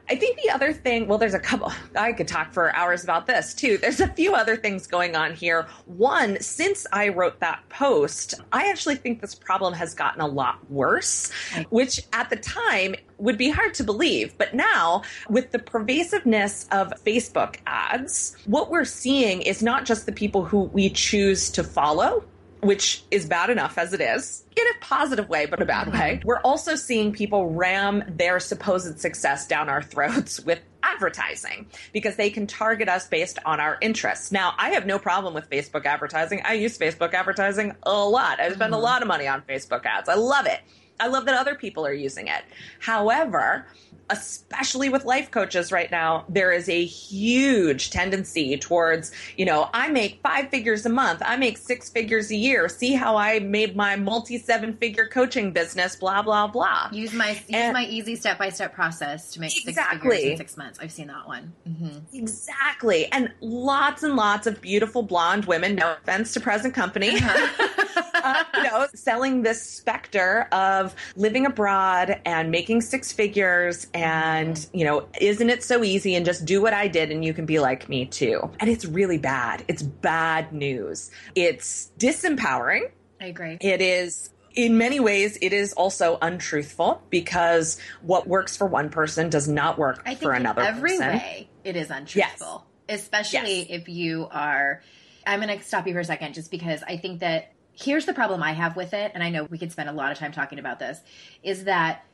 I 0.08 0.14
think 0.14 0.40
the 0.40 0.50
other 0.50 0.72
thing, 0.72 1.08
well, 1.08 1.18
there's 1.18 1.34
a 1.34 1.40
couple, 1.40 1.72
I 1.96 2.12
could 2.12 2.28
talk 2.28 2.52
for 2.52 2.74
hours 2.76 3.02
about 3.02 3.26
this 3.26 3.52
too. 3.54 3.76
There's 3.76 4.00
a 4.00 4.06
few 4.06 4.34
other 4.34 4.56
things 4.56 4.86
going 4.86 5.16
on 5.16 5.34
here. 5.34 5.66
One, 5.86 6.40
since 6.40 6.86
I 6.92 7.08
wrote 7.08 7.40
that 7.40 7.68
post, 7.70 8.34
I 8.52 8.70
actually 8.70 8.94
think 8.96 9.20
this 9.20 9.34
problem 9.34 9.74
has 9.74 9.94
gotten 9.94 10.20
a 10.20 10.26
lot 10.26 10.58
worse, 10.70 11.32
which 11.70 12.00
at 12.12 12.30
the 12.30 12.36
time 12.36 12.94
would 13.18 13.36
be 13.36 13.50
hard 13.50 13.74
to 13.74 13.84
believe. 13.84 14.38
But 14.38 14.54
now, 14.54 15.02
with 15.28 15.50
the 15.50 15.58
pervasiveness 15.58 16.68
of 16.70 16.92
Facebook 17.04 17.56
ads, 17.66 18.36
what 18.46 18.70
we're 18.70 18.84
seeing 18.84 19.42
is 19.42 19.62
not 19.62 19.86
just 19.86 20.06
the 20.06 20.12
people 20.12 20.44
who 20.44 20.62
we 20.62 20.88
choose 20.88 21.50
to 21.50 21.64
follow 21.64 22.24
which 22.66 23.02
is 23.10 23.26
bad 23.26 23.50
enough 23.50 23.78
as 23.78 23.92
it 23.92 24.00
is 24.00 24.44
in 24.56 24.64
a 24.64 24.84
positive 24.84 25.28
way, 25.28 25.46
but 25.46 25.62
a 25.62 25.64
bad 25.64 25.92
way. 25.92 26.20
We're 26.24 26.40
also 26.40 26.74
seeing 26.74 27.12
people 27.12 27.50
ram 27.50 28.04
their 28.08 28.40
supposed 28.40 29.00
success 29.00 29.46
down 29.46 29.68
our 29.68 29.82
throats 29.82 30.40
with 30.44 30.60
advertising 30.94 31.66
because 31.92 32.16
they 32.16 32.30
can 32.30 32.46
target 32.46 32.88
us 32.88 33.06
based 33.06 33.38
on 33.44 33.60
our 33.60 33.78
interests. 33.80 34.32
Now, 34.32 34.54
I 34.58 34.70
have 34.70 34.86
no 34.86 34.98
problem 34.98 35.34
with 35.34 35.48
Facebook 35.50 35.84
advertising. 35.84 36.42
I 36.44 36.54
use 36.54 36.78
Facebook 36.78 37.14
advertising 37.14 37.74
a 37.82 38.04
lot. 38.04 38.40
I 38.40 38.52
spend 38.52 38.72
a 38.72 38.76
mm-hmm. 38.76 38.84
lot 38.84 39.02
of 39.02 39.08
money 39.08 39.26
on 39.26 39.42
Facebook 39.42 39.84
ads. 39.84 40.08
I 40.08 40.14
love 40.14 40.46
it. 40.46 40.60
I 40.98 41.08
love 41.08 41.26
that 41.26 41.34
other 41.34 41.54
people 41.54 41.86
are 41.86 41.92
using 41.92 42.28
it. 42.28 42.42
However, 42.80 43.66
especially 44.08 44.88
with 44.88 45.04
life 45.04 45.30
coaches 45.30 45.72
right 45.72 45.90
now, 45.90 46.24
there 46.28 46.52
is 46.52 46.68
a 46.68 46.84
huge 46.84 47.90
tendency 47.90 48.56
towards, 48.56 49.12
you 49.36 49.44
know, 49.44 49.68
I 49.74 49.88
make 49.88 50.20
five 50.22 50.48
figures 50.48 50.86
a 50.86 50.88
month, 50.88 51.22
I 51.24 51.36
make 51.36 51.58
six 51.58 51.88
figures 51.88 52.30
a 52.30 52.36
year. 52.36 52.68
See 52.68 52.94
how 52.94 53.16
I 53.16 53.40
made 53.40 53.76
my 53.76 53.96
multi 53.96 54.38
seven 54.38 54.76
figure 54.76 55.08
coaching 55.08 55.52
business, 55.52 55.96
blah 55.96 56.22
blah 56.22 56.46
blah. 56.46 56.88
Use 56.92 57.12
my 57.12 57.30
use 57.30 57.42
and 57.50 57.72
my 57.72 57.84
easy 57.84 58.16
step 58.16 58.38
by 58.38 58.50
step 58.50 58.74
process 58.74 59.32
to 59.32 59.40
make 59.40 59.52
exactly. 59.66 60.10
six 60.10 60.16
figures 60.16 60.30
in 60.32 60.36
six 60.36 60.56
months. 60.56 60.75
I've 60.80 60.92
seen 60.92 61.08
that 61.08 61.26
one. 61.26 61.52
Mm-hmm. 61.68 62.16
Exactly, 62.16 63.06
and 63.12 63.32
lots 63.40 64.02
and 64.02 64.16
lots 64.16 64.46
of 64.46 64.60
beautiful 64.60 65.02
blonde 65.02 65.44
women. 65.46 65.76
No 65.76 65.94
offense 65.94 66.32
to 66.34 66.40
present 66.40 66.74
company. 66.74 67.16
Uh-huh. 67.16 67.82
uh, 68.26 68.44
you 68.56 68.62
know, 68.64 68.86
selling 68.94 69.42
this 69.42 69.62
specter 69.62 70.48
of 70.52 70.94
living 71.16 71.46
abroad 71.46 72.20
and 72.24 72.50
making 72.50 72.80
six 72.80 73.12
figures 73.12 73.86
and, 73.94 74.66
you 74.72 74.84
know, 74.84 75.06
isn't 75.20 75.50
it 75.50 75.62
so 75.62 75.84
easy 75.84 76.14
and 76.14 76.26
just 76.26 76.44
do 76.44 76.60
what 76.60 76.72
I 76.72 76.88
did 76.88 77.10
and 77.10 77.24
you 77.24 77.32
can 77.32 77.46
be 77.46 77.58
like 77.58 77.88
me 77.88 78.06
too. 78.06 78.50
And 78.60 78.68
it's 78.70 78.84
really 78.84 79.18
bad. 79.18 79.64
It's 79.68 79.82
bad 79.82 80.52
news. 80.52 81.10
It's 81.34 81.92
disempowering. 81.98 82.90
I 83.20 83.26
agree. 83.26 83.58
It 83.60 83.80
is 83.80 84.30
in 84.56 84.78
many 84.78 84.98
ways, 84.98 85.38
it 85.42 85.52
is 85.52 85.74
also 85.74 86.18
untruthful 86.20 87.02
because 87.10 87.78
what 88.00 88.26
works 88.26 88.56
for 88.56 88.66
one 88.66 88.88
person 88.88 89.28
does 89.28 89.46
not 89.46 89.78
work 89.78 90.00
I 90.04 90.10
think 90.10 90.22
for 90.22 90.32
another 90.32 90.62
every 90.62 90.92
person. 90.92 91.08
way, 91.08 91.48
it 91.62 91.76
is 91.76 91.90
untruthful, 91.90 92.66
yes. 92.88 93.02
especially 93.02 93.58
yes. 93.58 93.66
if 93.68 93.88
you 93.88 94.26
are. 94.30 94.82
I'm 95.26 95.40
going 95.40 95.56
to 95.56 95.64
stop 95.64 95.86
you 95.86 95.92
for 95.92 96.00
a 96.00 96.04
second 96.04 96.34
just 96.34 96.50
because 96.50 96.82
I 96.82 96.96
think 96.96 97.20
that 97.20 97.52
here's 97.72 98.06
the 98.06 98.14
problem 98.14 98.42
I 98.42 98.52
have 98.52 98.76
with 98.76 98.94
it, 98.94 99.12
and 99.14 99.22
I 99.22 99.28
know 99.28 99.44
we 99.44 99.58
could 99.58 99.72
spend 99.72 99.90
a 99.90 99.92
lot 99.92 100.10
of 100.10 100.18
time 100.18 100.32
talking 100.32 100.58
about 100.58 100.78
this, 100.78 100.98
is 101.42 101.64
that 101.64 102.06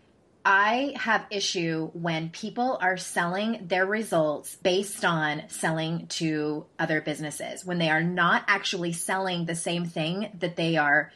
I 0.45 0.95
have 0.97 1.25
issue 1.31 1.91
when 1.93 2.31
people 2.31 2.77
are 2.81 2.97
selling 2.97 3.67
their 3.69 3.87
results 3.87 4.57
based 4.57 5.05
on 5.05 5.45
selling 5.49 6.09
to 6.09 6.67
other 6.81 7.01
businesses 7.01 7.65
when 7.65 7.79
they 7.79 7.91
are 7.91 8.03
not 8.03 8.43
actually 8.49 8.93
selling 8.93 9.45
the 9.45 9.55
same 9.55 9.85
thing 9.85 10.31
that 10.41 10.57
they 10.57 10.77
are 10.77 11.13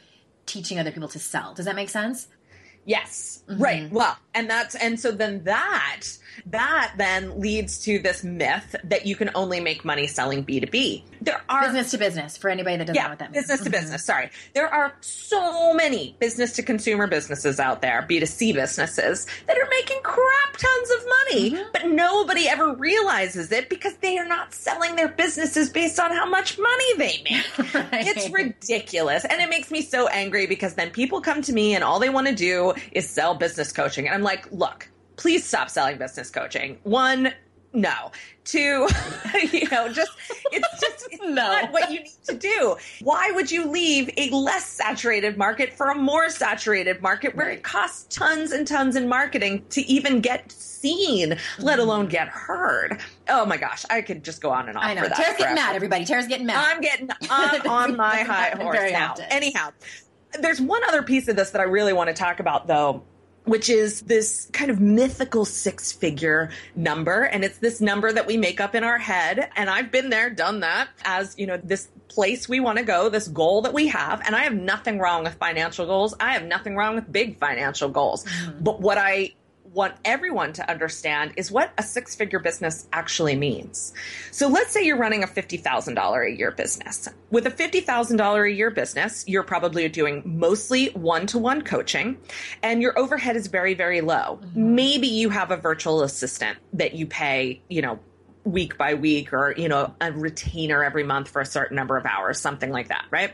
teaching 0.47 0.79
other 0.79 0.91
people 0.91 1.09
to 1.09 1.19
sell. 1.19 1.53
Does 1.53 1.65
that 1.65 1.75
make 1.75 1.89
sense? 1.89 2.27
Yes. 2.85 3.43
Mm-hmm. 3.47 3.61
Right. 3.61 3.91
Well, 3.91 4.17
and 4.33 4.49
that's 4.49 4.73
and 4.75 4.99
so 4.99 5.11
then 5.11 5.43
that 5.43 6.03
that 6.47 6.93
then 6.97 7.39
leads 7.39 7.79
to 7.79 7.99
this 7.99 8.23
myth 8.23 8.75
that 8.83 9.05
you 9.05 9.15
can 9.15 9.31
only 9.35 9.59
make 9.59 9.83
money 9.83 10.07
selling 10.07 10.45
B2B. 10.45 11.03
There 11.21 11.41
are 11.49 11.65
business 11.65 11.91
to 11.91 11.97
business 11.97 12.37
for 12.37 12.49
anybody 12.49 12.77
that 12.77 12.87
doesn't 12.87 12.95
yeah, 12.95 13.03
know 13.03 13.09
what 13.09 13.19
that 13.19 13.31
means. 13.31 13.43
Business 13.47 13.59
to 13.61 13.69
mm-hmm. 13.69 13.81
business, 13.81 14.05
sorry. 14.05 14.29
There 14.53 14.67
are 14.67 14.93
so 15.01 15.73
many 15.73 16.15
business 16.19 16.53
to 16.53 16.63
consumer 16.63 17.07
businesses 17.07 17.59
out 17.59 17.81
there, 17.81 18.05
B2C 18.07 18.53
businesses, 18.53 19.27
that 19.47 19.57
are 19.57 19.67
making 19.69 19.99
crap 20.03 20.57
tons 20.57 20.91
of 20.91 21.05
money, 21.05 21.51
mm-hmm. 21.51 21.69
but 21.73 21.87
nobody 21.87 22.47
ever 22.47 22.73
realizes 22.73 23.51
it 23.51 23.69
because 23.69 23.95
they 23.97 24.17
are 24.17 24.27
not 24.27 24.53
selling 24.53 24.95
their 24.95 25.07
businesses 25.07 25.69
based 25.69 25.99
on 25.99 26.11
how 26.11 26.25
much 26.25 26.57
money 26.59 26.97
they 26.97 27.21
make. 27.29 27.73
right. 27.73 28.07
It's 28.07 28.29
ridiculous. 28.29 29.25
And 29.25 29.41
it 29.41 29.49
makes 29.49 29.71
me 29.71 29.81
so 29.81 30.07
angry 30.07 30.47
because 30.47 30.75
then 30.75 30.91
people 30.91 31.21
come 31.21 31.41
to 31.43 31.53
me 31.53 31.75
and 31.75 31.83
all 31.83 31.99
they 31.99 32.09
want 32.09 32.27
to 32.27 32.35
do 32.35 32.73
is 32.91 33.09
sell 33.09 33.35
business 33.35 33.71
coaching. 33.71 34.05
And 34.05 34.15
I'm 34.15 34.23
like, 34.23 34.51
look, 34.51 34.89
please 35.17 35.43
stop 35.43 35.69
selling 35.69 35.97
business 35.97 36.29
coaching. 36.29 36.77
One, 36.83 37.33
no. 37.73 38.11
Two, 38.43 38.87
you 39.51 39.67
know, 39.69 39.91
just 39.91 40.11
it's 40.51 40.81
just 40.81 41.07
it's 41.11 41.21
no. 41.21 41.33
not 41.33 41.73
what 41.73 41.91
you 41.91 41.99
need 41.99 42.23
to 42.27 42.35
do. 42.35 42.77
Why 43.01 43.29
would 43.31 43.51
you 43.51 43.69
leave 43.69 44.09
a 44.15 44.29
less 44.29 44.65
saturated 44.65 45.37
market 45.37 45.73
for 45.73 45.89
a 45.89 45.95
more 45.95 46.29
saturated 46.29 47.01
market 47.01 47.35
where 47.35 47.49
it 47.49 47.63
costs 47.63 48.15
tons 48.15 48.53
and 48.53 48.65
tons 48.65 48.95
in 48.95 49.09
marketing 49.09 49.65
to 49.71 49.81
even 49.81 50.21
get 50.21 50.49
seen, 50.49 51.31
let 51.59 51.77
mm-hmm. 51.77 51.81
alone 51.81 52.07
get 52.07 52.29
heard? 52.29 53.01
Oh 53.27 53.45
my 53.45 53.57
gosh, 53.57 53.85
I 53.89 54.01
could 54.01 54.23
just 54.23 54.41
go 54.41 54.49
on 54.49 54.69
and 54.69 54.77
on. 54.77 54.83
I 54.83 54.93
know. 54.93 55.03
For 55.03 55.09
that 55.09 55.17
Tara's 55.17 55.37
getting 55.37 55.55
mad, 55.55 55.75
everybody. 55.75 56.05
Tara's 56.05 56.27
getting 56.27 56.45
mad. 56.45 56.65
I'm 56.73 56.79
getting 56.79 57.09
I'm 57.29 57.67
on 57.67 57.97
my 57.97 58.15
high 58.23 58.51
horse 58.51 58.91
now. 58.91 59.11
Often. 59.11 59.25
Anyhow, 59.25 59.71
there's 60.39 60.61
one 60.61 60.83
other 60.87 61.03
piece 61.03 61.27
of 61.27 61.35
this 61.35 61.49
that 61.49 61.59
I 61.59 61.65
really 61.65 61.91
want 61.91 62.07
to 62.07 62.13
talk 62.13 62.39
about 62.39 62.67
though 62.67 63.03
which 63.47 63.69
is 63.69 64.01
this 64.01 64.49
kind 64.51 64.69
of 64.69 64.79
mythical 64.81 65.45
six 65.45 65.91
figure 65.91 66.51
number. 66.75 67.23
And 67.23 67.45
it's 67.45 67.57
this 67.59 67.79
number 67.79 68.11
that 68.11 68.27
we 68.27 68.35
make 68.35 68.59
up 68.59 68.75
in 68.75 68.83
our 68.83 68.97
head. 68.97 69.49
And 69.55 69.69
I've 69.69 69.89
been 69.89 70.09
there, 70.09 70.29
done 70.29 70.59
that 70.59 70.89
as, 71.05 71.33
you 71.39 71.47
know, 71.47 71.57
this 71.63 71.87
place 72.09 72.49
we 72.49 72.59
want 72.59 72.77
to 72.77 72.83
go, 72.83 73.07
this 73.07 73.29
goal 73.29 73.61
that 73.61 73.73
we 73.73 73.87
have. 73.87 74.21
And 74.25 74.35
I 74.35 74.43
have 74.43 74.53
nothing 74.53 74.99
wrong 74.99 75.23
with 75.23 75.35
financial 75.35 75.85
goals. 75.85 76.13
I 76.19 76.33
have 76.33 76.43
nothing 76.43 76.75
wrong 76.75 76.95
with 76.95 77.09
big 77.09 77.37
financial 77.39 77.87
goals. 77.87 78.25
Mm-hmm. 78.25 78.63
But 78.63 78.81
what 78.81 78.97
I 78.97 79.31
want 79.77 79.93
everyone 80.03 80.51
to 80.53 80.69
understand 80.69 81.31
is 81.37 81.51
what 81.51 81.71
a 81.77 81.83
six 81.83 82.15
figure 82.15 82.39
business 82.39 82.87
actually 82.91 83.35
means. 83.35 83.93
So 84.31 84.47
let's 84.47 84.71
say 84.71 84.83
you're 84.83 84.97
running 84.97 85.23
a 85.23 85.27
$50,000 85.27 86.33
a 86.33 86.35
year 86.35 86.51
business. 86.51 87.07
With 87.29 87.45
a 87.45 87.51
$50,000 87.51 88.45
a 88.45 88.51
year 88.51 88.71
business, 88.71 89.23
you're 89.27 89.43
probably 89.43 89.87
doing 89.87 90.23
mostly 90.25 90.87
one 90.89 91.27
to 91.27 91.37
one 91.37 91.61
coaching 91.61 92.17
and 92.63 92.81
your 92.81 92.97
overhead 92.97 93.35
is 93.35 93.47
very, 93.47 93.75
very 93.75 94.01
low. 94.01 94.39
Mm-hmm. 94.41 94.75
Maybe 94.75 95.07
you 95.07 95.29
have 95.29 95.51
a 95.51 95.57
virtual 95.57 96.01
assistant 96.01 96.57
that 96.73 96.95
you 96.95 97.05
pay, 97.05 97.61
you 97.69 97.83
know, 97.83 97.99
week 98.47 98.77
by 98.77 98.93
week 98.93 99.33
or, 99.33 99.53
you 99.57 99.69
know, 99.69 99.93
a 100.01 100.11
retainer 100.11 100.83
every 100.83 101.03
month 101.03 101.29
for 101.29 101.41
a 101.41 101.45
certain 101.45 101.75
number 101.75 101.97
of 101.97 102.05
hours, 102.05 102.39
something 102.39 102.71
like 102.71 102.87
that, 102.87 103.05
right? 103.11 103.33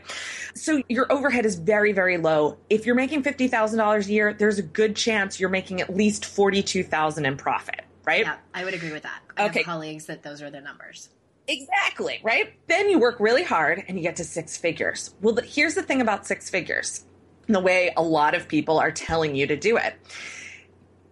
So 0.54 0.82
your 0.88 1.10
overhead 1.12 1.46
is 1.46 1.56
very, 1.56 1.92
very 1.92 2.18
low. 2.18 2.58
If 2.68 2.86
you're 2.86 2.94
making 2.94 3.22
$50,000 3.22 4.06
a 4.06 4.12
year, 4.12 4.32
there's 4.34 4.58
a 4.58 4.62
good 4.62 4.96
chance 4.96 5.38
you're 5.38 5.48
making 5.48 5.80
at 5.80 5.94
least 5.94 6.24
42,000 6.24 7.24
in 7.24 7.36
profit, 7.36 7.82
right? 8.04 8.24
Yeah, 8.24 8.36
I 8.52 8.64
would 8.64 8.74
agree 8.74 8.92
with 8.92 9.04
that. 9.04 9.20
I 9.36 9.46
okay. 9.46 9.60
have 9.60 9.66
colleagues 9.66 10.06
that 10.06 10.22
those 10.22 10.42
are 10.42 10.50
their 10.50 10.62
numbers. 10.62 11.08
Exactly, 11.46 12.20
right? 12.22 12.54
Then 12.68 12.88
you 12.88 12.98
work 12.98 13.20
really 13.20 13.44
hard 13.44 13.84
and 13.86 13.98
you 13.98 14.02
get 14.02 14.16
to 14.16 14.24
six 14.24 14.56
figures. 14.56 15.14
Well, 15.20 15.36
here's 15.44 15.74
the 15.74 15.82
thing 15.82 16.00
about 16.00 16.26
six 16.26 16.50
figures 16.50 17.04
the 17.46 17.60
way 17.60 17.92
a 17.96 18.02
lot 18.02 18.34
of 18.34 18.48
people 18.48 18.78
are 18.78 18.90
telling 18.90 19.34
you 19.34 19.46
to 19.46 19.56
do 19.56 19.76
it. 19.76 19.94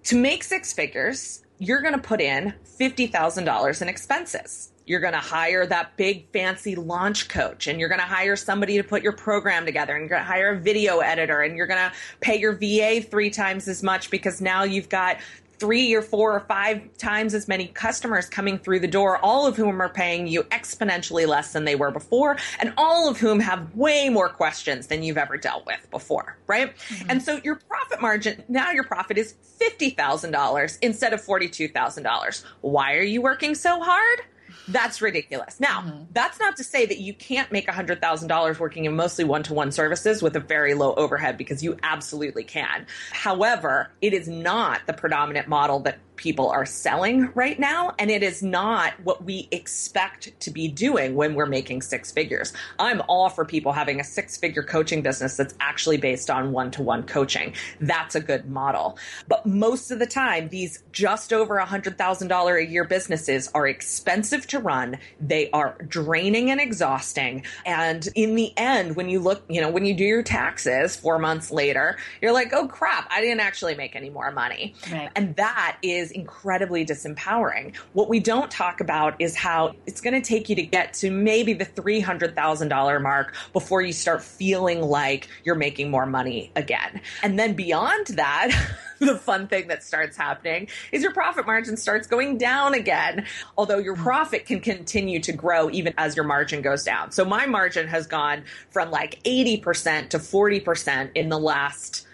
To 0.05 0.17
make 0.17 0.43
six 0.43 0.73
figures, 0.73 1.43
you're 1.63 1.81
going 1.81 1.95
to 1.95 2.01
put 2.01 2.21
in 2.21 2.53
$50,000 2.81 3.83
in 3.83 3.89
expenses. 3.89 4.71
You're 4.85 4.99
going 4.99 5.13
to 5.13 5.21
hire 5.21 5.65
that 5.65 5.97
big 5.97 6.27
fancy 6.33 6.75
launch 6.75 7.29
coach 7.29 7.69
and 7.69 7.79
you're 7.79 7.89
going 7.89 8.01
to 8.01 8.05
hire 8.05 8.35
somebody 8.35 8.79
to 8.79 8.83
put 8.83 9.01
your 9.01 9.13
program 9.13 9.65
together 9.65 9.95
and 9.95 10.03
you're 10.03 10.09
going 10.09 10.23
to 10.23 10.27
hire 10.27 10.55
a 10.55 10.59
video 10.59 10.99
editor 10.99 11.41
and 11.41 11.57
you're 11.57 11.69
going 11.69 11.89
to 11.89 11.93
pay 12.21 12.37
your 12.37 12.55
VA 12.55 13.01
three 13.01 13.31
times 13.31 13.69
as 13.69 13.81
much 13.81 14.11
because 14.11 14.41
now 14.41 14.65
you've 14.65 14.89
got 14.89 15.19
three 15.63 15.95
or 15.95 16.03
four 16.03 16.35
or 16.35 16.41
five 16.41 16.83
times 16.99 17.35
as 17.35 17.47
many 17.47 17.69
customers 17.69 18.29
coming 18.29 18.59
through 18.59 18.81
the 18.81 18.89
door, 18.89 19.19
all 19.19 19.47
of 19.47 19.57
whom 19.57 19.81
are 19.81 19.89
paying 19.89 20.27
you 20.27 20.43
exponentially 20.43 21.25
less 21.25 21.53
than 21.53 21.65
they 21.65 21.77
were 21.77 21.93
before, 21.93 22.37
and 22.59 22.75
all 22.77 23.09
of 23.09 23.17
whom 23.17 23.39
have 23.39 23.73
way 23.77 24.09
more 24.09 24.29
questions 24.29 24.89
than 24.89 25.05
you've 25.05 25.17
ever 25.17 25.37
dealt 25.37 25.65
with 25.65 25.89
before, 25.93 26.37
right? 26.49 26.77
Mm-hmm. 26.77 27.11
And 27.11 27.23
so 27.23 27.41
your 27.45 27.61
profit 27.69 28.03
margin, 28.03 28.43
now 28.49 28.73
your 28.73 28.83
profit 28.83 29.17
is 29.19 29.37
$50,000 29.61 30.79
instead 30.83 31.13
of 31.13 31.23
$42,000. 31.23 32.45
Why 32.63 32.95
are 32.97 33.05
you 33.05 33.23
working 33.23 33.55
so 33.55 33.81
hard? 33.81 34.23
That's 34.69 35.03
ridiculous. 35.03 35.59
Now, 35.61 35.81
mm-hmm. 35.81 36.05
that's 36.13 36.39
not 36.39 36.57
to 36.57 36.65
say 36.65 36.87
that 36.87 36.99
you 36.99 37.15
can't 37.15 37.51
make 37.51 37.67
$100,000 37.67 38.59
working 38.59 38.85
in 38.85 38.95
mostly 38.95 39.25
one 39.25 39.43
to 39.45 39.55
one 39.55 39.73
services 39.73 40.23
with 40.23 40.37
a 40.37 40.41
very 40.41 40.75
low 40.75 40.95
overhead 40.95 41.37
because 41.37 41.63
you 41.63 41.77
absolutely 41.83 42.45
can. 42.45 42.87
However, 43.11 43.91
it 44.01 44.13
is 44.13 44.29
not 44.29 44.83
the 44.87 44.93
predominant 44.93 45.49
model 45.49 45.81
that 45.81 45.99
people 46.23 46.49
are 46.49 46.65
selling 46.65 47.29
right 47.35 47.59
now. 47.59 47.93
And 47.99 48.09
it 48.09 48.23
is 48.23 48.45
not 48.45 48.93
what 49.03 49.25
we 49.25 49.49
expect 49.51 50.39
to 50.41 50.53
be 50.53 50.69
doing 50.69 51.17
when 51.17 51.35
we're 51.35 51.47
making 51.47 51.83
six 51.83 52.13
figures. 52.13 52.53
I'm 52.79 53.03
all 53.09 53.29
for 53.29 53.45
people 53.45 53.73
having 53.73 53.99
a 53.99 54.05
six 54.05 54.37
figure 54.37 54.63
coaching 54.63 55.03
business 55.03 55.37
that's 55.37 55.55
actually 55.59 55.97
based 55.97 56.31
on 56.31 56.53
one 56.53 56.71
to 56.73 56.83
one 56.83 57.03
coaching. 57.03 57.55
That's 57.81 58.15
a 58.15 58.21
good 58.21 58.49
model. 58.49 58.97
But 59.27 59.45
most 59.47 59.91
of 59.91 59.99
the 59.99 60.07
time, 60.07 60.49
these 60.49 60.85
just 60.93 61.33
over 61.33 61.59
a 61.59 61.67
$100,000 61.67 62.57
a 62.57 62.71
year 62.71 62.85
businesses 62.85 63.51
are 63.53 63.67
expensive 63.67 64.47
to 64.47 64.61
run. 64.61 64.99
They 65.21 65.51
are 65.51 65.77
draining 65.89 66.53
and 66.53 66.61
exhausting. 66.61 67.45
And 67.67 68.09
in 68.15 68.37
the 68.37 68.57
end, 68.57 68.95
when 68.95 69.09
you 69.09 69.19
look, 69.19 69.43
you 69.49 69.61
know, 69.61 69.71
when 69.71 69.85
you 69.85 69.95
do 69.95 70.05
your 70.05 70.23
taxes 70.23 70.95
four 70.95 71.19
months 71.19 71.51
later, 71.51 71.99
you're 72.21 72.33
like, 72.33 72.53
oh 72.53 72.69
crap, 72.69 73.09
I 73.11 73.21
didn't 73.21 73.41
actually 73.41 73.75
make 73.75 73.97
any 73.97 74.09
more 74.09 74.31
money. 74.31 74.77
Right. 74.93 75.11
And 75.17 75.35
that 75.35 75.79
is 75.83 76.12
incredibly 76.13 76.87
disempowering. 76.87 77.77
What 77.93 78.09
we 78.09 78.21
don't 78.21 78.51
talk 78.51 78.81
about 78.81 79.15
is 79.19 79.37
how 79.37 79.75
it's 79.87 80.01
going 80.01 80.15
to 80.15 80.27
take 80.27 80.49
you 80.49 80.57
to 80.57 80.63
get 80.63 80.95
to 80.95 81.11
maybe 81.11 81.53
the 81.53 81.67
$300,000 81.67 83.03
mark 83.03 83.35
before 83.53 83.83
you 83.83 83.93
start 83.93 84.23
feeling 84.23 84.81
like 84.81 85.29
you're 85.45 85.55
making 85.55 85.91
more 85.91 86.07
money 86.07 86.53
again. 86.57 87.01
And 87.23 87.39
then 87.39 87.55
beyond 87.55 88.07
that, 88.09 88.51
the 88.99 89.17
fun 89.17 89.49
thing 89.49 89.69
that 89.69 89.83
starts 89.83 90.17
happening 90.17 90.69
is 90.93 91.03
your 91.03 91.13
profit 91.13 91.47
margin 91.47 91.77
starts 91.77 92.07
going 92.07 92.39
down 92.39 92.75
again. 92.75 93.27
Although 93.59 93.79
your 93.79 93.97
hmm. 93.97 94.03
profit 94.03 94.47
can 94.47 94.61
continue 94.61 95.21
to 95.21 95.33
grow 95.33 95.71
even 95.71 95.95
as 95.99 96.17
your 96.17 96.25
margin 96.25 96.63
goes 96.63 96.85
down. 96.85 97.13
So 97.13 97.25
my 97.25 97.47
margin 97.47 97.89
has 97.89 98.07
gone 98.07 98.45
from 98.71 98.91
like 98.91 99.23
80% 99.25 100.11
to 100.11 100.19
40% 100.19 101.11
in 101.15 101.29
the 101.29 101.39
last 101.39 102.07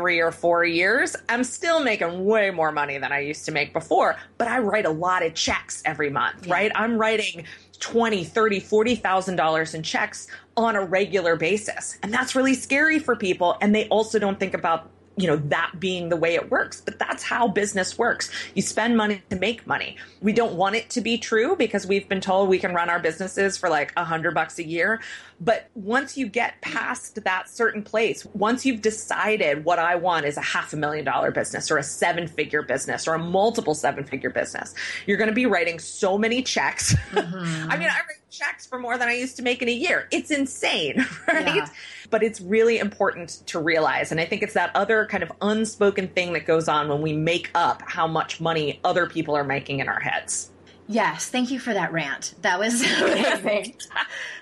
three 0.00 0.18
or 0.18 0.32
four 0.32 0.64
years, 0.64 1.14
I'm 1.28 1.44
still 1.44 1.84
making 1.84 2.24
way 2.24 2.50
more 2.50 2.72
money 2.72 2.96
than 2.96 3.12
I 3.12 3.20
used 3.20 3.44
to 3.44 3.52
make 3.52 3.74
before, 3.74 4.16
but 4.38 4.48
I 4.48 4.58
write 4.58 4.86
a 4.86 4.90
lot 4.90 5.22
of 5.22 5.34
checks 5.34 5.82
every 5.84 6.08
month, 6.08 6.46
yeah. 6.46 6.54
right? 6.54 6.72
I'm 6.74 6.96
writing 6.96 7.44
20, 7.80 8.24
30, 8.24 8.60
40,000 8.60 9.36
dollars 9.36 9.74
in 9.74 9.82
checks 9.82 10.26
on 10.56 10.74
a 10.74 10.82
regular 10.82 11.36
basis. 11.36 11.98
And 12.02 12.12
that's 12.12 12.34
really 12.34 12.54
scary 12.54 12.98
for 12.98 13.14
people 13.14 13.58
and 13.60 13.74
they 13.74 13.88
also 13.88 14.18
don't 14.18 14.40
think 14.40 14.54
about 14.54 14.90
you 15.20 15.26
know 15.26 15.36
that 15.36 15.72
being 15.78 16.08
the 16.08 16.16
way 16.16 16.34
it 16.34 16.50
works 16.50 16.80
but 16.80 16.98
that's 16.98 17.22
how 17.22 17.46
business 17.46 17.98
works 17.98 18.30
you 18.54 18.62
spend 18.62 18.96
money 18.96 19.22
to 19.30 19.36
make 19.36 19.66
money 19.66 19.96
we 20.20 20.32
don't 20.32 20.54
want 20.54 20.74
it 20.74 20.88
to 20.90 21.00
be 21.00 21.18
true 21.18 21.56
because 21.56 21.86
we've 21.86 22.08
been 22.08 22.20
told 22.20 22.48
we 22.48 22.58
can 22.58 22.74
run 22.74 22.88
our 22.88 22.98
businesses 22.98 23.56
for 23.56 23.68
like 23.68 23.92
a 23.96 24.04
hundred 24.04 24.34
bucks 24.34 24.58
a 24.58 24.66
year 24.66 25.00
but 25.40 25.70
once 25.74 26.18
you 26.18 26.26
get 26.28 26.60
past 26.60 27.24
that 27.24 27.48
certain 27.48 27.82
place, 27.82 28.26
once 28.34 28.66
you've 28.66 28.82
decided 28.82 29.64
what 29.64 29.78
I 29.78 29.94
want 29.94 30.26
is 30.26 30.36
a 30.36 30.42
half 30.42 30.74
a 30.74 30.76
million 30.76 31.04
dollar 31.04 31.30
business 31.30 31.70
or 31.70 31.78
a 31.78 31.82
seven 31.82 32.28
figure 32.28 32.62
business 32.62 33.08
or 33.08 33.14
a 33.14 33.18
multiple 33.18 33.74
seven 33.74 34.04
figure 34.04 34.28
business, 34.28 34.74
you're 35.06 35.16
going 35.16 35.30
to 35.30 35.34
be 35.34 35.46
writing 35.46 35.78
so 35.78 36.18
many 36.18 36.42
checks. 36.42 36.94
Mm-hmm. 37.12 37.70
I 37.70 37.78
mean, 37.78 37.88
I 37.88 38.00
checks 38.30 38.66
for 38.66 38.78
more 38.78 38.96
than 38.96 39.08
I 39.08 39.14
used 39.14 39.36
to 39.36 39.42
make 39.42 39.60
in 39.62 39.68
a 39.68 39.72
year. 39.72 40.06
It's 40.10 40.30
insane, 40.30 41.06
right? 41.28 41.56
Yeah. 41.56 41.68
But 42.10 42.22
it's 42.22 42.40
really 42.40 42.78
important 42.78 43.42
to 43.46 43.60
realize. 43.60 44.10
And 44.10 44.20
I 44.20 44.24
think 44.24 44.42
it's 44.42 44.54
that 44.54 44.74
other 44.74 45.06
kind 45.06 45.22
of 45.22 45.32
unspoken 45.42 46.08
thing 46.08 46.32
that 46.32 46.46
goes 46.46 46.68
on 46.68 46.88
when 46.88 47.02
we 47.02 47.12
make 47.12 47.50
up 47.54 47.82
how 47.86 48.06
much 48.06 48.40
money 48.40 48.80
other 48.84 49.06
people 49.06 49.36
are 49.36 49.44
making 49.44 49.80
in 49.80 49.88
our 49.88 50.00
heads. 50.00 50.50
Yes, 50.90 51.28
thank 51.28 51.52
you 51.52 51.60
for 51.60 51.72
that 51.72 51.92
rant. 51.92 52.34
That 52.42 52.58
was 52.58 52.82
amazing. 53.00 53.76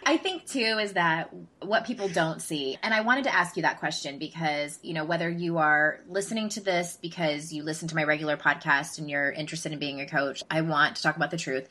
I 0.06 0.16
think 0.16 0.46
too 0.46 0.78
is 0.80 0.94
that 0.94 1.30
what 1.60 1.84
people 1.84 2.08
don't 2.08 2.40
see. 2.40 2.78
And 2.82 2.94
I 2.94 3.02
wanted 3.02 3.24
to 3.24 3.34
ask 3.34 3.56
you 3.56 3.62
that 3.62 3.80
question 3.80 4.18
because, 4.18 4.78
you 4.82 4.94
know, 4.94 5.04
whether 5.04 5.28
you 5.28 5.58
are 5.58 6.00
listening 6.08 6.48
to 6.50 6.60
this 6.60 6.98
because 7.02 7.52
you 7.52 7.62
listen 7.62 7.88
to 7.88 7.94
my 7.94 8.04
regular 8.04 8.38
podcast 8.38 8.98
and 8.98 9.10
you're 9.10 9.30
interested 9.30 9.72
in 9.72 9.78
being 9.78 10.00
a 10.00 10.06
coach, 10.06 10.42
I 10.50 10.62
want 10.62 10.96
to 10.96 11.02
talk 11.02 11.16
about 11.16 11.30
the 11.30 11.36
truth. 11.36 11.68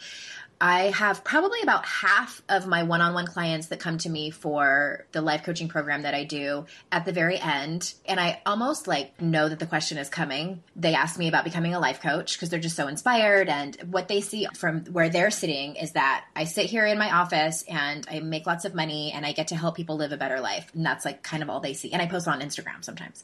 I 0.59 0.85
have 0.85 1.23
probably 1.23 1.61
about 1.61 1.85
half 1.85 2.41
of 2.49 2.65
my 2.65 2.83
one 2.83 3.01
on 3.01 3.13
one 3.13 3.27
clients 3.27 3.67
that 3.67 3.79
come 3.79 3.99
to 3.99 4.09
me 4.09 4.31
for 4.31 5.05
the 5.11 5.21
life 5.21 5.43
coaching 5.43 5.67
program 5.67 6.01
that 6.01 6.15
I 6.15 6.23
do 6.23 6.65
at 6.91 7.05
the 7.05 7.11
very 7.11 7.37
end. 7.37 7.93
And 8.07 8.19
I 8.19 8.41
almost 8.45 8.87
like 8.87 9.21
know 9.21 9.49
that 9.49 9.59
the 9.59 9.67
question 9.67 9.99
is 9.99 10.09
coming. 10.09 10.63
They 10.75 10.95
ask 10.95 11.19
me 11.19 11.27
about 11.27 11.43
becoming 11.43 11.75
a 11.75 11.79
life 11.79 12.01
coach 12.01 12.33
because 12.33 12.49
they're 12.49 12.59
just 12.59 12.75
so 12.75 12.87
inspired. 12.87 13.49
And 13.49 13.75
what 13.91 14.07
they 14.07 14.19
see 14.21 14.47
from 14.55 14.66
where 14.71 15.09
they're 15.09 15.31
sitting 15.31 15.75
is 15.75 15.91
that 15.93 16.25
I 16.35 16.43
sit 16.45 16.65
here 16.65 16.85
in 16.85 16.97
my 16.97 17.11
office 17.11 17.63
and 17.67 18.05
I 18.09 18.19
make 18.19 18.45
lots 18.45 18.65
of 18.65 18.75
money 18.75 19.11
and 19.13 19.25
I 19.25 19.31
get 19.31 19.49
to 19.49 19.55
help 19.55 19.75
people 19.75 19.97
live 19.97 20.11
a 20.11 20.17
better 20.17 20.39
life. 20.39 20.71
And 20.73 20.85
that's 20.85 21.05
like 21.05 21.23
kind 21.23 21.43
of 21.43 21.49
all 21.49 21.59
they 21.59 21.73
see. 21.73 21.91
And 21.91 22.01
I 22.01 22.07
post 22.07 22.27
on 22.27 22.41
Instagram 22.41 22.83
sometimes. 22.83 23.23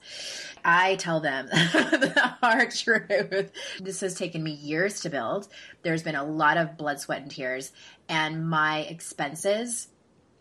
I 0.64 0.96
tell 0.96 1.20
them 1.20 1.48
the 1.52 2.36
hard 2.42 2.72
truth. 2.72 3.52
This 3.80 4.02
has 4.02 4.16
taken 4.16 4.44
me 4.44 4.52
years 4.52 5.02
to 5.02 5.10
build. 5.10 5.48
There's 5.82 6.04
been 6.04 6.16
a 6.16 6.24
lot 6.24 6.58
of 6.58 6.78
blood, 6.78 7.00
sweat, 7.00 7.22
and 7.22 7.32
tears. 7.32 7.72
And 8.10 8.50
my 8.50 8.80
expenses 8.80 9.88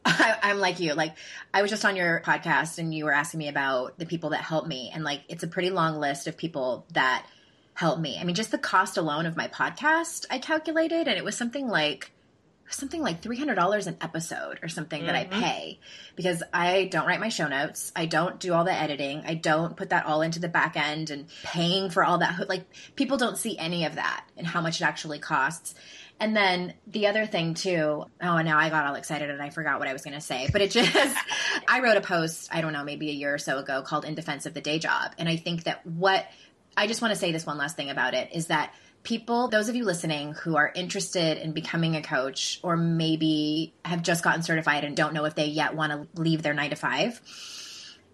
I, 0.04 0.50
am 0.50 0.58
like 0.58 0.80
you. 0.80 0.94
Like, 0.94 1.14
I 1.54 1.62
was 1.62 1.70
just 1.70 1.84
on 1.84 1.94
your 1.94 2.20
podcast 2.24 2.78
and 2.78 2.92
you 2.92 3.04
were 3.04 3.12
asking 3.12 3.38
me 3.38 3.48
about 3.48 3.98
the 3.98 4.06
people 4.06 4.30
that 4.30 4.40
help 4.40 4.66
me. 4.66 4.90
And 4.92 5.04
like, 5.04 5.22
it's 5.28 5.44
a 5.44 5.48
pretty 5.48 5.70
long 5.70 6.00
list 6.00 6.26
of 6.26 6.36
people 6.36 6.86
that 6.92 7.24
help 7.74 7.98
me. 7.98 8.18
I 8.20 8.24
mean, 8.24 8.34
just 8.34 8.50
the 8.50 8.58
cost 8.58 8.96
alone 8.96 9.26
of 9.26 9.36
my 9.36 9.48
podcast, 9.48 10.26
I 10.30 10.38
calculated, 10.38 11.08
and 11.08 11.16
it 11.16 11.24
was 11.24 11.36
something 11.36 11.68
like 11.68 12.12
something 12.74 13.02
like 13.02 13.22
$300 13.22 13.86
an 13.86 13.96
episode 14.00 14.58
or 14.62 14.68
something 14.68 15.00
mm-hmm. 15.00 15.06
that 15.06 15.14
I 15.14 15.24
mm-hmm. 15.24 15.42
pay 15.42 15.80
because 16.16 16.42
I 16.52 16.84
don't 16.84 17.06
write 17.06 17.20
my 17.20 17.28
show 17.28 17.48
notes. 17.48 17.92
I 17.94 18.06
don't 18.06 18.40
do 18.40 18.54
all 18.54 18.64
the 18.64 18.72
editing. 18.72 19.22
I 19.26 19.34
don't 19.34 19.76
put 19.76 19.90
that 19.90 20.06
all 20.06 20.22
into 20.22 20.40
the 20.40 20.48
back 20.48 20.76
end 20.76 21.10
and 21.10 21.26
paying 21.44 21.90
for 21.90 22.04
all 22.04 22.18
that. 22.18 22.48
Like 22.48 22.64
people 22.96 23.16
don't 23.16 23.36
see 23.36 23.58
any 23.58 23.84
of 23.84 23.96
that 23.96 24.24
and 24.36 24.46
how 24.46 24.60
much 24.60 24.80
it 24.80 24.84
actually 24.84 25.18
costs. 25.18 25.74
And 26.20 26.36
then 26.36 26.74
the 26.86 27.08
other 27.08 27.26
thing 27.26 27.54
too, 27.54 28.04
oh, 28.22 28.42
now 28.42 28.58
I 28.58 28.70
got 28.70 28.86
all 28.86 28.94
excited 28.94 29.28
and 29.28 29.42
I 29.42 29.50
forgot 29.50 29.80
what 29.80 29.88
I 29.88 29.92
was 29.92 30.02
going 30.02 30.14
to 30.14 30.20
say, 30.20 30.48
but 30.52 30.60
it 30.60 30.70
just, 30.72 31.16
I 31.66 31.80
wrote 31.80 31.96
a 31.96 32.00
post, 32.00 32.48
I 32.52 32.60
don't 32.60 32.72
know, 32.72 32.84
maybe 32.84 33.10
a 33.10 33.12
year 33.12 33.34
or 33.34 33.38
so 33.38 33.58
ago 33.58 33.82
called 33.82 34.04
In 34.04 34.14
Defense 34.14 34.46
of 34.46 34.54
the 34.54 34.60
Day 34.60 34.78
Job. 34.78 35.12
And 35.18 35.28
I 35.28 35.36
think 35.36 35.64
that 35.64 35.84
what, 35.86 36.26
I 36.76 36.86
just 36.86 37.02
want 37.02 37.12
to 37.12 37.18
say 37.18 37.32
this 37.32 37.46
one 37.46 37.58
last 37.58 37.76
thing 37.76 37.90
about 37.90 38.14
it 38.14 38.30
is 38.32 38.46
that 38.46 38.74
people, 39.02 39.48
those 39.48 39.68
of 39.68 39.76
you 39.76 39.84
listening 39.84 40.34
who 40.34 40.56
are 40.56 40.72
interested 40.74 41.38
in 41.38 41.52
becoming 41.52 41.96
a 41.96 42.02
coach 42.02 42.60
or 42.62 42.76
maybe 42.76 43.74
have 43.84 44.02
just 44.02 44.22
gotten 44.22 44.42
certified 44.42 44.84
and 44.84 44.96
don't 44.96 45.12
know 45.14 45.24
if 45.24 45.34
they 45.34 45.46
yet 45.46 45.74
want 45.74 45.92
to 45.92 46.20
leave 46.20 46.42
their 46.42 46.54
nine 46.54 46.70
to 46.70 46.76
five, 46.76 47.20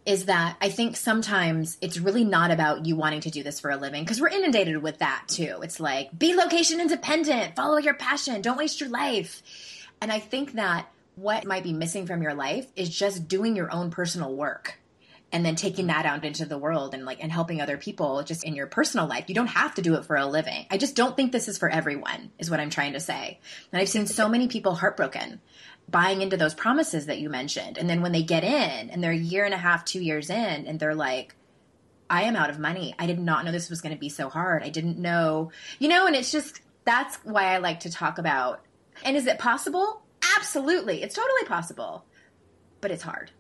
is 0.07 0.25
that 0.25 0.57
I 0.61 0.71
think 0.71 0.97
sometimes 0.97 1.77
it's 1.83 1.99
really 1.99 2.25
not 2.25 2.51
about 2.51 2.87
you 2.87 2.97
wanting 2.97 3.21
to 3.23 3.31
do 3.31 3.43
this 3.43 3.61
for 3.61 3.71
a 3.71 3.77
living 3.77 4.03
because 4.03 4.21
we're 4.21 4.29
inundated 4.29 4.83
with 4.83 4.99
that 4.99 5.25
too. 5.29 5.61
It's 5.63 5.79
like 5.79 6.17
be 6.19 6.35
location 6.35 6.81
independent, 6.81 7.55
follow 7.55 7.77
your 7.77 7.95
passion, 7.95 8.41
don't 8.41 8.57
waste 8.57 8.81
your 8.81 8.89
life. 8.89 9.43
And 10.01 10.11
I 10.11 10.19
think 10.19 10.55
that 10.55 10.91
what 11.17 11.45
might 11.45 11.65
be 11.65 11.73
missing 11.73 12.07
from 12.07 12.23
your 12.23 12.35
life 12.35 12.67
is 12.75 12.89
just 12.89 13.29
doing 13.29 13.55
your 13.55 13.71
own 13.71 13.91
personal 13.91 14.35
work 14.35 14.79
and 15.31 15.45
then 15.45 15.57
taking 15.57 15.89
that 15.89 16.07
out 16.07 16.25
into 16.25 16.47
the 16.47 16.59
world 16.59 16.95
and 16.95 17.05
like 17.05 17.23
and 17.23 17.31
helping 17.31 17.61
other 17.61 17.77
people 17.77 18.23
just 18.23 18.45
in 18.45 18.55
your 18.55 18.67
personal 18.67 19.07
life. 19.07 19.25
You 19.29 19.35
don't 19.35 19.47
have 19.49 19.75
to 19.75 19.83
do 19.83 19.95
it 19.95 20.05
for 20.05 20.17
a 20.17 20.27
living. 20.27 20.67
I 20.71 20.79
just 20.79 20.97
don't 20.97 21.17
think 21.17 21.33
this 21.33 21.49
is 21.49 21.59
for 21.59 21.69
everyone 21.69 22.31
is 22.39 22.51
what 22.51 22.61
I'm 22.61 22.71
trying 22.71 22.95
to 22.95 23.01
say. 23.01 23.39
And 23.71 23.81
I've 23.81 23.89
seen 23.89 24.07
so 24.07 24.29
many 24.29 24.49
people 24.49 24.75
heartbroken 24.75 25.41
buying 25.89 26.23
into 26.23 26.37
those 26.37 26.55
promises 26.55 27.07
that 27.07 27.19
you 27.19 27.29
mentioned. 27.29 27.79
And 27.79 27.89
then 27.89 28.03
when 28.03 28.13
they 28.13 28.23
get 28.23 28.45
in 28.45 28.91
and 28.91 29.03
they're 29.03 29.13
a 29.13 29.17
year 29.17 29.45
and 29.45 29.55
a 29.55 29.59
half, 29.59 29.85
2 29.85 30.01
years 30.01 30.31
in 30.31 30.67
and 30.67 30.81
they're 30.81 30.95
like 30.95 31.35
I 32.11 32.23
am 32.23 32.37
out 32.37 32.51
of 32.51 32.59
money. 32.59 32.95
I 32.99 33.07
did 33.07 33.19
not 33.19 33.45
know 33.45 33.53
this 33.53 33.71
was 33.71 33.81
going 33.81 33.95
to 33.95 34.01
be 34.01 34.09
so 34.09 34.29
hard. 34.29 34.63
I 34.63 34.71
didn't 34.71 34.99
know. 34.99 35.53
You 35.79 35.89
know, 35.89 36.07
and 36.07 36.17
it's 36.17 36.33
just 36.33 36.61
that's 36.85 37.17
why 37.23 37.55
I 37.55 37.59
like 37.59 37.81
to 37.81 37.91
talk 37.91 38.19
about. 38.19 38.61
And 39.05 39.17
is 39.17 39.27
it 39.27 39.39
possible? 39.39 40.03
Absolutely. 40.39 41.03
It's 41.03 41.15
totally 41.15 41.45
possible. 41.47 42.05
But 42.81 42.91
it's 42.91 43.03
hard. 43.03 43.31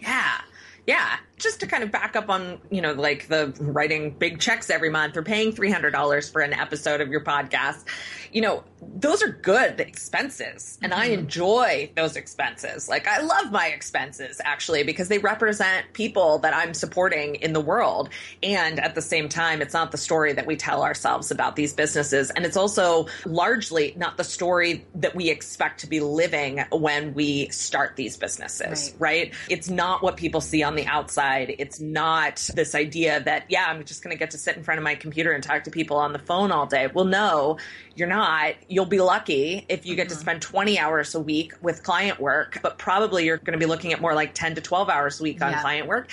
Yeah. 0.00 0.40
Yeah 0.86 1.16
just 1.36 1.60
to 1.60 1.66
kind 1.66 1.82
of 1.82 1.90
back 1.90 2.16
up 2.16 2.30
on, 2.30 2.60
you 2.70 2.80
know, 2.80 2.92
like 2.92 3.28
the 3.28 3.52
writing 3.60 4.10
big 4.10 4.38
checks 4.38 4.70
every 4.70 4.90
month 4.90 5.16
or 5.16 5.22
paying 5.22 5.52
$300 5.52 6.32
for 6.32 6.40
an 6.40 6.52
episode 6.52 7.00
of 7.00 7.08
your 7.08 7.22
podcast, 7.22 7.84
you 8.32 8.40
know, 8.40 8.62
those 8.80 9.22
are 9.22 9.28
good 9.30 9.80
expenses. 9.80 10.78
And 10.82 10.92
mm-hmm. 10.92 11.00
I 11.00 11.06
enjoy 11.06 11.90
those 11.96 12.16
expenses. 12.16 12.88
Like, 12.88 13.08
I 13.08 13.20
love 13.20 13.50
my 13.50 13.68
expenses 13.68 14.40
actually 14.44 14.84
because 14.84 15.08
they 15.08 15.18
represent 15.18 15.92
people 15.92 16.38
that 16.40 16.54
I'm 16.54 16.74
supporting 16.74 17.36
in 17.36 17.52
the 17.52 17.60
world. 17.60 18.10
And 18.42 18.78
at 18.78 18.94
the 18.94 19.02
same 19.02 19.28
time, 19.28 19.60
it's 19.60 19.74
not 19.74 19.90
the 19.90 19.98
story 19.98 20.34
that 20.34 20.46
we 20.46 20.56
tell 20.56 20.82
ourselves 20.82 21.30
about 21.30 21.56
these 21.56 21.72
businesses. 21.72 22.30
And 22.30 22.44
it's 22.44 22.56
also 22.56 23.06
largely 23.24 23.94
not 23.96 24.16
the 24.16 24.24
story 24.24 24.84
that 24.96 25.14
we 25.14 25.30
expect 25.30 25.80
to 25.80 25.88
be 25.88 26.00
living 26.00 26.64
when 26.70 27.14
we 27.14 27.48
start 27.48 27.96
these 27.96 28.16
businesses, 28.16 28.92
right? 28.98 29.30
right? 29.30 29.34
It's 29.48 29.68
not 29.68 30.02
what 30.02 30.16
people 30.16 30.40
see 30.40 30.62
on 30.62 30.76
the 30.76 30.86
outside. 30.86 31.23
It's 31.58 31.80
not 31.80 32.50
this 32.54 32.74
idea 32.74 33.20
that, 33.20 33.44
yeah, 33.48 33.66
I'm 33.68 33.84
just 33.84 34.02
going 34.02 34.14
to 34.14 34.18
get 34.18 34.30
to 34.32 34.38
sit 34.38 34.56
in 34.56 34.62
front 34.62 34.78
of 34.78 34.84
my 34.84 34.94
computer 34.94 35.32
and 35.32 35.42
talk 35.42 35.64
to 35.64 35.70
people 35.70 35.96
on 35.96 36.12
the 36.12 36.18
phone 36.18 36.52
all 36.52 36.66
day. 36.66 36.88
Well, 36.92 37.04
no, 37.04 37.58
you're 37.94 38.08
not. 38.08 38.54
You'll 38.68 38.86
be 38.86 39.00
lucky 39.00 39.66
if 39.68 39.86
you 39.86 39.96
get 39.96 40.08
mm-hmm. 40.08 40.14
to 40.14 40.20
spend 40.20 40.42
20 40.42 40.78
hours 40.78 41.14
a 41.14 41.20
week 41.20 41.52
with 41.62 41.82
client 41.82 42.20
work, 42.20 42.58
but 42.62 42.78
probably 42.78 43.24
you're 43.24 43.38
going 43.38 43.58
to 43.58 43.64
be 43.64 43.66
looking 43.66 43.92
at 43.92 44.00
more 44.00 44.14
like 44.14 44.34
10 44.34 44.56
to 44.56 44.60
12 44.60 44.88
hours 44.88 45.20
a 45.20 45.22
week 45.22 45.42
on 45.42 45.52
yeah. 45.52 45.60
client 45.60 45.86
work 45.86 46.10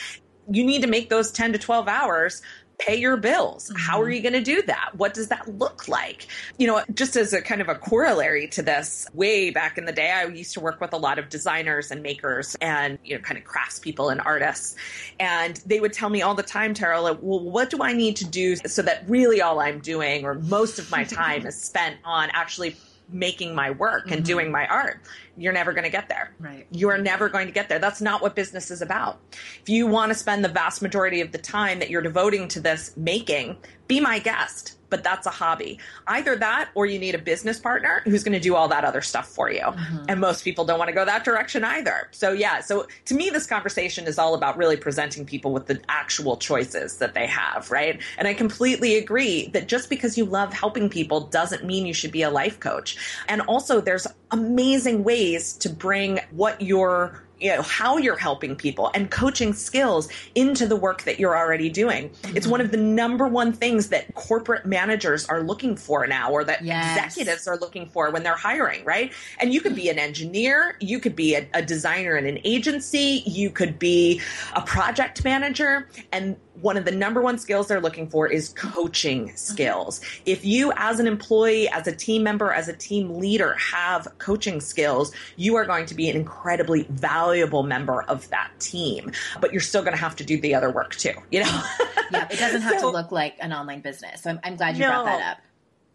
you 0.49 0.63
need 0.65 0.81
to 0.81 0.87
make 0.87 1.09
those 1.09 1.31
10 1.31 1.53
to 1.53 1.59
12 1.59 1.87
hours 1.87 2.41
pay 2.81 2.95
your 2.95 3.17
bills. 3.17 3.69
Mm-hmm. 3.69 3.77
How 3.77 4.01
are 4.01 4.05
mm-hmm. 4.05 4.13
you 4.13 4.21
going 4.21 4.33
to 4.33 4.41
do 4.41 4.61
that? 4.63 4.91
What 4.95 5.13
does 5.13 5.27
that 5.29 5.47
look 5.57 5.87
like? 5.87 6.27
You 6.57 6.67
know, 6.67 6.83
just 6.93 7.15
as 7.15 7.33
a 7.33 7.41
kind 7.41 7.61
of 7.61 7.69
a 7.69 7.75
corollary 7.75 8.47
to 8.49 8.61
this, 8.61 9.07
way 9.13 9.51
back 9.51 9.77
in 9.77 9.85
the 9.85 9.91
day, 9.91 10.11
I 10.11 10.25
used 10.25 10.53
to 10.53 10.59
work 10.59 10.81
with 10.81 10.93
a 10.93 10.97
lot 10.97 11.19
of 11.19 11.29
designers 11.29 11.91
and 11.91 12.01
makers 12.01 12.55
and, 12.61 12.97
you 13.03 13.15
know, 13.15 13.21
kind 13.21 13.37
of 13.37 13.45
craftspeople 13.45 14.11
and 14.11 14.21
artists. 14.21 14.75
And 15.19 15.57
they 15.65 15.79
would 15.79 15.93
tell 15.93 16.09
me 16.09 16.21
all 16.21 16.35
the 16.35 16.43
time, 16.43 16.73
Tara, 16.73 17.01
like, 17.01 17.19
well, 17.21 17.39
what 17.39 17.69
do 17.69 17.81
I 17.81 17.93
need 17.93 18.15
to 18.17 18.25
do 18.25 18.55
so 18.55 18.81
that 18.81 19.03
really 19.07 19.41
all 19.41 19.59
I'm 19.59 19.79
doing 19.79 20.25
or 20.25 20.35
most 20.35 20.79
of 20.79 20.89
my 20.91 21.03
time 21.21 21.45
is 21.45 21.59
spent 21.59 21.97
on 22.03 22.29
actually 22.33 22.75
making 23.13 23.53
my 23.53 23.71
work 23.71 24.05
and 24.05 24.17
mm-hmm. 24.17 24.23
doing 24.23 24.51
my 24.51 24.65
art. 24.67 25.01
You're 25.37 25.53
never 25.53 25.73
going 25.73 25.83
to 25.83 25.89
get 25.89 26.09
there. 26.09 26.33
Right. 26.39 26.67
You 26.71 26.89
are 26.89 26.97
never 26.97 27.29
going 27.29 27.47
to 27.47 27.53
get 27.53 27.69
there. 27.69 27.79
That's 27.79 28.01
not 28.01 28.21
what 28.21 28.35
business 28.35 28.71
is 28.71 28.81
about. 28.81 29.19
If 29.61 29.69
you 29.69 29.87
want 29.87 30.11
to 30.11 30.15
spend 30.15 30.43
the 30.43 30.49
vast 30.49 30.81
majority 30.81 31.21
of 31.21 31.31
the 31.31 31.37
time 31.37 31.79
that 31.79 31.89
you're 31.89 32.01
devoting 32.01 32.47
to 32.49 32.59
this 32.59 32.95
making, 32.97 33.57
be 33.87 33.99
my 33.99 34.19
guest 34.19 34.77
but 34.91 35.03
that's 35.03 35.25
a 35.25 35.31
hobby. 35.31 35.79
Either 36.05 36.35
that 36.35 36.69
or 36.75 36.85
you 36.85 36.99
need 36.99 37.15
a 37.15 37.17
business 37.17 37.59
partner 37.59 38.01
who's 38.03 38.23
going 38.23 38.33
to 38.33 38.39
do 38.39 38.55
all 38.55 38.67
that 38.67 38.83
other 38.83 39.01
stuff 39.01 39.27
for 39.27 39.49
you. 39.49 39.61
Mm-hmm. 39.61 40.05
And 40.09 40.19
most 40.19 40.43
people 40.43 40.65
don't 40.65 40.77
want 40.77 40.89
to 40.89 40.93
go 40.93 41.03
that 41.05 41.23
direction 41.23 41.63
either. 41.63 42.09
So, 42.11 42.33
yeah, 42.33 42.59
so 42.59 42.85
to 43.05 43.15
me, 43.15 43.31
this 43.31 43.47
conversation 43.47 44.05
is 44.05 44.19
all 44.19 44.35
about 44.35 44.57
really 44.57 44.77
presenting 44.77 45.25
people 45.25 45.51
with 45.51 45.65
the 45.65 45.81
actual 45.89 46.37
choices 46.37 46.97
that 46.97 47.15
they 47.15 47.25
have, 47.25 47.71
right? 47.71 47.99
And 48.17 48.27
I 48.27 48.35
completely 48.35 48.97
agree 48.97 49.47
that 49.53 49.67
just 49.67 49.89
because 49.89 50.17
you 50.17 50.25
love 50.25 50.53
helping 50.53 50.89
people 50.89 51.21
doesn't 51.21 51.65
mean 51.65 51.85
you 51.85 51.93
should 51.93 52.11
be 52.11 52.21
a 52.21 52.29
life 52.29 52.59
coach. 52.59 52.97
And 53.27 53.41
also, 53.41 53.79
there's 53.79 54.05
amazing 54.31 55.03
ways 55.03 55.20
to 55.59 55.69
bring 55.69 56.19
what 56.31 56.61
you're 56.61 57.21
you 57.41 57.53
know 57.55 57.61
how 57.63 57.97
you're 57.97 58.17
helping 58.17 58.55
people 58.55 58.91
and 58.93 59.09
coaching 59.09 59.53
skills 59.53 60.07
into 60.35 60.67
the 60.67 60.75
work 60.75 61.03
that 61.03 61.19
you're 61.19 61.35
already 61.35 61.69
doing 61.69 62.09
mm-hmm. 62.09 62.37
it's 62.37 62.47
one 62.47 62.61
of 62.61 62.71
the 62.71 62.77
number 62.77 63.27
one 63.27 63.51
things 63.51 63.89
that 63.89 64.13
corporate 64.13 64.65
managers 64.65 65.25
are 65.27 65.41
looking 65.41 65.75
for 65.75 66.05
now 66.07 66.31
or 66.31 66.43
that 66.43 66.63
yes. 66.63 67.07
executives 67.07 67.47
are 67.47 67.57
looking 67.57 67.87
for 67.87 68.11
when 68.11 68.23
they're 68.23 68.35
hiring 68.35 68.83
right 68.85 69.11
and 69.39 69.53
you 69.53 69.59
could 69.59 69.75
be 69.75 69.89
an 69.89 69.97
engineer 69.97 70.75
you 70.79 70.99
could 70.99 71.15
be 71.15 71.35
a, 71.35 71.47
a 71.53 71.61
designer 71.61 72.15
in 72.15 72.25
an 72.25 72.39
agency 72.43 73.23
you 73.25 73.49
could 73.49 73.77
be 73.79 74.21
a 74.55 74.61
project 74.61 75.23
manager 75.23 75.87
and 76.11 76.35
one 76.59 76.77
of 76.77 76.85
the 76.85 76.91
number 76.91 77.21
one 77.21 77.37
skills 77.37 77.67
they're 77.67 77.81
looking 77.81 78.09
for 78.09 78.27
is 78.27 78.49
coaching 78.49 79.35
skills. 79.35 80.01
If 80.25 80.45
you, 80.45 80.73
as 80.75 80.99
an 80.99 81.07
employee, 81.07 81.69
as 81.69 81.87
a 81.87 81.95
team 81.95 82.23
member, 82.23 82.51
as 82.51 82.67
a 82.67 82.73
team 82.73 83.19
leader, 83.19 83.55
have 83.55 84.07
coaching 84.17 84.59
skills, 84.59 85.13
you 85.37 85.55
are 85.55 85.65
going 85.65 85.85
to 85.85 85.95
be 85.95 86.09
an 86.09 86.15
incredibly 86.15 86.83
valuable 86.89 87.63
member 87.63 88.03
of 88.03 88.29
that 88.29 88.51
team. 88.59 89.11
But 89.39 89.51
you're 89.51 89.61
still 89.61 89.81
going 89.81 89.93
to 89.93 90.01
have 90.01 90.15
to 90.17 90.23
do 90.23 90.39
the 90.39 90.53
other 90.53 90.71
work 90.71 90.95
too, 90.95 91.13
you 91.31 91.41
know? 91.41 91.63
yeah, 92.11 92.27
it 92.29 92.39
doesn't 92.39 92.61
have 92.61 92.79
so, 92.79 92.91
to 92.91 92.97
look 92.97 93.11
like 93.11 93.35
an 93.39 93.53
online 93.53 93.81
business. 93.81 94.21
So 94.21 94.31
I'm, 94.31 94.39
I'm 94.43 94.55
glad 94.55 94.75
you 94.75 94.81
no, 94.81 94.89
brought 94.89 95.05
that 95.05 95.37
up. 95.37 95.37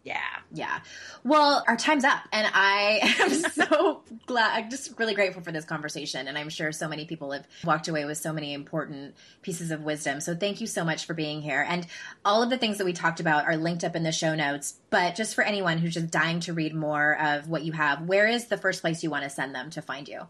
Yeah. 0.07 0.21
Yeah. 0.53 0.79
Well, 1.25 1.65
our 1.67 1.75
time's 1.75 2.05
up. 2.05 2.21
And 2.31 2.47
I 2.53 3.13
am 3.19 3.29
so 3.29 4.03
glad, 4.25 4.57
I'm 4.57 4.69
just 4.69 4.97
really 4.97 5.13
grateful 5.13 5.41
for 5.41 5.51
this 5.51 5.65
conversation. 5.65 6.29
And 6.29 6.37
I'm 6.37 6.47
sure 6.47 6.71
so 6.71 6.87
many 6.87 7.03
people 7.03 7.33
have 7.33 7.45
walked 7.65 7.89
away 7.89 8.05
with 8.05 8.17
so 8.17 8.31
many 8.31 8.53
important 8.53 9.15
pieces 9.41 9.69
of 9.69 9.81
wisdom. 9.81 10.21
So 10.21 10.33
thank 10.33 10.61
you 10.61 10.67
so 10.67 10.85
much 10.85 11.05
for 11.05 11.13
being 11.13 11.41
here. 11.41 11.65
And 11.67 11.85
all 12.23 12.41
of 12.41 12.49
the 12.49 12.57
things 12.57 12.77
that 12.77 12.85
we 12.85 12.93
talked 12.93 13.19
about 13.19 13.47
are 13.47 13.57
linked 13.57 13.83
up 13.83 13.97
in 13.97 14.03
the 14.03 14.13
show 14.13 14.33
notes. 14.33 14.79
But 14.89 15.15
just 15.15 15.35
for 15.35 15.43
anyone 15.43 15.77
who's 15.77 15.95
just 15.95 16.09
dying 16.09 16.39
to 16.41 16.53
read 16.53 16.73
more 16.73 17.19
of 17.19 17.49
what 17.49 17.65
you 17.65 17.73
have, 17.73 18.03
where 18.03 18.27
is 18.27 18.45
the 18.45 18.57
first 18.57 18.79
place 18.79 19.03
you 19.03 19.09
want 19.09 19.25
to 19.25 19.29
send 19.29 19.53
them 19.53 19.69
to 19.71 19.81
find 19.81 20.07
you? 20.07 20.21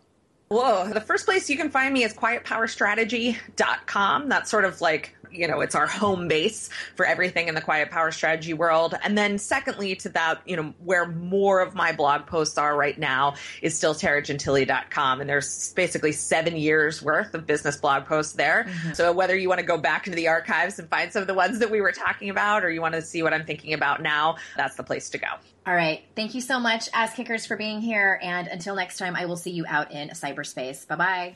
Whoa, 0.50 0.89
the 0.93 1.02
first 1.02 1.26
place 1.26 1.50
you 1.50 1.58
can 1.58 1.70
find 1.70 1.93
me 1.93 2.04
is 2.04 2.14
quietpowerstrategy.com. 2.14 4.30
That's 4.30 4.50
sort 4.50 4.64
of 4.64 4.80
like 4.80 5.18
you 5.32 5.48
know, 5.48 5.62
it's 5.62 5.76
our 5.76 5.88
home 5.88 6.28
base 6.28 6.70
for 6.95 7.06
everything 7.06 7.48
in 7.48 7.56
the 7.56 7.62
quiet 7.62 7.91
power 7.91 8.12
strategy 8.12 8.54
world. 8.54 8.95
And 9.04 9.18
then 9.18 9.38
secondly 9.38 9.95
to 9.98 10.10
that, 10.10 10.41
you 10.45 10.56
know, 10.56 10.74
where 10.84 11.08
more 11.08 11.60
of 11.60 11.76
my 11.76 11.91
blog 11.91 12.26
posts 12.26 12.58
are 12.58 12.76
right 12.76 12.98
now 12.98 13.36
is 13.62 13.76
still 13.76 13.93
taragentile.com. 13.93 15.22
And 15.22 15.30
there's 15.30 15.74
basically 15.74 16.12
seven 16.12 16.56
years 16.56 17.02
worth 17.02 17.34
of 17.34 17.45
business 17.45 17.78
blog 17.78 18.06
posts 18.06 18.34
there. 18.34 18.66
Mm-hmm. 18.68 18.93
So 18.93 19.12
whether 19.12 19.36
you 19.36 19.50
want 19.50 19.60
to 19.60 19.66
go 19.66 19.78
back 19.78 20.08
into 20.08 20.16
the 20.16 20.28
archives 20.28 20.80
and 20.80 20.89
find 20.89 21.12
some 21.12 21.22
of 21.22 21.28
the 21.28 21.34
ones 21.34 21.60
that 21.60 21.72
we 21.72 21.82
were 21.82 21.91
talking 21.91 22.30
about, 22.30 22.64
or 22.64 22.72
you 22.72 22.82
want 22.82 22.95
to 22.95 23.02
see 23.02 23.24
what 23.24 23.34
I'm 23.34 23.45
thinking 23.45 23.74
about 23.74 24.02
now, 24.02 24.38
that's 24.56 24.76
the 24.76 24.84
place 24.84 25.10
to 25.12 25.18
go. 25.18 25.28
All 25.68 25.76
right. 25.76 26.01
Thank 26.15 26.34
you 26.34 26.39
so 26.39 26.61
much, 26.61 26.88
Ass 26.93 27.13
Kickers, 27.13 27.45
for 27.45 27.57
being 27.57 27.82
here. 27.82 28.18
And 28.24 28.47
until 28.47 28.74
next 28.74 28.97
time, 28.97 29.18
I 29.18 29.26
will 29.26 29.36
see 29.36 29.51
you 29.51 29.65
out 29.68 29.91
in 29.91 30.07
cyberspace. 30.09 30.88
Bye 30.88 30.95
bye. 30.95 31.36